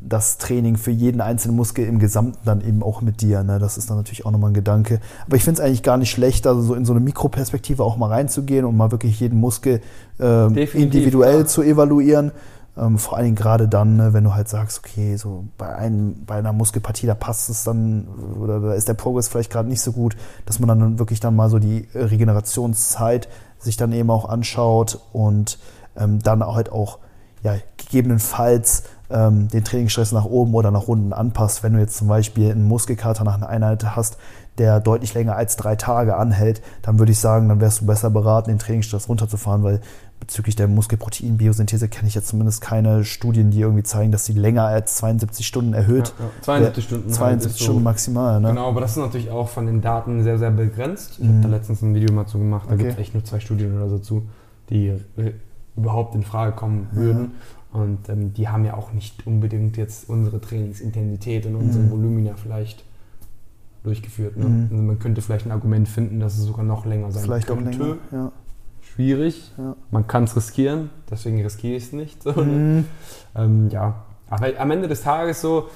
das 0.01 0.37
Training 0.37 0.77
für 0.77 0.91
jeden 0.91 1.21
einzelnen 1.21 1.55
Muskel 1.55 1.85
im 1.85 1.99
Gesamten 1.99 2.39
dann 2.45 2.61
eben 2.61 2.83
auch 2.83 3.01
mit 3.01 3.21
dir. 3.21 3.43
Ne? 3.43 3.59
Das 3.59 3.77
ist 3.77 3.89
dann 3.89 3.97
natürlich 3.97 4.25
auch 4.25 4.31
nochmal 4.31 4.51
ein 4.51 4.53
Gedanke. 4.53 4.99
Aber 5.25 5.35
ich 5.35 5.43
finde 5.43 5.61
es 5.61 5.65
eigentlich 5.65 5.83
gar 5.83 5.97
nicht 5.97 6.11
schlecht, 6.11 6.47
also 6.47 6.61
so 6.61 6.75
in 6.75 6.85
so 6.85 6.93
eine 6.93 6.99
Mikroperspektive 6.99 7.83
auch 7.83 7.97
mal 7.97 8.07
reinzugehen 8.07 8.65
und 8.65 8.77
mal 8.77 8.91
wirklich 8.91 9.19
jeden 9.19 9.39
Muskel 9.39 9.81
ähm, 10.19 10.55
individuell 10.55 11.39
ja. 11.39 11.45
zu 11.45 11.61
evaluieren. 11.61 12.31
Ähm, 12.77 12.99
vor 12.99 13.17
allen 13.17 13.25
Dingen 13.25 13.35
gerade 13.35 13.67
dann, 13.67 13.97
ne, 13.97 14.13
wenn 14.13 14.23
du 14.23 14.35
halt 14.35 14.47
sagst, 14.47 14.79
okay, 14.79 15.15
so 15.15 15.45
bei, 15.57 15.75
einem, 15.75 16.25
bei 16.25 16.35
einer 16.35 16.53
Muskelpartie, 16.53 17.07
da 17.07 17.15
passt 17.15 17.49
es 17.49 17.63
dann, 17.63 18.07
oder 18.39 18.59
da 18.59 18.73
ist 18.73 18.87
der 18.87 18.93
Progress 18.93 19.27
vielleicht 19.27 19.51
gerade 19.51 19.67
nicht 19.67 19.81
so 19.81 19.91
gut, 19.91 20.15
dass 20.45 20.59
man 20.59 20.67
dann 20.69 20.99
wirklich 20.99 21.19
dann 21.19 21.35
mal 21.35 21.49
so 21.49 21.57
die 21.57 21.87
Regenerationszeit 21.95 23.27
sich 23.57 23.77
dann 23.77 23.91
eben 23.93 24.11
auch 24.11 24.29
anschaut 24.29 24.99
und 25.11 25.57
ähm, 25.97 26.19
dann 26.21 26.45
halt 26.45 26.71
auch 26.71 26.99
ja, 27.43 27.55
gegebenenfalls 27.77 28.83
ähm, 29.09 29.47
den 29.47 29.63
Trainingsstress 29.63 30.11
nach 30.11 30.25
oben 30.25 30.53
oder 30.53 30.71
nach 30.71 30.87
unten 30.87 31.13
anpasst. 31.13 31.63
Wenn 31.63 31.73
du 31.73 31.79
jetzt 31.79 31.97
zum 31.97 32.07
Beispiel 32.07 32.51
einen 32.51 32.67
Muskelkater 32.67 33.23
nach 33.23 33.35
einer 33.35 33.49
Einheit 33.49 33.95
hast, 33.95 34.17
der 34.57 34.79
deutlich 34.79 35.13
länger 35.13 35.35
als 35.35 35.55
drei 35.55 35.75
Tage 35.75 36.17
anhält, 36.17 36.61
dann 36.81 36.97
würde 36.99 37.11
ich 37.11 37.19
sagen, 37.19 37.47
dann 37.47 37.61
wärst 37.61 37.81
du 37.81 37.85
besser 37.85 38.09
beraten, 38.09 38.49
den 38.49 38.57
Trainingsstress 38.59 39.07
runterzufahren, 39.07 39.63
weil 39.63 39.81
bezüglich 40.19 40.55
der 40.55 40.67
Muskelproteinbiosynthese 40.67 41.87
kenne 41.89 42.07
ich 42.07 42.15
jetzt 42.15 42.29
zumindest 42.29 42.59
keine 42.61 43.03
Studien, 43.05 43.51
die 43.51 43.61
irgendwie 43.61 43.83
zeigen, 43.83 44.11
dass 44.11 44.25
sie 44.25 44.33
länger 44.33 44.63
als 44.65 44.95
72 44.97 45.45
Stunden 45.45 45.73
erhöht. 45.73 46.13
Ja, 46.17 46.25
ja. 46.25 46.31
72 46.41 46.83
Stunden. 46.85 47.05
halt 47.05 47.15
72 47.15 47.51
ist 47.51 47.57
so- 47.59 47.63
Stunden 47.65 47.83
maximal, 47.83 48.41
ne? 48.41 48.49
Genau, 48.49 48.67
aber 48.69 48.81
das 48.81 48.91
ist 48.91 48.97
natürlich 48.97 49.29
auch 49.29 49.47
von 49.47 49.67
den 49.67 49.81
Daten 49.81 50.23
sehr, 50.23 50.39
sehr 50.39 50.51
begrenzt. 50.51 51.19
Ich 51.19 51.23
Mhm. 51.23 51.27
habe 51.37 51.41
da 51.43 51.47
letztens 51.49 51.81
ein 51.83 51.93
Video 51.93 52.13
mal 52.13 52.25
zu 52.25 52.39
gemacht, 52.39 52.65
da 52.67 52.73
Okay. 52.73 52.83
gibt 52.83 52.93
es 52.95 52.99
echt 52.99 53.13
nur 53.13 53.23
zwei 53.23 53.39
Studien 53.39 53.75
oder 53.77 53.89
so 53.89 53.99
zu, 53.99 54.23
die 54.71 54.87
äh, 54.87 55.33
überhaupt 55.75 56.15
in 56.15 56.23
Frage 56.23 56.53
kommen 56.53 56.87
würden. 56.93 57.33
Und 57.73 58.07
ähm, 58.09 58.33
die 58.33 58.47
haben 58.47 58.65
ja 58.65 58.75
auch 58.75 58.93
nicht 58.93 59.27
unbedingt 59.27 59.77
jetzt 59.77 60.09
unsere 60.09 60.39
Trainingsintensität 60.41 61.45
und 61.45 61.55
unsere 61.55 61.83
Mhm. 61.83 61.91
Volumina 61.91 62.33
vielleicht 62.35 62.83
durchgeführt. 63.83 64.37
Ne? 64.37 64.45
Mhm. 64.45 64.67
Also 64.71 64.83
man 64.83 64.99
könnte 64.99 65.21
vielleicht 65.21 65.45
ein 65.45 65.51
Argument 65.51 65.87
finden, 65.87 66.19
dass 66.19 66.37
es 66.37 66.43
sogar 66.45 66.63
noch 66.65 66.85
länger 66.85 67.11
sein 67.11 67.23
Vielleicht 67.23 67.51
auch 67.51 67.55
könnte. 67.57 67.77
länger. 67.77 67.97
Ja. 68.11 68.31
Schwierig. 68.81 69.51
Ja. 69.57 69.75
Man 69.91 70.07
kann 70.07 70.23
es 70.23 70.35
riskieren, 70.35 70.89
deswegen 71.11 71.41
riskiere 71.41 71.75
ich 71.75 71.83
es 71.83 71.93
nicht. 71.93 72.23
So, 72.23 72.31
ne? 72.31 72.43
Mhm. 72.43 72.85
Ähm, 73.35 73.69
ja, 73.69 73.95
aber 74.29 74.47
am 74.59 74.71
Ende 74.71 74.87
des 74.87 75.01
Tages 75.03 75.41
so, 75.41 75.67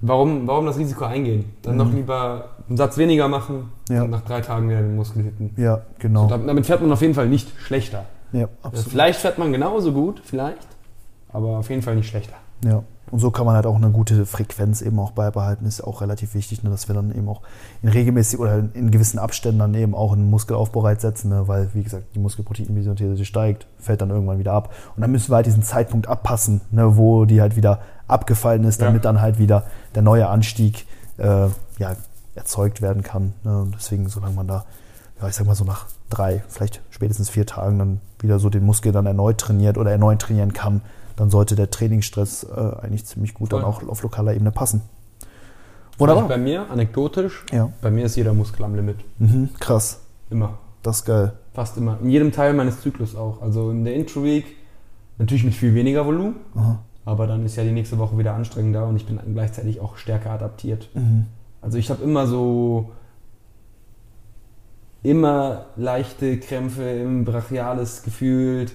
warum, 0.00 0.46
warum 0.46 0.66
das 0.66 0.78
Risiko 0.78 1.04
eingehen? 1.04 1.44
Dann 1.62 1.74
Mhm. 1.74 1.78
noch 1.78 1.92
lieber 1.92 2.50
einen 2.68 2.76
Satz 2.76 2.98
weniger 2.98 3.28
machen 3.28 3.70
Ja. 3.88 4.02
und 4.02 4.10
nach 4.10 4.22
drei 4.22 4.40
Tagen 4.40 4.68
wieder 4.68 4.82
den 4.82 4.96
Muskel 4.96 5.22
hitten. 5.24 5.52
ja, 5.56 5.82
genau. 5.98 6.28
So, 6.28 6.36
damit 6.36 6.66
fährt 6.66 6.80
man 6.80 6.90
auf 6.92 7.00
jeden 7.02 7.14
Fall 7.14 7.28
nicht 7.28 7.48
schlechter. 7.60 8.06
Ja, 8.32 8.48
absolut. 8.62 8.90
Vielleicht 8.90 9.20
fährt 9.20 9.38
man 9.38 9.52
genauso 9.52 9.92
gut, 9.92 10.20
vielleicht, 10.24 10.66
aber 11.32 11.58
auf 11.58 11.70
jeden 11.70 11.82
Fall 11.82 11.94
nicht 11.96 12.08
schlechter. 12.08 12.36
Ja, 12.64 12.82
und 13.10 13.20
so 13.20 13.30
kann 13.30 13.46
man 13.46 13.54
halt 13.54 13.66
auch 13.66 13.76
eine 13.76 13.90
gute 13.90 14.26
Frequenz 14.26 14.82
eben 14.82 14.98
auch 14.98 15.12
beibehalten. 15.12 15.64
Ist 15.66 15.80
auch 15.80 16.00
relativ 16.00 16.34
wichtig, 16.34 16.64
ne, 16.64 16.70
dass 16.70 16.88
wir 16.88 16.94
dann 16.94 17.14
eben 17.14 17.28
auch 17.28 17.42
in 17.82 17.88
regelmäßig 17.88 18.40
oder 18.40 18.58
in 18.74 18.90
gewissen 18.90 19.18
Abständen 19.20 19.60
dann 19.60 19.74
eben 19.74 19.94
auch 19.94 20.12
einen 20.12 20.28
Muskelaufbau 20.28 20.92
setzen, 20.96 21.28
ne, 21.28 21.46
weil, 21.46 21.70
wie 21.74 21.84
gesagt, 21.84 22.04
die 22.14 22.18
Muskelproteinbiosynthese 22.18 23.24
steigt, 23.24 23.66
fällt 23.78 24.00
dann 24.00 24.10
irgendwann 24.10 24.38
wieder 24.38 24.54
ab. 24.54 24.74
Und 24.96 25.02
dann 25.02 25.12
müssen 25.12 25.30
wir 25.30 25.36
halt 25.36 25.46
diesen 25.46 25.62
Zeitpunkt 25.62 26.08
abpassen, 26.08 26.62
ne, 26.72 26.96
wo 26.96 27.26
die 27.26 27.40
halt 27.40 27.54
wieder 27.54 27.80
abgefallen 28.08 28.64
ist, 28.64 28.80
damit 28.82 29.04
Ja. 29.04 29.12
dann 29.12 29.20
halt 29.20 29.38
wieder 29.38 29.64
der 29.94 30.02
neue 30.02 30.28
Anstieg 30.28 30.86
äh, 31.18 31.46
ja, 31.78 31.96
erzeugt 32.34 32.82
werden 32.82 33.02
kann. 33.02 33.34
Ne. 33.44 33.62
Und 33.62 33.74
deswegen, 33.76 34.08
solange 34.08 34.34
man 34.34 34.48
da, 34.48 34.64
ja, 35.20 35.28
ich 35.28 35.34
sag 35.34 35.46
mal 35.46 35.54
so 35.54 35.64
nach 35.64 35.86
drei, 36.10 36.42
vielleicht 36.48 36.80
spätestens 36.90 37.30
vier 37.30 37.46
Tagen 37.46 37.78
dann 37.78 38.00
wieder 38.20 38.38
so 38.38 38.50
den 38.50 38.64
Muskel 38.64 38.92
dann 38.92 39.06
erneut 39.06 39.38
trainiert 39.38 39.78
oder 39.78 39.90
erneut 39.90 40.20
trainieren 40.20 40.52
kann, 40.52 40.82
dann 41.16 41.30
sollte 41.30 41.56
der 41.56 41.70
Trainingsstress 41.70 42.44
äh, 42.44 42.76
eigentlich 42.82 43.06
ziemlich 43.06 43.34
gut 43.34 43.50
Voll. 43.50 43.60
dann 43.60 43.68
auch 43.68 43.86
auf 43.88 44.02
lokaler 44.02 44.34
Ebene 44.34 44.50
passen. 44.52 44.82
Wunderbar. 45.98 46.28
Bei 46.28 46.36
mir, 46.36 46.70
anekdotisch, 46.70 47.44
Ja. 47.52 47.70
bei 47.80 47.90
mir 47.90 48.04
ist 48.04 48.16
jeder 48.16 48.34
Muskel 48.34 48.64
am 48.64 48.74
Limit. 48.74 48.96
Mhm, 49.18 49.48
krass. 49.58 50.00
Immer. 50.28 50.58
Das 50.82 50.98
ist 50.98 51.04
geil. 51.06 51.32
Fast 51.54 51.76
immer. 51.78 51.98
In 52.02 52.10
jedem 52.10 52.32
Teil 52.32 52.52
meines 52.52 52.80
Zyklus 52.82 53.16
auch. 53.16 53.40
Also 53.40 53.70
in 53.70 53.84
der 53.84 53.94
Intro-Week 53.94 54.44
natürlich 55.18 55.44
mit 55.44 55.54
viel 55.54 55.74
weniger 55.74 56.04
Volumen, 56.04 56.36
Aha. 56.54 56.78
aber 57.06 57.26
dann 57.26 57.46
ist 57.46 57.56
ja 57.56 57.64
die 57.64 57.72
nächste 57.72 57.96
Woche 57.98 58.18
wieder 58.18 58.34
anstrengender 58.34 58.86
und 58.86 58.96
ich 58.96 59.06
bin 59.06 59.18
gleichzeitig 59.32 59.80
auch 59.80 59.96
stärker 59.96 60.30
adaptiert. 60.32 60.90
Mhm. 60.94 61.26
Also 61.62 61.78
ich 61.78 61.90
habe 61.90 62.04
immer 62.04 62.26
so 62.26 62.90
immer 65.10 65.66
leichte 65.76 66.38
Krämpfe 66.38 66.82
im 66.82 67.24
Brachialis 67.24 68.02
gefühlt, 68.02 68.72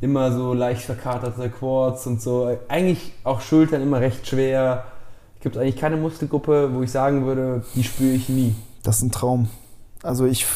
immer 0.00 0.32
so 0.32 0.54
leicht 0.54 0.82
verkaterte 0.82 1.50
Quads 1.50 2.06
und 2.06 2.22
so. 2.22 2.56
Eigentlich 2.68 3.12
auch 3.24 3.40
Schultern 3.40 3.82
immer 3.82 4.00
recht 4.00 4.26
schwer. 4.26 4.84
Es 5.36 5.42
gibt 5.42 5.56
eigentlich 5.56 5.76
keine 5.76 5.96
Muskelgruppe, 5.96 6.70
wo 6.72 6.82
ich 6.82 6.90
sagen 6.90 7.26
würde, 7.26 7.64
die 7.74 7.84
spüre 7.84 8.14
ich 8.14 8.28
nie. 8.28 8.54
Das 8.82 8.98
ist 8.98 9.02
ein 9.02 9.10
Traum. 9.10 9.48
Also 10.02 10.26
ich 10.26 10.46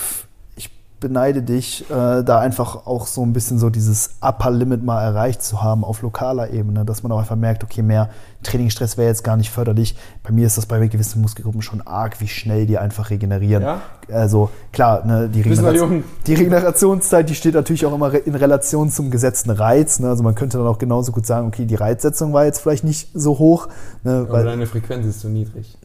beneide 1.01 1.43
dich, 1.43 1.89
äh, 1.91 2.23
da 2.23 2.41
einfach 2.41 2.87
auch 2.87 3.07
so 3.07 3.23
ein 3.23 3.33
bisschen 3.33 3.59
so 3.59 3.71
dieses 3.71 4.17
Upper 4.21 4.51
Limit 4.51 4.83
mal 4.83 5.03
erreicht 5.03 5.43
zu 5.43 5.63
haben 5.63 5.85
auf 5.85 6.03
lokaler 6.03 6.51
Ebene, 6.51 6.85
dass 6.85 7.03
man 7.03 7.13
auch 7.13 7.19
einfach 7.19 7.37
merkt, 7.37 7.63
okay, 7.63 7.83
mehr 7.83 8.11
Trainingsstress 8.43 8.97
wäre 8.97 9.09
jetzt 9.09 9.23
gar 9.23 9.37
nicht 9.37 9.51
förderlich. 9.51 9.97
Bei 10.23 10.33
mir 10.33 10.47
ist 10.47 10.59
das 10.59 10.67
bei 10.67 10.85
gewissen 10.89 11.23
Muskelgruppen 11.23 11.63
schon 11.63 11.81
arg, 11.83 12.21
wie 12.21 12.29
schnell 12.29 12.67
die 12.67 12.79
einfach 12.79 13.11
regenerieren. 13.11 13.63
Ja? 13.63 13.81
Also 14.11 14.51
klar, 14.73 15.05
ne, 15.05 15.29
die, 15.29 15.43
Regeneration, 15.43 16.05
die 16.27 16.35
Regenerationszeit, 16.35 17.29
die 17.29 17.35
steht 17.35 17.55
natürlich 17.55 17.87
auch 17.87 17.95
immer 17.95 18.13
in 18.15 18.35
Relation 18.35 18.91
zum 18.91 19.11
gesetzten 19.11 19.51
Reiz. 19.51 20.01
Ne? 20.01 20.09
Also 20.09 20.23
man 20.23 20.35
könnte 20.35 20.59
dann 20.59 20.67
auch 20.67 20.79
genauso 20.79 21.13
gut 21.13 21.27
sagen, 21.27 21.47
okay, 21.47 21.65
die 21.65 21.77
Reizsetzung 21.77 22.33
war 22.33 22.45
jetzt 22.45 22.61
vielleicht 22.61 22.85
nicht 22.85 23.11
so 23.15 23.39
hoch, 23.39 23.69
ne, 24.03 24.27
weil 24.29 24.45
deine 24.45 24.67
Frequenz 24.67 25.07
ist 25.07 25.21
zu 25.21 25.29
niedrig. 25.29 25.79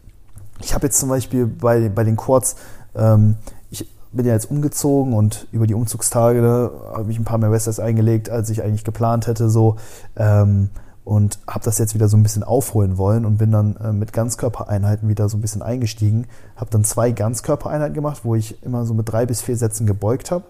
ich 0.62 0.74
habe 0.74 0.88
jetzt 0.88 1.00
zum 1.00 1.10
Beispiel 1.10 1.46
bei, 1.46 1.90
bei 1.90 2.04
den 2.04 2.18
Quads, 2.18 2.56
ähm, 2.96 3.36
bin 4.14 4.26
ja 4.26 4.34
jetzt 4.34 4.50
umgezogen 4.50 5.14
und 5.14 5.48
über 5.52 5.68
die 5.68 5.74
Umzugstage 5.74 6.42
ne, 6.42 6.72
habe 6.94 7.12
ich 7.12 7.20
ein 7.20 7.26
paar 7.26 7.38
mehr 7.38 7.52
Westers 7.52 7.80
eingelegt, 7.80 8.30
als 8.30 8.50
ich 8.50 8.64
eigentlich 8.64 8.84
geplant 8.84 9.28
hätte. 9.28 9.50
So, 9.50 9.76
ähm, 10.16 10.70
und 11.06 11.40
habe 11.48 11.66
das 11.66 11.80
jetzt 11.80 11.94
wieder 11.94 12.08
so 12.08 12.16
ein 12.16 12.24
bisschen 12.24 12.44
aufholen 12.44 12.98
wollen 12.98 13.26
und 13.26 13.38
bin 13.38 13.52
dann 13.52 13.76
äh, 13.76 13.92
mit 13.92 14.14
Ganzkörpereinheiten 14.14 15.10
wieder 15.10 15.28
so 15.28 15.38
ein 15.38 15.42
bisschen 15.42 15.62
eingestiegen. 15.62 16.28
Habe 16.56 16.70
dann 16.72 16.84
zwei 16.84 17.12
Ganzkörpereinheiten 17.12 17.94
gemacht, 17.94 18.22
wo 18.24 18.36
ich 18.36 18.64
immer 18.64 18.86
so 18.86 18.94
mit 18.94 19.12
drei 19.12 19.26
bis 19.26 19.42
vier 19.42 19.58
Sätzen 19.58 19.86
gebeugt 19.86 20.32
habe. 20.32 20.46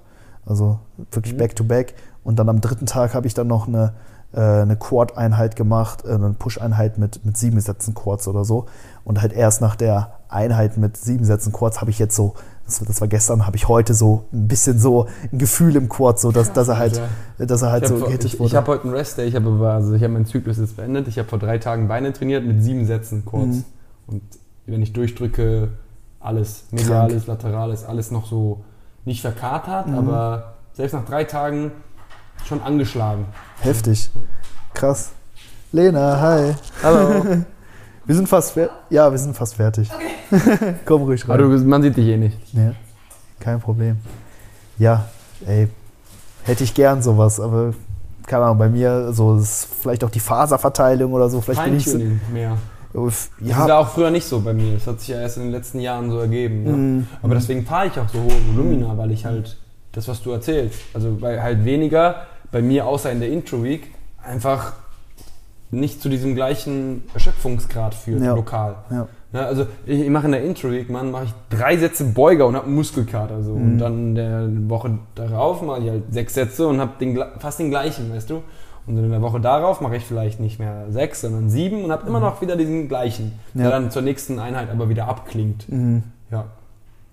Also 0.45 0.79
wirklich 1.11 1.33
Mhm. 1.33 1.37
back-to-back. 1.37 1.95
Und 2.23 2.37
dann 2.37 2.49
am 2.49 2.61
dritten 2.61 2.85
Tag 2.85 3.15
habe 3.15 3.25
ich 3.25 3.33
dann 3.33 3.47
noch 3.47 3.67
eine, 3.67 3.93
äh, 4.33 4.39
eine 4.41 4.75
Quad-Einheit 4.75 5.55
gemacht, 5.55 6.05
äh, 6.05 6.13
eine 6.13 6.33
Push-Einheit 6.33 6.99
mit, 6.99 7.25
mit 7.25 7.35
sieben 7.35 7.59
Sätzen 7.59 7.95
Quads 7.95 8.27
oder 8.27 8.45
so. 8.45 8.65
Und 9.05 9.21
halt 9.21 9.33
erst 9.33 9.59
nach 9.61 9.75
der 9.75 10.11
Einheit 10.29 10.77
mit 10.77 10.97
sieben 10.97 11.25
Sätzen 11.25 11.51
Quads 11.51 11.81
habe 11.81 11.89
ich 11.89 11.97
jetzt 11.97 12.15
so, 12.15 12.35
das, 12.65 12.79
war- 12.81 12.87
das 12.87 13.01
war 13.01 13.07
gestern, 13.07 13.45
habe 13.45 13.55
ich 13.57 13.67
heute 13.67 13.93
so 13.93 14.25
ein 14.33 14.47
bisschen 14.47 14.79
so 14.79 15.07
ein 15.31 15.37
Gefühl 15.37 15.75
im 15.75 15.89
Quad, 15.89 16.19
so 16.19 16.31
dass, 16.31 16.53
dass 16.53 16.67
er 16.67 16.77
halt, 16.77 17.01
dass 17.37 17.61
er 17.61 17.71
halt 17.71 17.83
Ich 17.83 17.89
so 17.89 17.95
habe 17.95 18.05
gehittet 18.05 18.33
ich, 18.33 18.39
wurde. 18.39 18.47
ich 18.49 18.55
hab 18.55 18.67
heute 18.67 18.83
einen 18.85 18.93
Rest-Day, 18.93 19.25
ich 19.27 19.35
habe 19.35 19.67
also 19.69 19.93
ich 19.93 20.03
habe 20.03 20.13
meinen 20.13 20.25
Zyklus 20.25 20.57
jetzt 20.57 20.75
beendet. 20.77 21.07
Ich 21.07 21.17
habe 21.19 21.27
vor 21.27 21.39
drei 21.39 21.57
Tagen 21.57 21.87
Beine 21.87 22.13
trainiert 22.13 22.45
mit 22.45 22.63
sieben 22.63 22.85
Sätzen 22.85 23.25
kurz. 23.25 23.47
Mhm. 23.47 23.63
Und 24.07 24.21
wenn 24.65 24.81
ich 24.81 24.93
durchdrücke, 24.93 25.69
alles, 26.19 26.63
mediales, 26.71 27.27
laterales, 27.27 27.83
alles 27.83 28.11
noch 28.11 28.25
so 28.27 28.63
nicht 29.05 29.21
verkatert, 29.21 29.87
Mhm. 29.87 29.97
aber 29.97 30.53
selbst 30.73 30.93
nach 30.93 31.05
drei 31.05 31.25
Tagen 31.25 31.71
schon 32.45 32.61
angeschlagen. 32.61 33.25
Heftig. 33.59 34.09
Krass. 34.73 35.09
Lena, 35.71 36.19
hi. 36.21 36.53
Hallo. 36.81 37.25
Wir 38.05 38.15
sind 38.15 38.27
fast 38.27 38.51
fertig. 38.51 38.75
Ja, 38.89 39.09
wir 39.09 39.17
sind 39.17 39.35
fast 39.35 39.55
fertig. 39.55 39.89
Komm 40.85 41.03
ruhig 41.03 41.23
Aber 41.25 41.35
rein. 41.35 41.49
du, 41.49 41.65
man 41.65 41.81
sieht 41.81 41.95
dich 41.95 42.07
eh 42.07 42.17
nicht. 42.17 42.37
Ja, 42.53 42.73
kein 43.39 43.59
Problem. 43.61 43.97
Ja, 44.77 45.05
ey, 45.45 45.69
hätte 46.43 46.63
ich 46.63 46.73
gern 46.73 47.01
sowas, 47.01 47.39
aber 47.39 47.73
keine 48.25 48.45
Ahnung, 48.45 48.57
bei 48.57 48.69
mir 48.69 49.13
so 49.13 49.37
ist 49.37 49.67
vielleicht 49.81 50.03
auch 50.03 50.09
die 50.09 50.19
Faserverteilung 50.19 51.13
oder 51.13 51.29
so. 51.29 51.41
Vielleicht 51.41 51.63
bin 51.63 51.77
ich 51.77 51.85
so, 51.85 51.99
mehr. 52.31 52.57
Das 52.93 53.31
ja, 53.39 53.67
war 53.67 53.79
auch 53.79 53.89
früher 53.89 54.11
nicht 54.11 54.25
so 54.25 54.39
bei 54.41 54.53
mir. 54.53 54.73
Das 54.75 54.85
hat 54.85 54.99
sich 54.99 55.09
ja 55.09 55.19
erst 55.19 55.37
in 55.37 55.43
den 55.43 55.51
letzten 55.51 55.79
Jahren 55.79 56.11
so 56.11 56.19
ergeben. 56.19 56.63
Ne? 56.63 56.71
Mhm. 56.71 57.07
Aber 57.21 57.35
deswegen 57.35 57.65
fahre 57.65 57.87
ich 57.87 57.99
auch 57.99 58.07
so 58.07 58.19
hohe 58.19 58.55
Volumina, 58.55 58.95
weil 58.97 59.11
ich 59.11 59.25
halt 59.25 59.57
das, 59.93 60.07
was 60.07 60.21
du 60.21 60.31
erzählst, 60.31 60.79
also 60.93 61.21
weil 61.21 61.41
halt 61.41 61.65
weniger 61.65 62.27
bei 62.51 62.61
mir 62.61 62.85
außer 62.85 63.11
in 63.11 63.19
der 63.19 63.29
Intro-Week 63.29 63.91
einfach 64.23 64.73
nicht 65.73 66.01
zu 66.01 66.09
diesem 66.09 66.35
gleichen 66.35 67.03
Erschöpfungsgrad 67.13 67.93
führt, 67.95 68.21
Ja. 68.21 68.35
lokal. 68.35 68.75
ja, 68.91 69.07
Ja, 69.33 69.45
also 69.47 69.65
ich, 69.85 70.07
mache 70.09 70.27
in 70.27 70.31
der 70.33 70.43
Intro-Week, 70.43 70.89
Mann, 70.89 71.09
mache 71.11 71.25
ich 71.25 71.33
drei 71.49 71.75
Sätze 71.77 72.03
Beuger 72.05 72.45
und 72.45 72.55
habe 72.55 72.67
einen 72.67 72.75
Muskelkater. 72.75 73.41
So. 73.43 73.55
Mhm. 73.55 73.63
Und 73.63 73.77
dann 73.79 73.93
in 74.09 74.15
der 74.15 74.47
Woche 74.69 74.99
darauf 75.15 75.61
mache 75.63 75.81
ich 75.81 75.89
halt 75.89 76.03
sechs 76.11 76.35
Sätze 76.35 76.67
und 76.67 76.79
habe 76.79 76.91
den, 76.99 77.19
fast 77.39 77.59
den 77.59 77.69
gleichen, 77.71 78.13
weißt 78.13 78.29
du. 78.29 78.41
Und 78.85 78.97
in 78.97 79.09
der 79.09 79.21
Woche 79.21 79.39
darauf 79.39 79.81
mache 79.81 79.95
ich 79.95 80.05
vielleicht 80.05 80.39
nicht 80.39 80.59
mehr 80.59 80.85
sechs, 80.89 81.21
sondern 81.21 81.49
sieben 81.49 81.83
und 81.85 81.91
habe 81.91 82.05
immer 82.07 82.19
noch 82.19 82.41
wieder 82.41 82.55
diesen 82.57 82.87
gleichen, 82.89 83.31
der 83.53 83.69
dann 83.69 83.89
zur 83.91 84.01
nächsten 84.01 84.39
Einheit 84.39 84.69
aber 84.69 84.89
wieder 84.89 85.07
abklingt. 85.07 85.67
mhm. 85.69 86.03
Ja. 86.31 86.45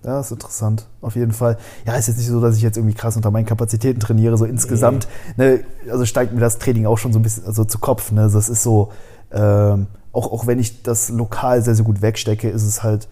Ja, 0.05 0.21
ist 0.21 0.31
interessant, 0.31 0.87
auf 1.03 1.15
jeden 1.15 1.33
Fall. 1.33 1.59
Ja, 1.87 1.95
ist 1.95 2.09
jetzt 2.09 2.17
nicht 2.19 2.29
so, 2.29 2.41
dass 2.41 2.57
ich 2.57 2.63
jetzt 2.63 2.77
irgendwie 2.77 2.95
krass 2.95 3.17
unter 3.17 3.31
meinen 3.31 3.47
Kapazitäten 3.47 4.01
trainiere, 4.01 4.39
so 4.39 4.45
insgesamt, 4.45 5.09
ne, 5.37 5.61
also 5.91 6.07
steigt 6.07 6.33
mir 6.33 6.41
das 6.41 6.59
Training 6.59 6.87
auch 6.87 6.99
schon 6.99 7.13
so 7.13 7.19
ein 7.19 7.23
bisschen 7.23 7.45
also 7.45 7.65
zu 7.65 7.79
Kopf, 7.79 8.11
ne, 8.13 8.31
das 8.33 8.49
ist 8.49 8.63
so, 8.63 8.91
ähm, 9.33 9.87
auch, 10.13 10.33
auch 10.33 10.47
wenn 10.47 10.59
ich 10.59 10.83
das 10.83 11.11
lokal 11.11 11.63
sehr, 11.63 11.75
sehr 11.75 11.85
gut 11.85 12.03
wegstecke, 12.03 12.49
ist 12.49 12.65
es 12.65 12.83
halt 12.83 13.09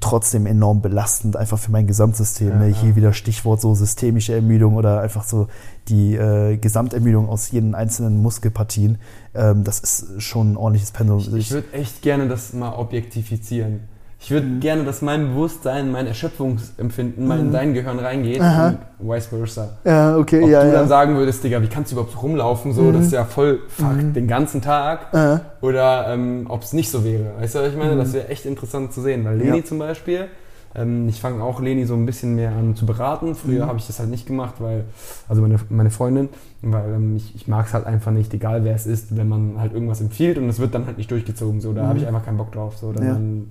trotzdem 0.00 0.46
enorm 0.46 0.80
belastend, 0.80 1.36
einfach 1.36 1.58
für 1.58 1.72
mein 1.72 1.86
Gesamtsystem. 1.86 2.50
Ja, 2.50 2.58
ne? 2.58 2.68
ja. 2.68 2.76
Hier 2.76 2.96
wieder 2.96 3.12
Stichwort 3.12 3.60
so 3.60 3.74
systemische 3.74 4.32
Ermüdung 4.32 4.76
oder 4.76 5.00
einfach 5.00 5.24
so 5.24 5.48
die 5.88 6.14
äh, 6.14 6.56
Gesamtermüdung 6.56 7.28
aus 7.28 7.50
jeden 7.50 7.74
einzelnen 7.74 8.22
Muskelpartien. 8.22 8.98
Ähm, 9.34 9.64
das 9.64 9.80
ist 9.80 10.22
schon 10.22 10.52
ein 10.52 10.56
ordentliches 10.56 10.92
Pensum. 10.92 11.36
Ich, 11.36 11.46
ich 11.46 11.50
würde 11.50 11.72
echt 11.72 12.02
gerne 12.02 12.28
das 12.28 12.52
mal 12.52 12.74
objektifizieren. 12.74 13.80
Ich 14.20 14.32
würde 14.32 14.46
Mhm. 14.46 14.60
gerne, 14.60 14.84
dass 14.84 15.00
mein 15.00 15.28
Bewusstsein, 15.28 15.92
mein 15.92 16.06
Erschöpfungsempfinden 16.08 17.26
mal 17.26 17.38
in 17.38 17.52
dein 17.52 17.72
Gehirn 17.72 17.98
reingeht 18.00 18.40
Aha. 18.40 18.74
und 18.98 19.08
vice 19.08 19.26
versa. 19.26 19.68
ja, 19.84 20.16
okay, 20.16 20.42
Ob 20.42 20.50
ja, 20.50 20.62
du 20.62 20.68
ja. 20.68 20.72
dann 20.74 20.88
sagen 20.88 21.16
würdest, 21.16 21.44
Digga, 21.44 21.62
wie 21.62 21.68
kannst 21.68 21.92
du 21.92 21.96
überhaupt 21.96 22.20
rumlaufen? 22.20 22.72
So, 22.72 22.90
das 22.90 23.06
ist 23.06 23.12
ja 23.12 23.24
voll 23.24 23.60
fuck 23.68 24.12
den 24.14 24.26
ganzen 24.26 24.60
Tag. 24.60 25.14
äh, 25.14 25.38
Oder 25.64 26.08
ähm, 26.08 26.46
ob 26.48 26.62
es 26.62 26.72
nicht 26.72 26.90
so 26.90 27.04
wäre. 27.04 27.32
Weißt 27.38 27.54
du, 27.54 27.60
was 27.60 27.68
ich 27.68 27.76
meine? 27.78 27.96
Das 27.96 28.12
wäre 28.12 28.28
echt 28.28 28.44
interessant 28.44 28.92
zu 28.92 29.00
sehen. 29.02 29.24
Weil 29.24 29.36
Leni 29.38 29.50
Mhm. 29.50 29.56
Ja. 29.58 29.64
zum 29.64 29.78
Beispiel, 29.78 30.26
ähm, 30.74 31.08
ich 31.08 31.20
fange 31.20 31.42
auch 31.42 31.60
Leni 31.60 31.84
so 31.86 31.94
ein 31.94 32.04
bisschen 32.04 32.34
mehr 32.34 32.50
an 32.50 32.74
zu 32.74 32.86
beraten. 32.86 33.36
Früher 33.36 33.64
Mhm. 33.66 33.68
habe 33.68 33.78
ich 33.78 33.86
das 33.86 34.00
halt 34.00 34.10
nicht 34.10 34.26
gemacht, 34.26 34.54
weil, 34.58 34.84
also 35.28 35.42
meine, 35.42 35.56
meine 35.70 35.90
Freundin, 35.90 36.28
weil 36.62 36.92
ähm, 36.92 37.14
ich, 37.16 37.36
ich 37.36 37.46
mag 37.46 37.66
es 37.66 37.72
halt 37.74 37.86
einfach 37.86 38.10
nicht, 38.10 38.34
egal 38.34 38.64
wer 38.64 38.74
es 38.74 38.84
ist, 38.86 39.16
wenn 39.16 39.28
man 39.28 39.60
halt 39.60 39.72
irgendwas 39.72 40.00
empfiehlt 40.00 40.38
und 40.38 40.48
es 40.48 40.58
wird 40.58 40.74
dann 40.74 40.86
halt 40.86 40.98
nicht 40.98 41.10
durchgezogen. 41.10 41.60
So, 41.60 41.72
da 41.72 41.86
habe 41.86 41.98
ich 42.00 42.06
einfach 42.06 42.24
keinen 42.24 42.36
Bock 42.38 42.50
drauf. 42.50 42.76
So, 42.78 42.92
dann, 42.92 43.02
Mhm. 43.04 43.08
Ja. 43.08 43.14
dann 43.14 43.46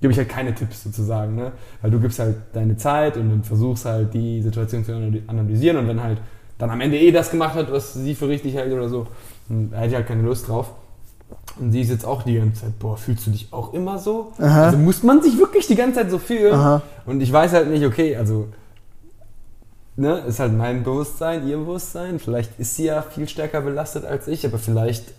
gebe 0.00 0.12
ich 0.12 0.18
halt 0.18 0.28
keine 0.28 0.54
Tipps 0.54 0.84
sozusagen. 0.84 1.34
Ne? 1.36 1.52
Weil 1.82 1.90
du 1.90 1.98
gibst 2.00 2.18
halt 2.18 2.36
deine 2.52 2.76
Zeit 2.76 3.16
und 3.16 3.30
dann 3.30 3.42
versuchst 3.42 3.84
halt 3.84 4.14
die 4.14 4.42
Situation 4.42 4.84
zu 4.84 4.92
analy- 4.92 5.22
analysieren 5.26 5.76
und 5.78 5.88
wenn 5.88 6.02
halt 6.02 6.18
dann 6.58 6.70
am 6.70 6.80
Ende 6.80 6.98
eh 6.98 7.10
das 7.12 7.30
gemacht 7.30 7.54
hat, 7.54 7.70
was 7.72 7.94
sie 7.94 8.14
für 8.14 8.28
richtig 8.28 8.54
hält 8.54 8.72
oder 8.72 8.88
so, 8.88 9.06
dann 9.48 9.70
hätte 9.72 9.88
ich 9.88 9.94
halt 9.94 10.06
keine 10.08 10.22
Lust 10.22 10.48
drauf. 10.48 10.72
Und 11.60 11.72
sie 11.72 11.80
ist 11.82 11.90
jetzt 11.90 12.04
auch 12.04 12.22
die 12.22 12.36
ganze 12.36 12.62
Zeit, 12.62 12.78
boah, 12.78 12.96
fühlst 12.96 13.26
du 13.26 13.30
dich 13.30 13.48
auch 13.52 13.74
immer 13.74 13.98
so? 13.98 14.32
Aha. 14.38 14.66
Also 14.66 14.78
muss 14.78 15.02
man 15.02 15.20
sich 15.22 15.38
wirklich 15.38 15.66
die 15.66 15.74
ganze 15.74 16.00
Zeit 16.00 16.10
so 16.10 16.18
fühlen? 16.18 16.54
Aha. 16.54 16.82
Und 17.06 17.20
ich 17.20 17.32
weiß 17.32 17.52
halt 17.52 17.68
nicht, 17.70 17.84
okay, 17.84 18.16
also, 18.16 18.48
ne, 19.96 20.18
ist 20.26 20.38
halt 20.40 20.52
mein 20.52 20.84
Bewusstsein, 20.84 21.46
ihr 21.46 21.58
Bewusstsein. 21.58 22.18
Vielleicht 22.18 22.58
ist 22.58 22.76
sie 22.76 22.84
ja 22.84 23.02
viel 23.02 23.28
stärker 23.28 23.60
belastet 23.60 24.04
als 24.04 24.28
ich, 24.28 24.46
aber 24.46 24.58
vielleicht 24.58 25.12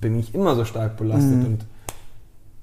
bin 0.00 0.18
ich 0.18 0.34
immer 0.34 0.54
so 0.54 0.64
stark 0.64 0.96
belastet 0.96 1.38
Mhm. 1.38 1.46
und 1.46 1.58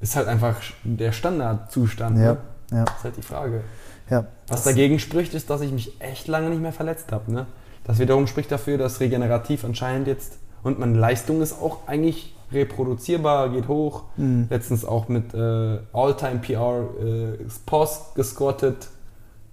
ist 0.02 0.16
halt 0.16 0.28
einfach 0.28 0.56
der 0.84 1.12
Standardzustand. 1.12 2.18
Ja, 2.18 2.34
Ne? 2.34 2.38
ja, 2.72 2.86
Das 2.86 2.98
ist 2.98 3.04
halt 3.04 3.18
die 3.18 3.22
Frage. 3.22 3.62
ja. 4.10 4.26
Was 4.48 4.64
dagegen 4.64 5.00
spricht, 5.00 5.34
ist, 5.34 5.50
dass 5.50 5.62
ich 5.62 5.72
mich 5.72 6.00
echt 6.02 6.28
lange 6.28 6.50
nicht 6.50 6.62
mehr 6.62 6.74
verletzt 6.74 7.12
habe. 7.12 7.32
Ne? 7.32 7.46
Das 7.84 8.00
wiederum 8.00 8.28
spricht 8.28 8.52
dafür, 8.52 8.78
dass 8.78 9.00
regenerativ 9.00 9.64
anscheinend 9.66 10.08
jetzt 10.08 10.38
und 10.64 10.78
meine 10.80 10.98
Leistung 10.98 11.42
ist 11.42 11.54
auch 11.54 11.88
eigentlich 11.88 12.36
reproduzierbar, 12.52 13.50
geht 13.50 13.68
hoch. 13.68 14.04
Mhm. 14.18 14.48
Letztens 14.50 14.86
auch 14.86 15.08
mit 15.08 15.34
äh, 15.34 15.80
All-Time 15.94 16.40
PR 16.40 16.82
äh, 17.02 17.38
Post 17.66 18.14
gescottet, 18.16 18.90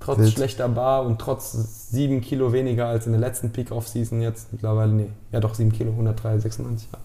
trotz 0.01 0.19
Wild. 0.19 0.33
schlechter 0.33 0.69
Bar 0.69 1.05
und 1.07 1.19
trotz 1.21 1.53
sieben 1.91 2.21
Kilo 2.21 2.53
weniger 2.53 2.87
als 2.87 3.07
in 3.07 3.13
der 3.13 3.21
letzten 3.21 3.51
Peak-Off-Season 3.53 4.21
jetzt 4.21 4.53
mittlerweile. 4.53 4.93
Nee, 4.93 5.11
ja 5.33 5.41
doch 5.41 5.55
sieben 5.55 5.73
Kilo, 5.73 5.91
103, 5.93 6.39
96. 6.41 6.89
Ja. 6.93 6.99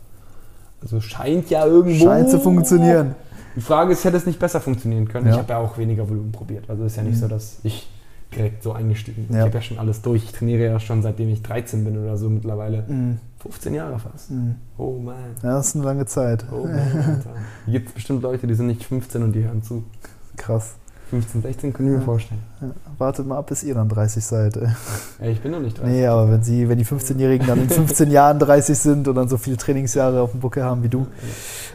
Also 0.84 1.00
scheint 1.02 1.50
ja 1.50 1.65
irgendwo. 1.65 2.06
Scheint 2.06 2.30
zu 2.30 2.39
funktionieren. 2.39 3.15
Die 3.56 3.62
Frage 3.62 3.93
ist, 3.93 4.04
hätte 4.04 4.17
es 4.17 4.26
nicht 4.26 4.39
besser 4.39 4.60
funktionieren 4.62 5.08
können? 5.08 5.28
Ja. 5.28 5.34
Ich 5.34 5.38
habe 5.39 5.50
ja 5.54 5.58
auch 5.60 5.78
weniger 5.78 6.08
Volumen 6.10 6.32
probiert. 6.32 6.69
Also 6.69 6.84
ist 6.86 6.96
ja 6.98 7.04
nicht 7.04 7.15
Mhm. 7.15 7.19
so, 7.22 7.28
dass 7.28 7.60
ich 7.63 7.89
direkt 8.36 8.63
so 8.63 8.74
eingestiegen 8.74 9.28
bin. 9.28 9.36
Ja. 9.36 9.43
Ich 9.43 9.46
habe 9.48 9.58
ja 9.58 9.62
schon 9.62 9.80
alles 9.80 10.02
durch. 10.02 10.24
Ich 10.24 10.32
trainiere 10.32 10.63
ja 10.65 10.80
schon 10.80 11.02
seitdem 11.04 11.30
ich 11.30 11.41
13 11.43 11.84
bin 11.84 11.98
oder 11.98 12.17
so 12.17 12.30
mittlerweile. 12.30 12.84
Mhm. 12.88 13.19
15 13.39 13.74
Jahre 13.76 14.00
fast. 14.00 14.32
Mhm. 14.32 14.56
Oh 14.78 14.98
man. 14.98 15.15
Ja, 15.43 15.58
das 15.58 15.67
ist 15.67 15.76
eine 15.76 15.86
lange 15.86 16.06
Zeit. 16.06 16.46
Oh 16.52 16.65
man. 16.65 17.22
Hier 17.65 17.74
gibt 17.74 17.89
es 17.89 17.93
bestimmt 17.93 18.22
Leute, 18.24 18.48
die 18.48 18.56
sind 18.56 18.67
nicht 18.67 18.84
15 18.84 19.22
und 19.24 19.34
die 19.34 19.43
hören 19.43 19.62
zu. 19.62 19.84
Krass. 20.36 20.76
15, 21.13 21.41
16 21.43 21.73
können 21.73 21.89
mir 21.91 21.95
Ja. 21.99 22.02
vorstellen. 22.02 22.41
Ja, 22.60 22.67
wartet 22.97 23.28
mal 23.28 23.38
ab, 23.38 23.45
bis 23.47 23.62
ihr 23.63 23.76
dann 23.76 23.88
30 23.88 24.26
seid. 24.26 24.58
ey. 25.19 25.32
Ich 25.32 25.41
bin 25.41 25.52
noch 25.52 25.60
nicht 25.60 25.78
30. 25.78 25.91
Nee, 25.93 26.08
aber 26.08 26.32
wenn, 26.32 26.41
sie, 26.41 26.67
wenn 26.67 26.80
die 26.80 26.86
15-Jährigen 26.86 27.45
dann 27.45 27.60
in 27.62 27.69
15 27.69 28.10
Jahren 28.10 28.39
30 28.39 28.76
sind 28.76 29.08
und 29.08 29.13
dann 29.13 29.28
so 29.28 29.38
viele 29.38 29.58
Trainingsjahre 29.58 30.21
auf 30.21 30.32
dem 30.32 30.39
Buckel 30.39 30.63
haben 30.63 30.82
wie 30.82 30.89
du. 30.89 31.06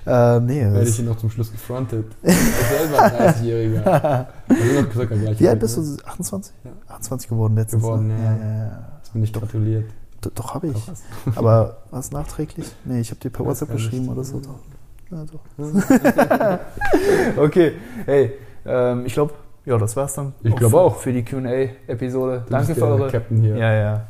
Äh, 0.07 0.40
nee, 0.40 0.62
Werde 0.64 0.83
ich 0.88 0.96
hier 0.96 1.05
noch 1.05 1.16
zum 1.18 1.31
Schluss 1.31 1.53
gefrontet. 1.53 2.07
Ich 2.22 2.35
selber 2.35 2.98
30-Jähriger. 2.98 4.27
Wir 4.48 4.57
sind 4.57 4.87
noch 4.88 4.92
circa 4.94 5.14
gleich 5.14 5.38
wie 5.40 5.48
alt 5.48 5.61
bist 5.61 5.79
ne? 5.79 5.96
du? 5.96 6.05
28? 6.09 6.53
Ja. 6.64 6.70
28 6.88 7.29
geworden 7.29 7.55
letztens. 7.55 7.83
Geworden, 7.83 8.09
ne? 8.09 8.14
ja. 8.24 8.64
ja. 8.64 8.88
Das 9.03 9.11
bin 9.11 9.22
ich 9.22 9.33
gratuliert. 9.33 9.85
D- 10.24 10.31
Doch, 10.35 10.55
habe 10.55 10.66
ich. 10.66 10.72
Doch? 10.74 10.92
Aber 11.37 11.77
was 11.92 12.11
nachträglich? 12.11 12.66
Nee, 12.85 13.01
ich 13.01 13.11
habe 13.11 13.20
dir 13.20 13.31
per 13.31 13.46
WhatsApp 13.46 13.70
geschrieben 13.70 14.09
oder 14.09 14.24
so. 14.24 14.40
Doch. 14.40 14.59
Ja, 15.11 15.24
doch. 15.24 15.40
okay, 17.44 17.72
hey, 18.05 18.33
ähm, 18.68 19.07
ich 19.07 19.14
glaube, 19.14 19.33
ja, 19.64 19.76
das 19.76 19.96
war's 19.96 20.14
dann. 20.14 20.33
Ich 20.42 20.54
glaub 20.57 20.70
für- 20.70 20.78
auch. 20.81 20.96
Für 20.96 21.12
die 21.12 21.22
QA-Episode. 21.24 22.44
Danke 22.48 22.68
bist 22.68 22.78
für 22.81 22.87
der 22.87 22.94
eure. 22.94 23.11
Captain 23.11 23.40
hier. 23.40 23.57
Ja, 23.57 23.72
ja. 23.74 24.07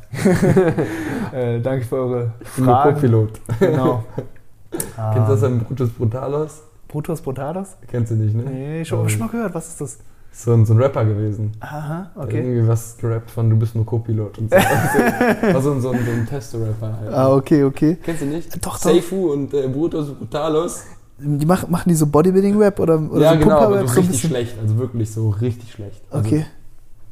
äh, 1.33 1.59
danke 1.59 1.85
für 1.85 1.95
eure 1.97 2.31
Ich 2.41 2.51
bin 2.55 2.65
der 2.65 2.75
Fragen. 2.75 2.93
Co-Pilot. 2.95 3.29
Genau. 3.59 4.03
Kennst 4.71 5.29
du 5.29 5.31
das 5.33 5.43
ein 5.43 5.59
Brutus 5.59 5.89
Brutalos? 5.89 6.61
Brutus 6.87 7.21
Brutalos? 7.21 7.75
Kennst 7.87 8.11
du 8.11 8.15
nicht, 8.15 8.35
ne? 8.35 8.43
Nee, 8.43 8.85
schon, 8.85 9.01
Ähm, 9.01 9.09
schon 9.09 9.19
mal 9.19 9.27
gehört. 9.29 9.53
Was 9.53 9.67
ist 9.69 9.81
das? 9.81 9.97
So 10.31 10.53
ein, 10.53 10.65
so 10.65 10.73
ein 10.73 10.79
Rapper 10.81 11.03
gewesen. 11.05 11.51
Aha, 11.59 12.11
Der 12.15 12.23
okay. 12.23 12.37
Irgendwie 12.37 12.67
was 12.67 12.95
gerappt 12.97 13.31
von 13.31 13.49
Du 13.49 13.57
bist 13.57 13.75
nur 13.75 13.85
Co-Pilot 13.85 14.37
und 14.37 14.51
so. 14.51 14.55
War 14.57 15.61
so 15.61 15.71
ein, 15.71 15.81
so 15.81 15.89
ein, 15.91 16.05
so 16.05 16.11
ein 16.11 16.27
Testo-Rapper 16.29 16.97
halt. 17.01 17.13
Ah, 17.13 17.33
okay, 17.35 17.63
okay. 17.63 17.97
Kennst 18.03 18.21
du 18.21 18.25
nicht? 18.27 18.55
Doch, 18.65 18.73
doch. 18.73 18.77
Seifu 18.77 19.33
und 19.33 19.53
äh, 19.53 19.67
Brutus 19.67 20.13
Brutalos. 20.13 20.83
Die 21.21 21.45
machen, 21.45 21.69
machen 21.71 21.89
die 21.89 21.95
so 21.95 22.07
Bodybuilding-Rap 22.07 22.79
oder, 22.79 22.99
oder 22.99 23.21
ja, 23.21 23.33
so 23.33 23.39
genau, 23.39 23.57
aber 23.59 23.87
so 23.87 23.99
richtig 23.99 24.21
schlecht. 24.21 24.55
Also 24.61 24.77
wirklich 24.77 25.11
so 25.11 25.29
richtig 25.29 25.71
schlecht. 25.71 26.01
Also 26.09 26.25
Okay. 26.27 26.45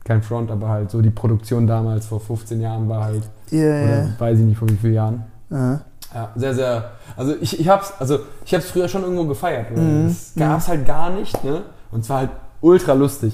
Kein 0.04 0.22
Front, 0.24 0.50
aber 0.52 0.70
halt 0.70 0.90
so 0.92 1.02
die 1.02 1.10
Produktion 1.10 1.68
damals 1.68 2.06
vor 2.06 2.22
15 2.22 2.62
Jahren 2.62 2.88
war 2.88 3.04
halt, 3.04 3.24
Ja, 3.52 3.60
ja. 3.60 3.84
oder 3.84 4.10
weiß 4.20 4.40
ich 4.40 4.46
nicht 4.46 4.58
vor 4.58 4.70
wie 4.70 4.76
vielen 4.78 4.94
Jahren. 4.94 5.24
Aha. 5.52 5.82
Ja, 6.16 6.32
sehr, 6.38 6.56
sehr. 6.56 6.92
Also 7.18 7.36
ich, 7.42 7.60
ich 7.60 7.68
hab's, 7.68 7.92
also 8.00 8.20
ich 8.46 8.54
hab's 8.54 8.68
früher 8.72 8.88
schon 8.88 9.04
irgendwo 9.04 9.26
gefeiert. 9.26 9.68
weil 9.76 9.84
Mhm, 9.84 10.08
Das 10.08 10.32
gab's 10.38 10.68
halt 10.70 10.86
gar 10.86 11.10
nicht, 11.10 11.44
ne? 11.44 11.64
Und 11.92 12.02
es 12.02 12.10
war 12.10 12.20
halt 12.20 12.30
ultra 12.62 12.94
lustig 12.94 13.34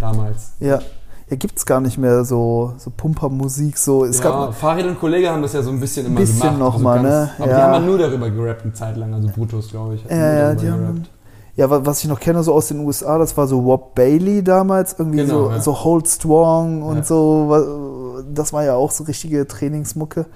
damals. 0.00 0.52
Ja. 0.60 0.80
Ja, 1.28 1.34
gibt's 1.36 1.66
gar 1.66 1.80
nicht 1.80 1.98
mehr 1.98 2.24
so, 2.24 2.74
so 2.78 2.90
Pumper-Musik. 2.96 3.76
So. 3.78 4.04
Es 4.04 4.18
ja, 4.18 4.24
gab, 4.24 4.54
Farid 4.54 4.86
und 4.86 4.98
Kollege 5.00 5.28
haben 5.28 5.42
das 5.42 5.54
ja 5.54 5.62
so 5.62 5.70
ein 5.70 5.80
bisschen 5.80 6.06
immer 6.06 6.20
Bisschen 6.20 6.40
gemacht. 6.40 6.58
noch 6.58 6.78
mal, 6.78 7.02
ganz- 7.02 7.08
ne? 7.08 7.30
Aber 7.40 7.50
Ja. 7.50 7.56
die 7.56 7.74
haben 7.76 7.86
nur 7.86 7.98
darüber 7.98 8.30
gerappt 8.30 8.62
eine 8.62 8.72
Zeit 8.72 8.96
lang, 8.96 9.12
also 9.12 9.28
Brutus, 9.34 9.68
glaube 9.70 9.96
ich. 9.96 10.04
Ja, 10.08 10.16
ja, 10.16 10.54
die 10.54 10.70
haben- 10.70 10.80
gerappt. 10.80 11.10
ja, 11.56 11.68
wa- 11.68 11.80
was 11.84 11.98
ich 12.04 12.08
noch 12.08 12.20
kenne, 12.20 12.44
so 12.44 12.52
aus 12.54 12.68
den 12.68 12.78
USA, 12.78 13.18
das 13.18 13.36
war 13.36 13.48
so 13.48 13.64
Wop 13.64 13.96
Bailey 13.96 14.44
damals, 14.44 14.94
irgendwie 14.98 15.18
Genau, 15.24 15.46
so, 15.46 15.50
ja. 15.50 15.60
so 15.60 15.84
Hold 15.84 16.06
Strong 16.08 16.82
und 16.82 17.04
so. 17.04 18.22
Das 18.32 18.52
war 18.52 18.62
ja 18.64 18.74
auch 18.76 18.92
so 18.92 19.02
richtige 19.04 19.48
Trainingsmucke. 19.48 20.26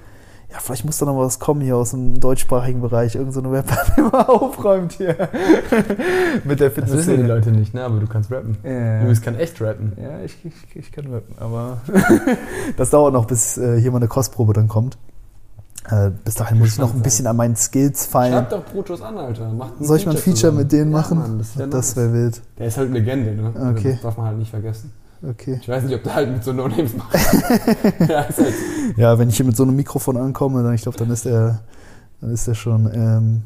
Ja, 0.53 0.59
vielleicht 0.59 0.84
muss 0.84 0.98
da 0.98 1.07
noch 1.07 1.16
was 1.16 1.38
kommen 1.38 1.61
hier 1.61 1.76
aus 1.76 1.92
dem 1.92 2.18
deutschsprachigen 2.18 2.80
Bereich. 2.80 3.14
Irgend 3.14 3.32
so 3.34 3.40
eine 3.40 3.53
Rapper, 3.53 3.76
der 3.96 4.05
mal 4.05 4.22
aufräumt 4.22 4.92
hier. 4.92 5.14
Mit 6.44 6.59
der 6.59 6.70
Das 6.70 6.90
wissen 6.90 7.16
die. 7.18 7.22
Leute 7.22 7.51
nicht, 7.53 7.72
ne? 7.72 7.84
Aber 7.84 8.01
du 8.01 8.07
kannst 8.09 8.32
rappen. 8.32 8.57
Ja, 8.64 9.05
Du 9.05 9.20
kann 9.20 9.36
echt 9.36 9.61
rappen. 9.61 9.92
ja 9.96 10.20
ich, 10.24 10.36
ich, 10.44 10.76
ich 10.76 10.90
kann 10.92 11.07
rappen, 11.07 11.34
aber 11.38 11.78
das 12.76 12.90
dauert 12.90 13.12
noch, 13.12 13.26
bis 13.26 13.59
äh, 13.59 13.80
hier 13.80 13.92
mal 13.92 13.98
eine 13.98 14.09
Kostprobe 14.09 14.53
dann 14.53 14.66
kommt. 14.66 14.98
Äh, 15.88 16.11
bis 16.24 16.34
dahin 16.34 16.59
muss 16.59 16.68
ich 16.74 16.78
noch 16.78 16.92
ein 16.94 17.01
bisschen 17.01 17.26
an 17.26 17.36
meinen 17.36 17.57
Skills 17.57 18.07
feilen. 18.07 18.32
Schreib 18.34 18.51
doch 18.51 18.64
Brutus 18.64 19.03
an, 19.03 19.16
Alter. 19.18 19.51
Soll 19.80 19.96
ich 19.98 20.05
mal 20.07 20.12
ein 20.12 20.18
Feature 20.18 20.34
zusammen. 20.36 20.59
mit 20.59 20.72
denen 20.72 20.90
Ja, 20.90 20.98
machen? 20.98 21.18
Mann, 21.18 21.38
das 21.38 21.55
das 21.70 21.96
wäre 21.96 22.12
wild. 22.12 22.42
Der 22.59 22.66
ist 22.66 22.76
halt 22.76 22.90
Legende, 22.92 23.34
ne? 23.34 23.53
Okay. 23.76 23.92
Das 23.92 24.03
darf 24.03 24.16
man 24.16 24.26
halt 24.26 24.38
nicht 24.38 24.51
vergessen. 24.51 24.92
Okay. 25.22 25.58
Ich 25.60 25.68
weiß 25.68 25.84
nicht, 25.84 25.94
ob 25.94 26.02
der 26.02 26.14
halt 26.14 26.30
mit 26.30 26.42
so 26.42 26.52
No-Names 26.52 26.96
macht. 26.96 27.14
ja, 28.08 28.22
ist 28.22 28.38
halt 28.38 28.54
Ja, 28.96 29.18
wenn 29.18 29.28
ich 29.28 29.36
hier 29.36 29.46
mit 29.46 29.56
so 29.56 29.64
einem 29.64 29.76
Mikrofon 29.76 30.16
ankomme, 30.16 30.62
dann 30.62 30.74
ich 30.74 30.82
glaube, 30.82 30.96
dann 30.96 31.10
ist 31.10 31.26
der, 31.26 31.60
dann 32.20 32.30
ist 32.30 32.46
der 32.46 32.54
schon. 32.54 32.90
Ähm, 32.92 33.42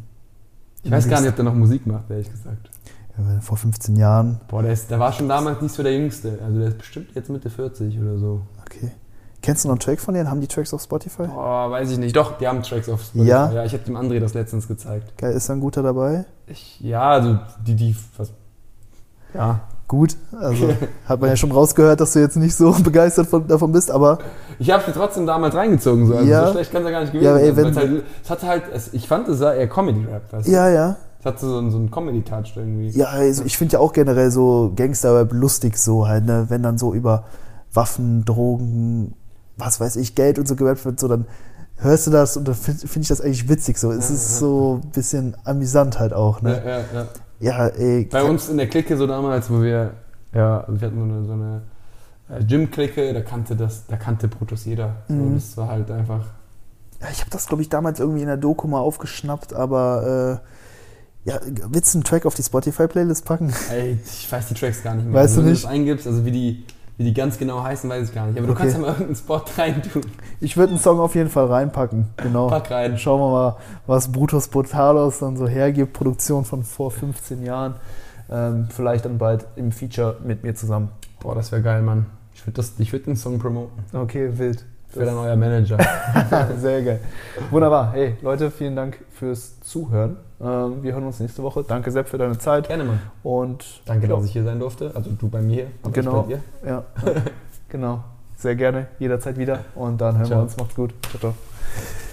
ich 0.83 0.91
weiß 0.91 1.09
gar 1.09 1.21
nicht, 1.21 1.31
ob 1.31 1.37
der 1.37 1.45
noch 1.45 1.55
Musik 1.55 1.87
macht, 1.87 2.11
ehrlich 2.11 2.31
gesagt. 2.31 2.71
ja, 3.19 3.41
vor 3.41 3.57
15 3.57 3.97
Jahren. 3.97 4.41
Boah, 4.49 4.63
der, 4.63 4.73
ist, 4.73 4.91
der 4.91 5.01
war 5.01 5.13
schon 5.13 5.29
damals 5.29 5.61
nicht 5.63 5.75
so 5.75 5.83
der 5.83 5.97
Jüngste. 5.99 6.39
Also 6.45 6.59
der 6.59 6.69
ist 6.69 6.79
bestimmt 6.79 7.09
jetzt 7.15 7.29
Mitte 7.31 7.51
40 7.51 7.99
oder 7.99 8.19
so. 8.19 8.43
Okay. 8.61 8.93
Kennst 9.43 9.65
du 9.65 9.69
noch 9.69 9.75
einen 9.75 9.81
Track 9.81 10.01
von 10.01 10.15
denen? 10.15 10.31
Haben 10.31 10.41
die 10.41 10.47
Tracks 10.47 10.73
auf 10.73 10.81
Spotify? 10.83 11.27
Boah, 11.27 11.71
weiß 11.71 11.91
ich 11.91 11.99
nicht. 11.99 12.17
Doch, 12.17 12.39
die 12.39 12.47
haben 12.47 12.63
Tracks 12.63 12.89
auf 12.89 13.03
Spotify. 13.03 13.29
Ja? 13.29 13.53
Ja, 13.53 13.65
ich 13.65 13.73
habe 13.75 13.83
dem 13.85 13.97
André 13.97 14.19
das 14.21 14.33
letztens 14.33 14.69
gezeigt. 14.69 15.19
Geil, 15.19 15.33
ist 15.33 15.49
da 15.49 15.53
ein 15.55 15.61
guter 15.61 15.83
dabei? 15.83 16.25
Ich, 16.47 16.81
ja, 16.81 17.11
also 17.11 17.39
die, 17.67 17.75
die, 17.75 17.97
was, 18.17 18.33
ja. 19.35 19.61
Gut, 19.87 20.17
also 20.41 20.69
hat 21.07 21.21
man 21.21 21.31
ja 21.31 21.37
schon 21.37 21.53
rausgehört, 21.53 22.01
dass 22.01 22.15
du 22.15 22.19
jetzt 22.21 22.37
nicht 22.37 22.55
so 22.57 22.73
begeistert 22.83 23.27
von, 23.27 23.47
davon 23.47 23.71
bist, 23.73 23.91
aber 23.91 24.19
Ich 24.59 24.71
habe 24.71 24.83
sie 24.87 24.93
trotzdem 24.93 25.27
damals 25.27 25.55
reingezogen, 25.55 26.07
so. 26.07 26.15
Also 26.17 26.29
Ja. 26.31 26.47
so 26.47 26.53
schlecht 26.53 26.73
kann 26.73 26.83
es 26.83 26.87
ja 26.87 26.91
gar 26.93 27.01
nicht 27.03 27.13
gewesen 27.13 27.27
Ja, 27.27 27.37
ey, 27.37 27.55
sein. 27.55 27.77
halt, 27.77 28.03
es 28.23 28.31
hatte 28.31 28.47
halt, 28.47 28.63
es, 28.73 28.95
ich 28.95 29.07
fand, 29.07 29.29
es 29.29 29.41
eher 29.41 29.69
Comedy-Rap, 29.69 30.33
weißt 30.33 30.49
du? 30.49 30.53
ja, 30.53 30.69
ja. 30.71 30.97
Es 31.21 31.27
hatte 31.27 31.47
so, 31.47 31.59
einen- 31.59 31.71
so 31.71 31.77
einen 31.79 31.91
Comedy-Touch 31.91 32.55
irgendwie. 32.57 32.89
Ja, 32.91 33.07
also 33.07 33.45
ich 33.45 33.57
finde 33.59 33.75
ja 33.75 33.79
auch 33.81 33.93
generell 33.93 34.31
so 34.31 34.73
Gangster-Rap 34.77 35.33
lustig 35.33 35.77
so 35.79 36.07
halt, 36.09 36.25
ne? 36.27 36.47
wenn 36.49 36.63
dann 36.63 36.77
so 36.79 36.93
über 36.95 37.25
Waffen, 37.73 38.25
Drogen, 38.25 39.15
was 39.57 39.81
weiß 39.81 39.97
ich, 39.97 40.15
Geld 40.15 40.39
und 40.39 40.47
so 40.49 40.55
gerappt 40.57 40.85
wird, 40.85 40.99
so 41.01 41.09
dann 41.09 41.27
hörst 41.77 42.07
du 42.07 42.11
das 42.11 42.37
und 42.37 42.47
dann 42.49 42.55
finde 42.55 42.87
find 42.87 43.05
ich 43.05 43.09
das 43.09 43.21
eigentlich 43.21 43.49
witzig 43.49 43.79
so. 43.79 43.91
Es 43.93 44.09
Ja, 44.09 44.15
ist 44.15 44.33
ja. 44.33 44.39
so 44.39 44.81
ein 44.83 44.91
bisschen 44.91 45.37
amüsant 45.45 45.99
halt 45.99 46.13
auch, 46.13 46.41
Ja, 46.43 46.49
ne? 46.49 46.63
ja, 46.65 46.79
ja. 47.01 47.09
Ja, 47.41 47.67
ey. 47.69 48.05
Bei 48.07 48.23
uns 48.23 48.49
in 48.49 48.57
der 48.57 48.69
Clique 48.69 48.97
so 48.97 49.07
damals, 49.07 49.51
wo 49.51 49.61
wir, 49.61 49.91
ja, 50.33 50.65
wir 50.69 50.87
hatten 50.87 50.99
so 50.99 51.05
eine, 51.05 51.25
so 51.25 51.33
eine 51.33 51.63
äh, 52.31 52.45
Gym-Clique, 52.45 53.13
da 53.13 53.21
kannte 53.21 53.55
das, 53.57 53.87
da 53.87 53.97
kannte 53.97 54.29
Brutus 54.29 54.65
jeder. 54.65 54.97
So, 55.09 55.15
Mhm. 55.15 55.35
Das 55.35 55.57
war 55.57 55.69
halt 55.69 55.91
einfach. 55.91 56.25
Ja, 57.03 57.09
ich 57.13 57.21
habe 57.21 57.31
das, 57.31 57.47
glaube 57.47 57.63
ich, 57.63 57.69
damals 57.69 58.01
irgendwie 58.01 58.23
in 58.23 58.29
der 58.29 58.37
Doku 58.39 58.67
mal 58.69 58.79
aufgeschnappt, 58.81 59.53
aber 59.53 60.41
äh, 61.27 61.29
ja, 61.31 61.41
willst 61.69 61.93
du 61.93 61.99
einen 61.99 62.05
Track 62.05 62.25
auf 62.25 62.35
die 62.35 62.43
Spotify-Playlist 62.43 63.25
packen? 63.25 63.53
Ey, 63.71 63.99
ich 64.05 64.31
weiß 64.31 64.49
die 64.49 64.55
Tracks 64.55 64.83
gar 64.83 64.95
nicht 64.95 65.05
mehr. 65.07 65.15
Weißt 65.15 65.33
also, 65.33 65.41
du 65.41 65.47
wenn 65.47 65.53
nicht? 65.53 65.65
du 65.65 65.67
das 65.67 65.75
eingibst, 65.75 66.07
also 66.07 66.25
wie 66.25 66.31
die, 66.31 66.65
wie 66.97 67.05
die 67.05 67.15
ganz 67.15 67.39
genau 67.39 67.63
heißen, 67.63 67.89
weiß 67.91 68.09
ich 68.09 68.15
gar 68.15 68.27
nicht. 68.27 68.39
Aber 68.39 68.47
du 68.47 68.53
Okay. 68.53 68.63
kannst 68.63 68.77
ja 68.77 68.81
mal 68.81 68.89
irgendeinen 68.89 69.17
Spot 69.17 69.43
reintun. 69.57 70.03
Ich 70.41 70.57
würde 70.57 70.71
einen 70.71 70.81
Song 70.81 71.01
auf 71.01 71.15
jeden 71.15 71.31
Fall 71.31 71.47
reinpacken, 71.47 72.09
genau. 72.17 72.49
Pack 72.49 72.71
rein. 72.71 72.99
Schauen 72.99 73.21
wir 73.21 73.31
mal, 73.31 73.57
was 73.87 74.11
Brutus 74.13 74.49
Brutalos 74.49 75.19
dann 75.19 75.37
so 75.37 75.49
hergibt. 75.49 75.93
Produktion 75.93 76.45
von 76.45 76.63
vor 76.63 76.91
15 76.91 77.43
Jahren. 77.43 77.75
Ähm, 78.31 78.69
vielleicht 78.71 79.05
dann 79.05 79.19
bald 79.19 79.47
im 79.57 79.73
Feature 79.73 80.17
mit 80.25 80.45
mir 80.45 80.55
zusammen. 80.55 80.89
Boah, 81.21 81.35
das 81.35 81.53
wäre 81.53 81.63
geil, 81.63 81.83
Mann. 81.83 82.07
Ich 82.35 82.47
würde 82.47 82.63
würd 82.63 83.07
den 83.07 83.17
Song 83.17 83.39
promoten. 83.39 83.85
Okay, 83.93 84.31
wild. 84.39 84.65
Ich 84.95 85.01
wäre 85.01 85.11
dann 85.11 85.19
euer 85.19 85.35
Manager. 85.37 85.77
Sehr 86.59 86.83
geil. 86.83 87.01
Wunderbar. 87.51 87.93
Hey, 87.93 88.17
Leute, 88.23 88.51
vielen 88.53 88.77
Dank 88.77 88.99
fürs 89.11 89.59
Zuhören. 89.61 90.17
Ähm, 90.41 90.83
wir 90.83 90.93
hören 90.93 91.05
uns 91.05 91.19
nächste 91.19 91.43
Woche. 91.43 91.65
Danke, 91.67 91.91
Sepp, 91.91 92.09
für 92.09 92.19
deine 92.19 92.39
Zeit. 92.39 92.69
Gerne, 92.69 92.85
Mann. 92.85 93.01
Und 93.25 93.65
Danke, 93.87 94.07
dass 94.07 94.25
ich 94.25 94.33
hier 94.33 94.45
sein 94.45 94.61
durfte. 94.61 94.93
Also 94.95 95.11
du 95.11 95.29
bei 95.29 95.41
mir, 95.41 95.67
aber 95.83 95.93
Genau. 95.93 96.21
ich 96.21 96.27
bei 96.27 96.35
dir. 96.35 96.43
Ja, 96.65 96.85
ja, 97.07 97.13
genau. 97.69 98.05
Sehr 98.37 98.55
gerne, 98.55 98.87
jederzeit 99.01 99.37
wieder. 99.37 99.61
Und 99.75 100.01
dann 100.01 100.17
hören 100.19 100.27
Ciao. 100.27 100.39
wir 100.39 100.43
uns. 100.45 100.57
Macht's 100.57 100.75
gut. 100.77 100.95
Ciao, 101.11 101.19
ciao. 101.19 101.35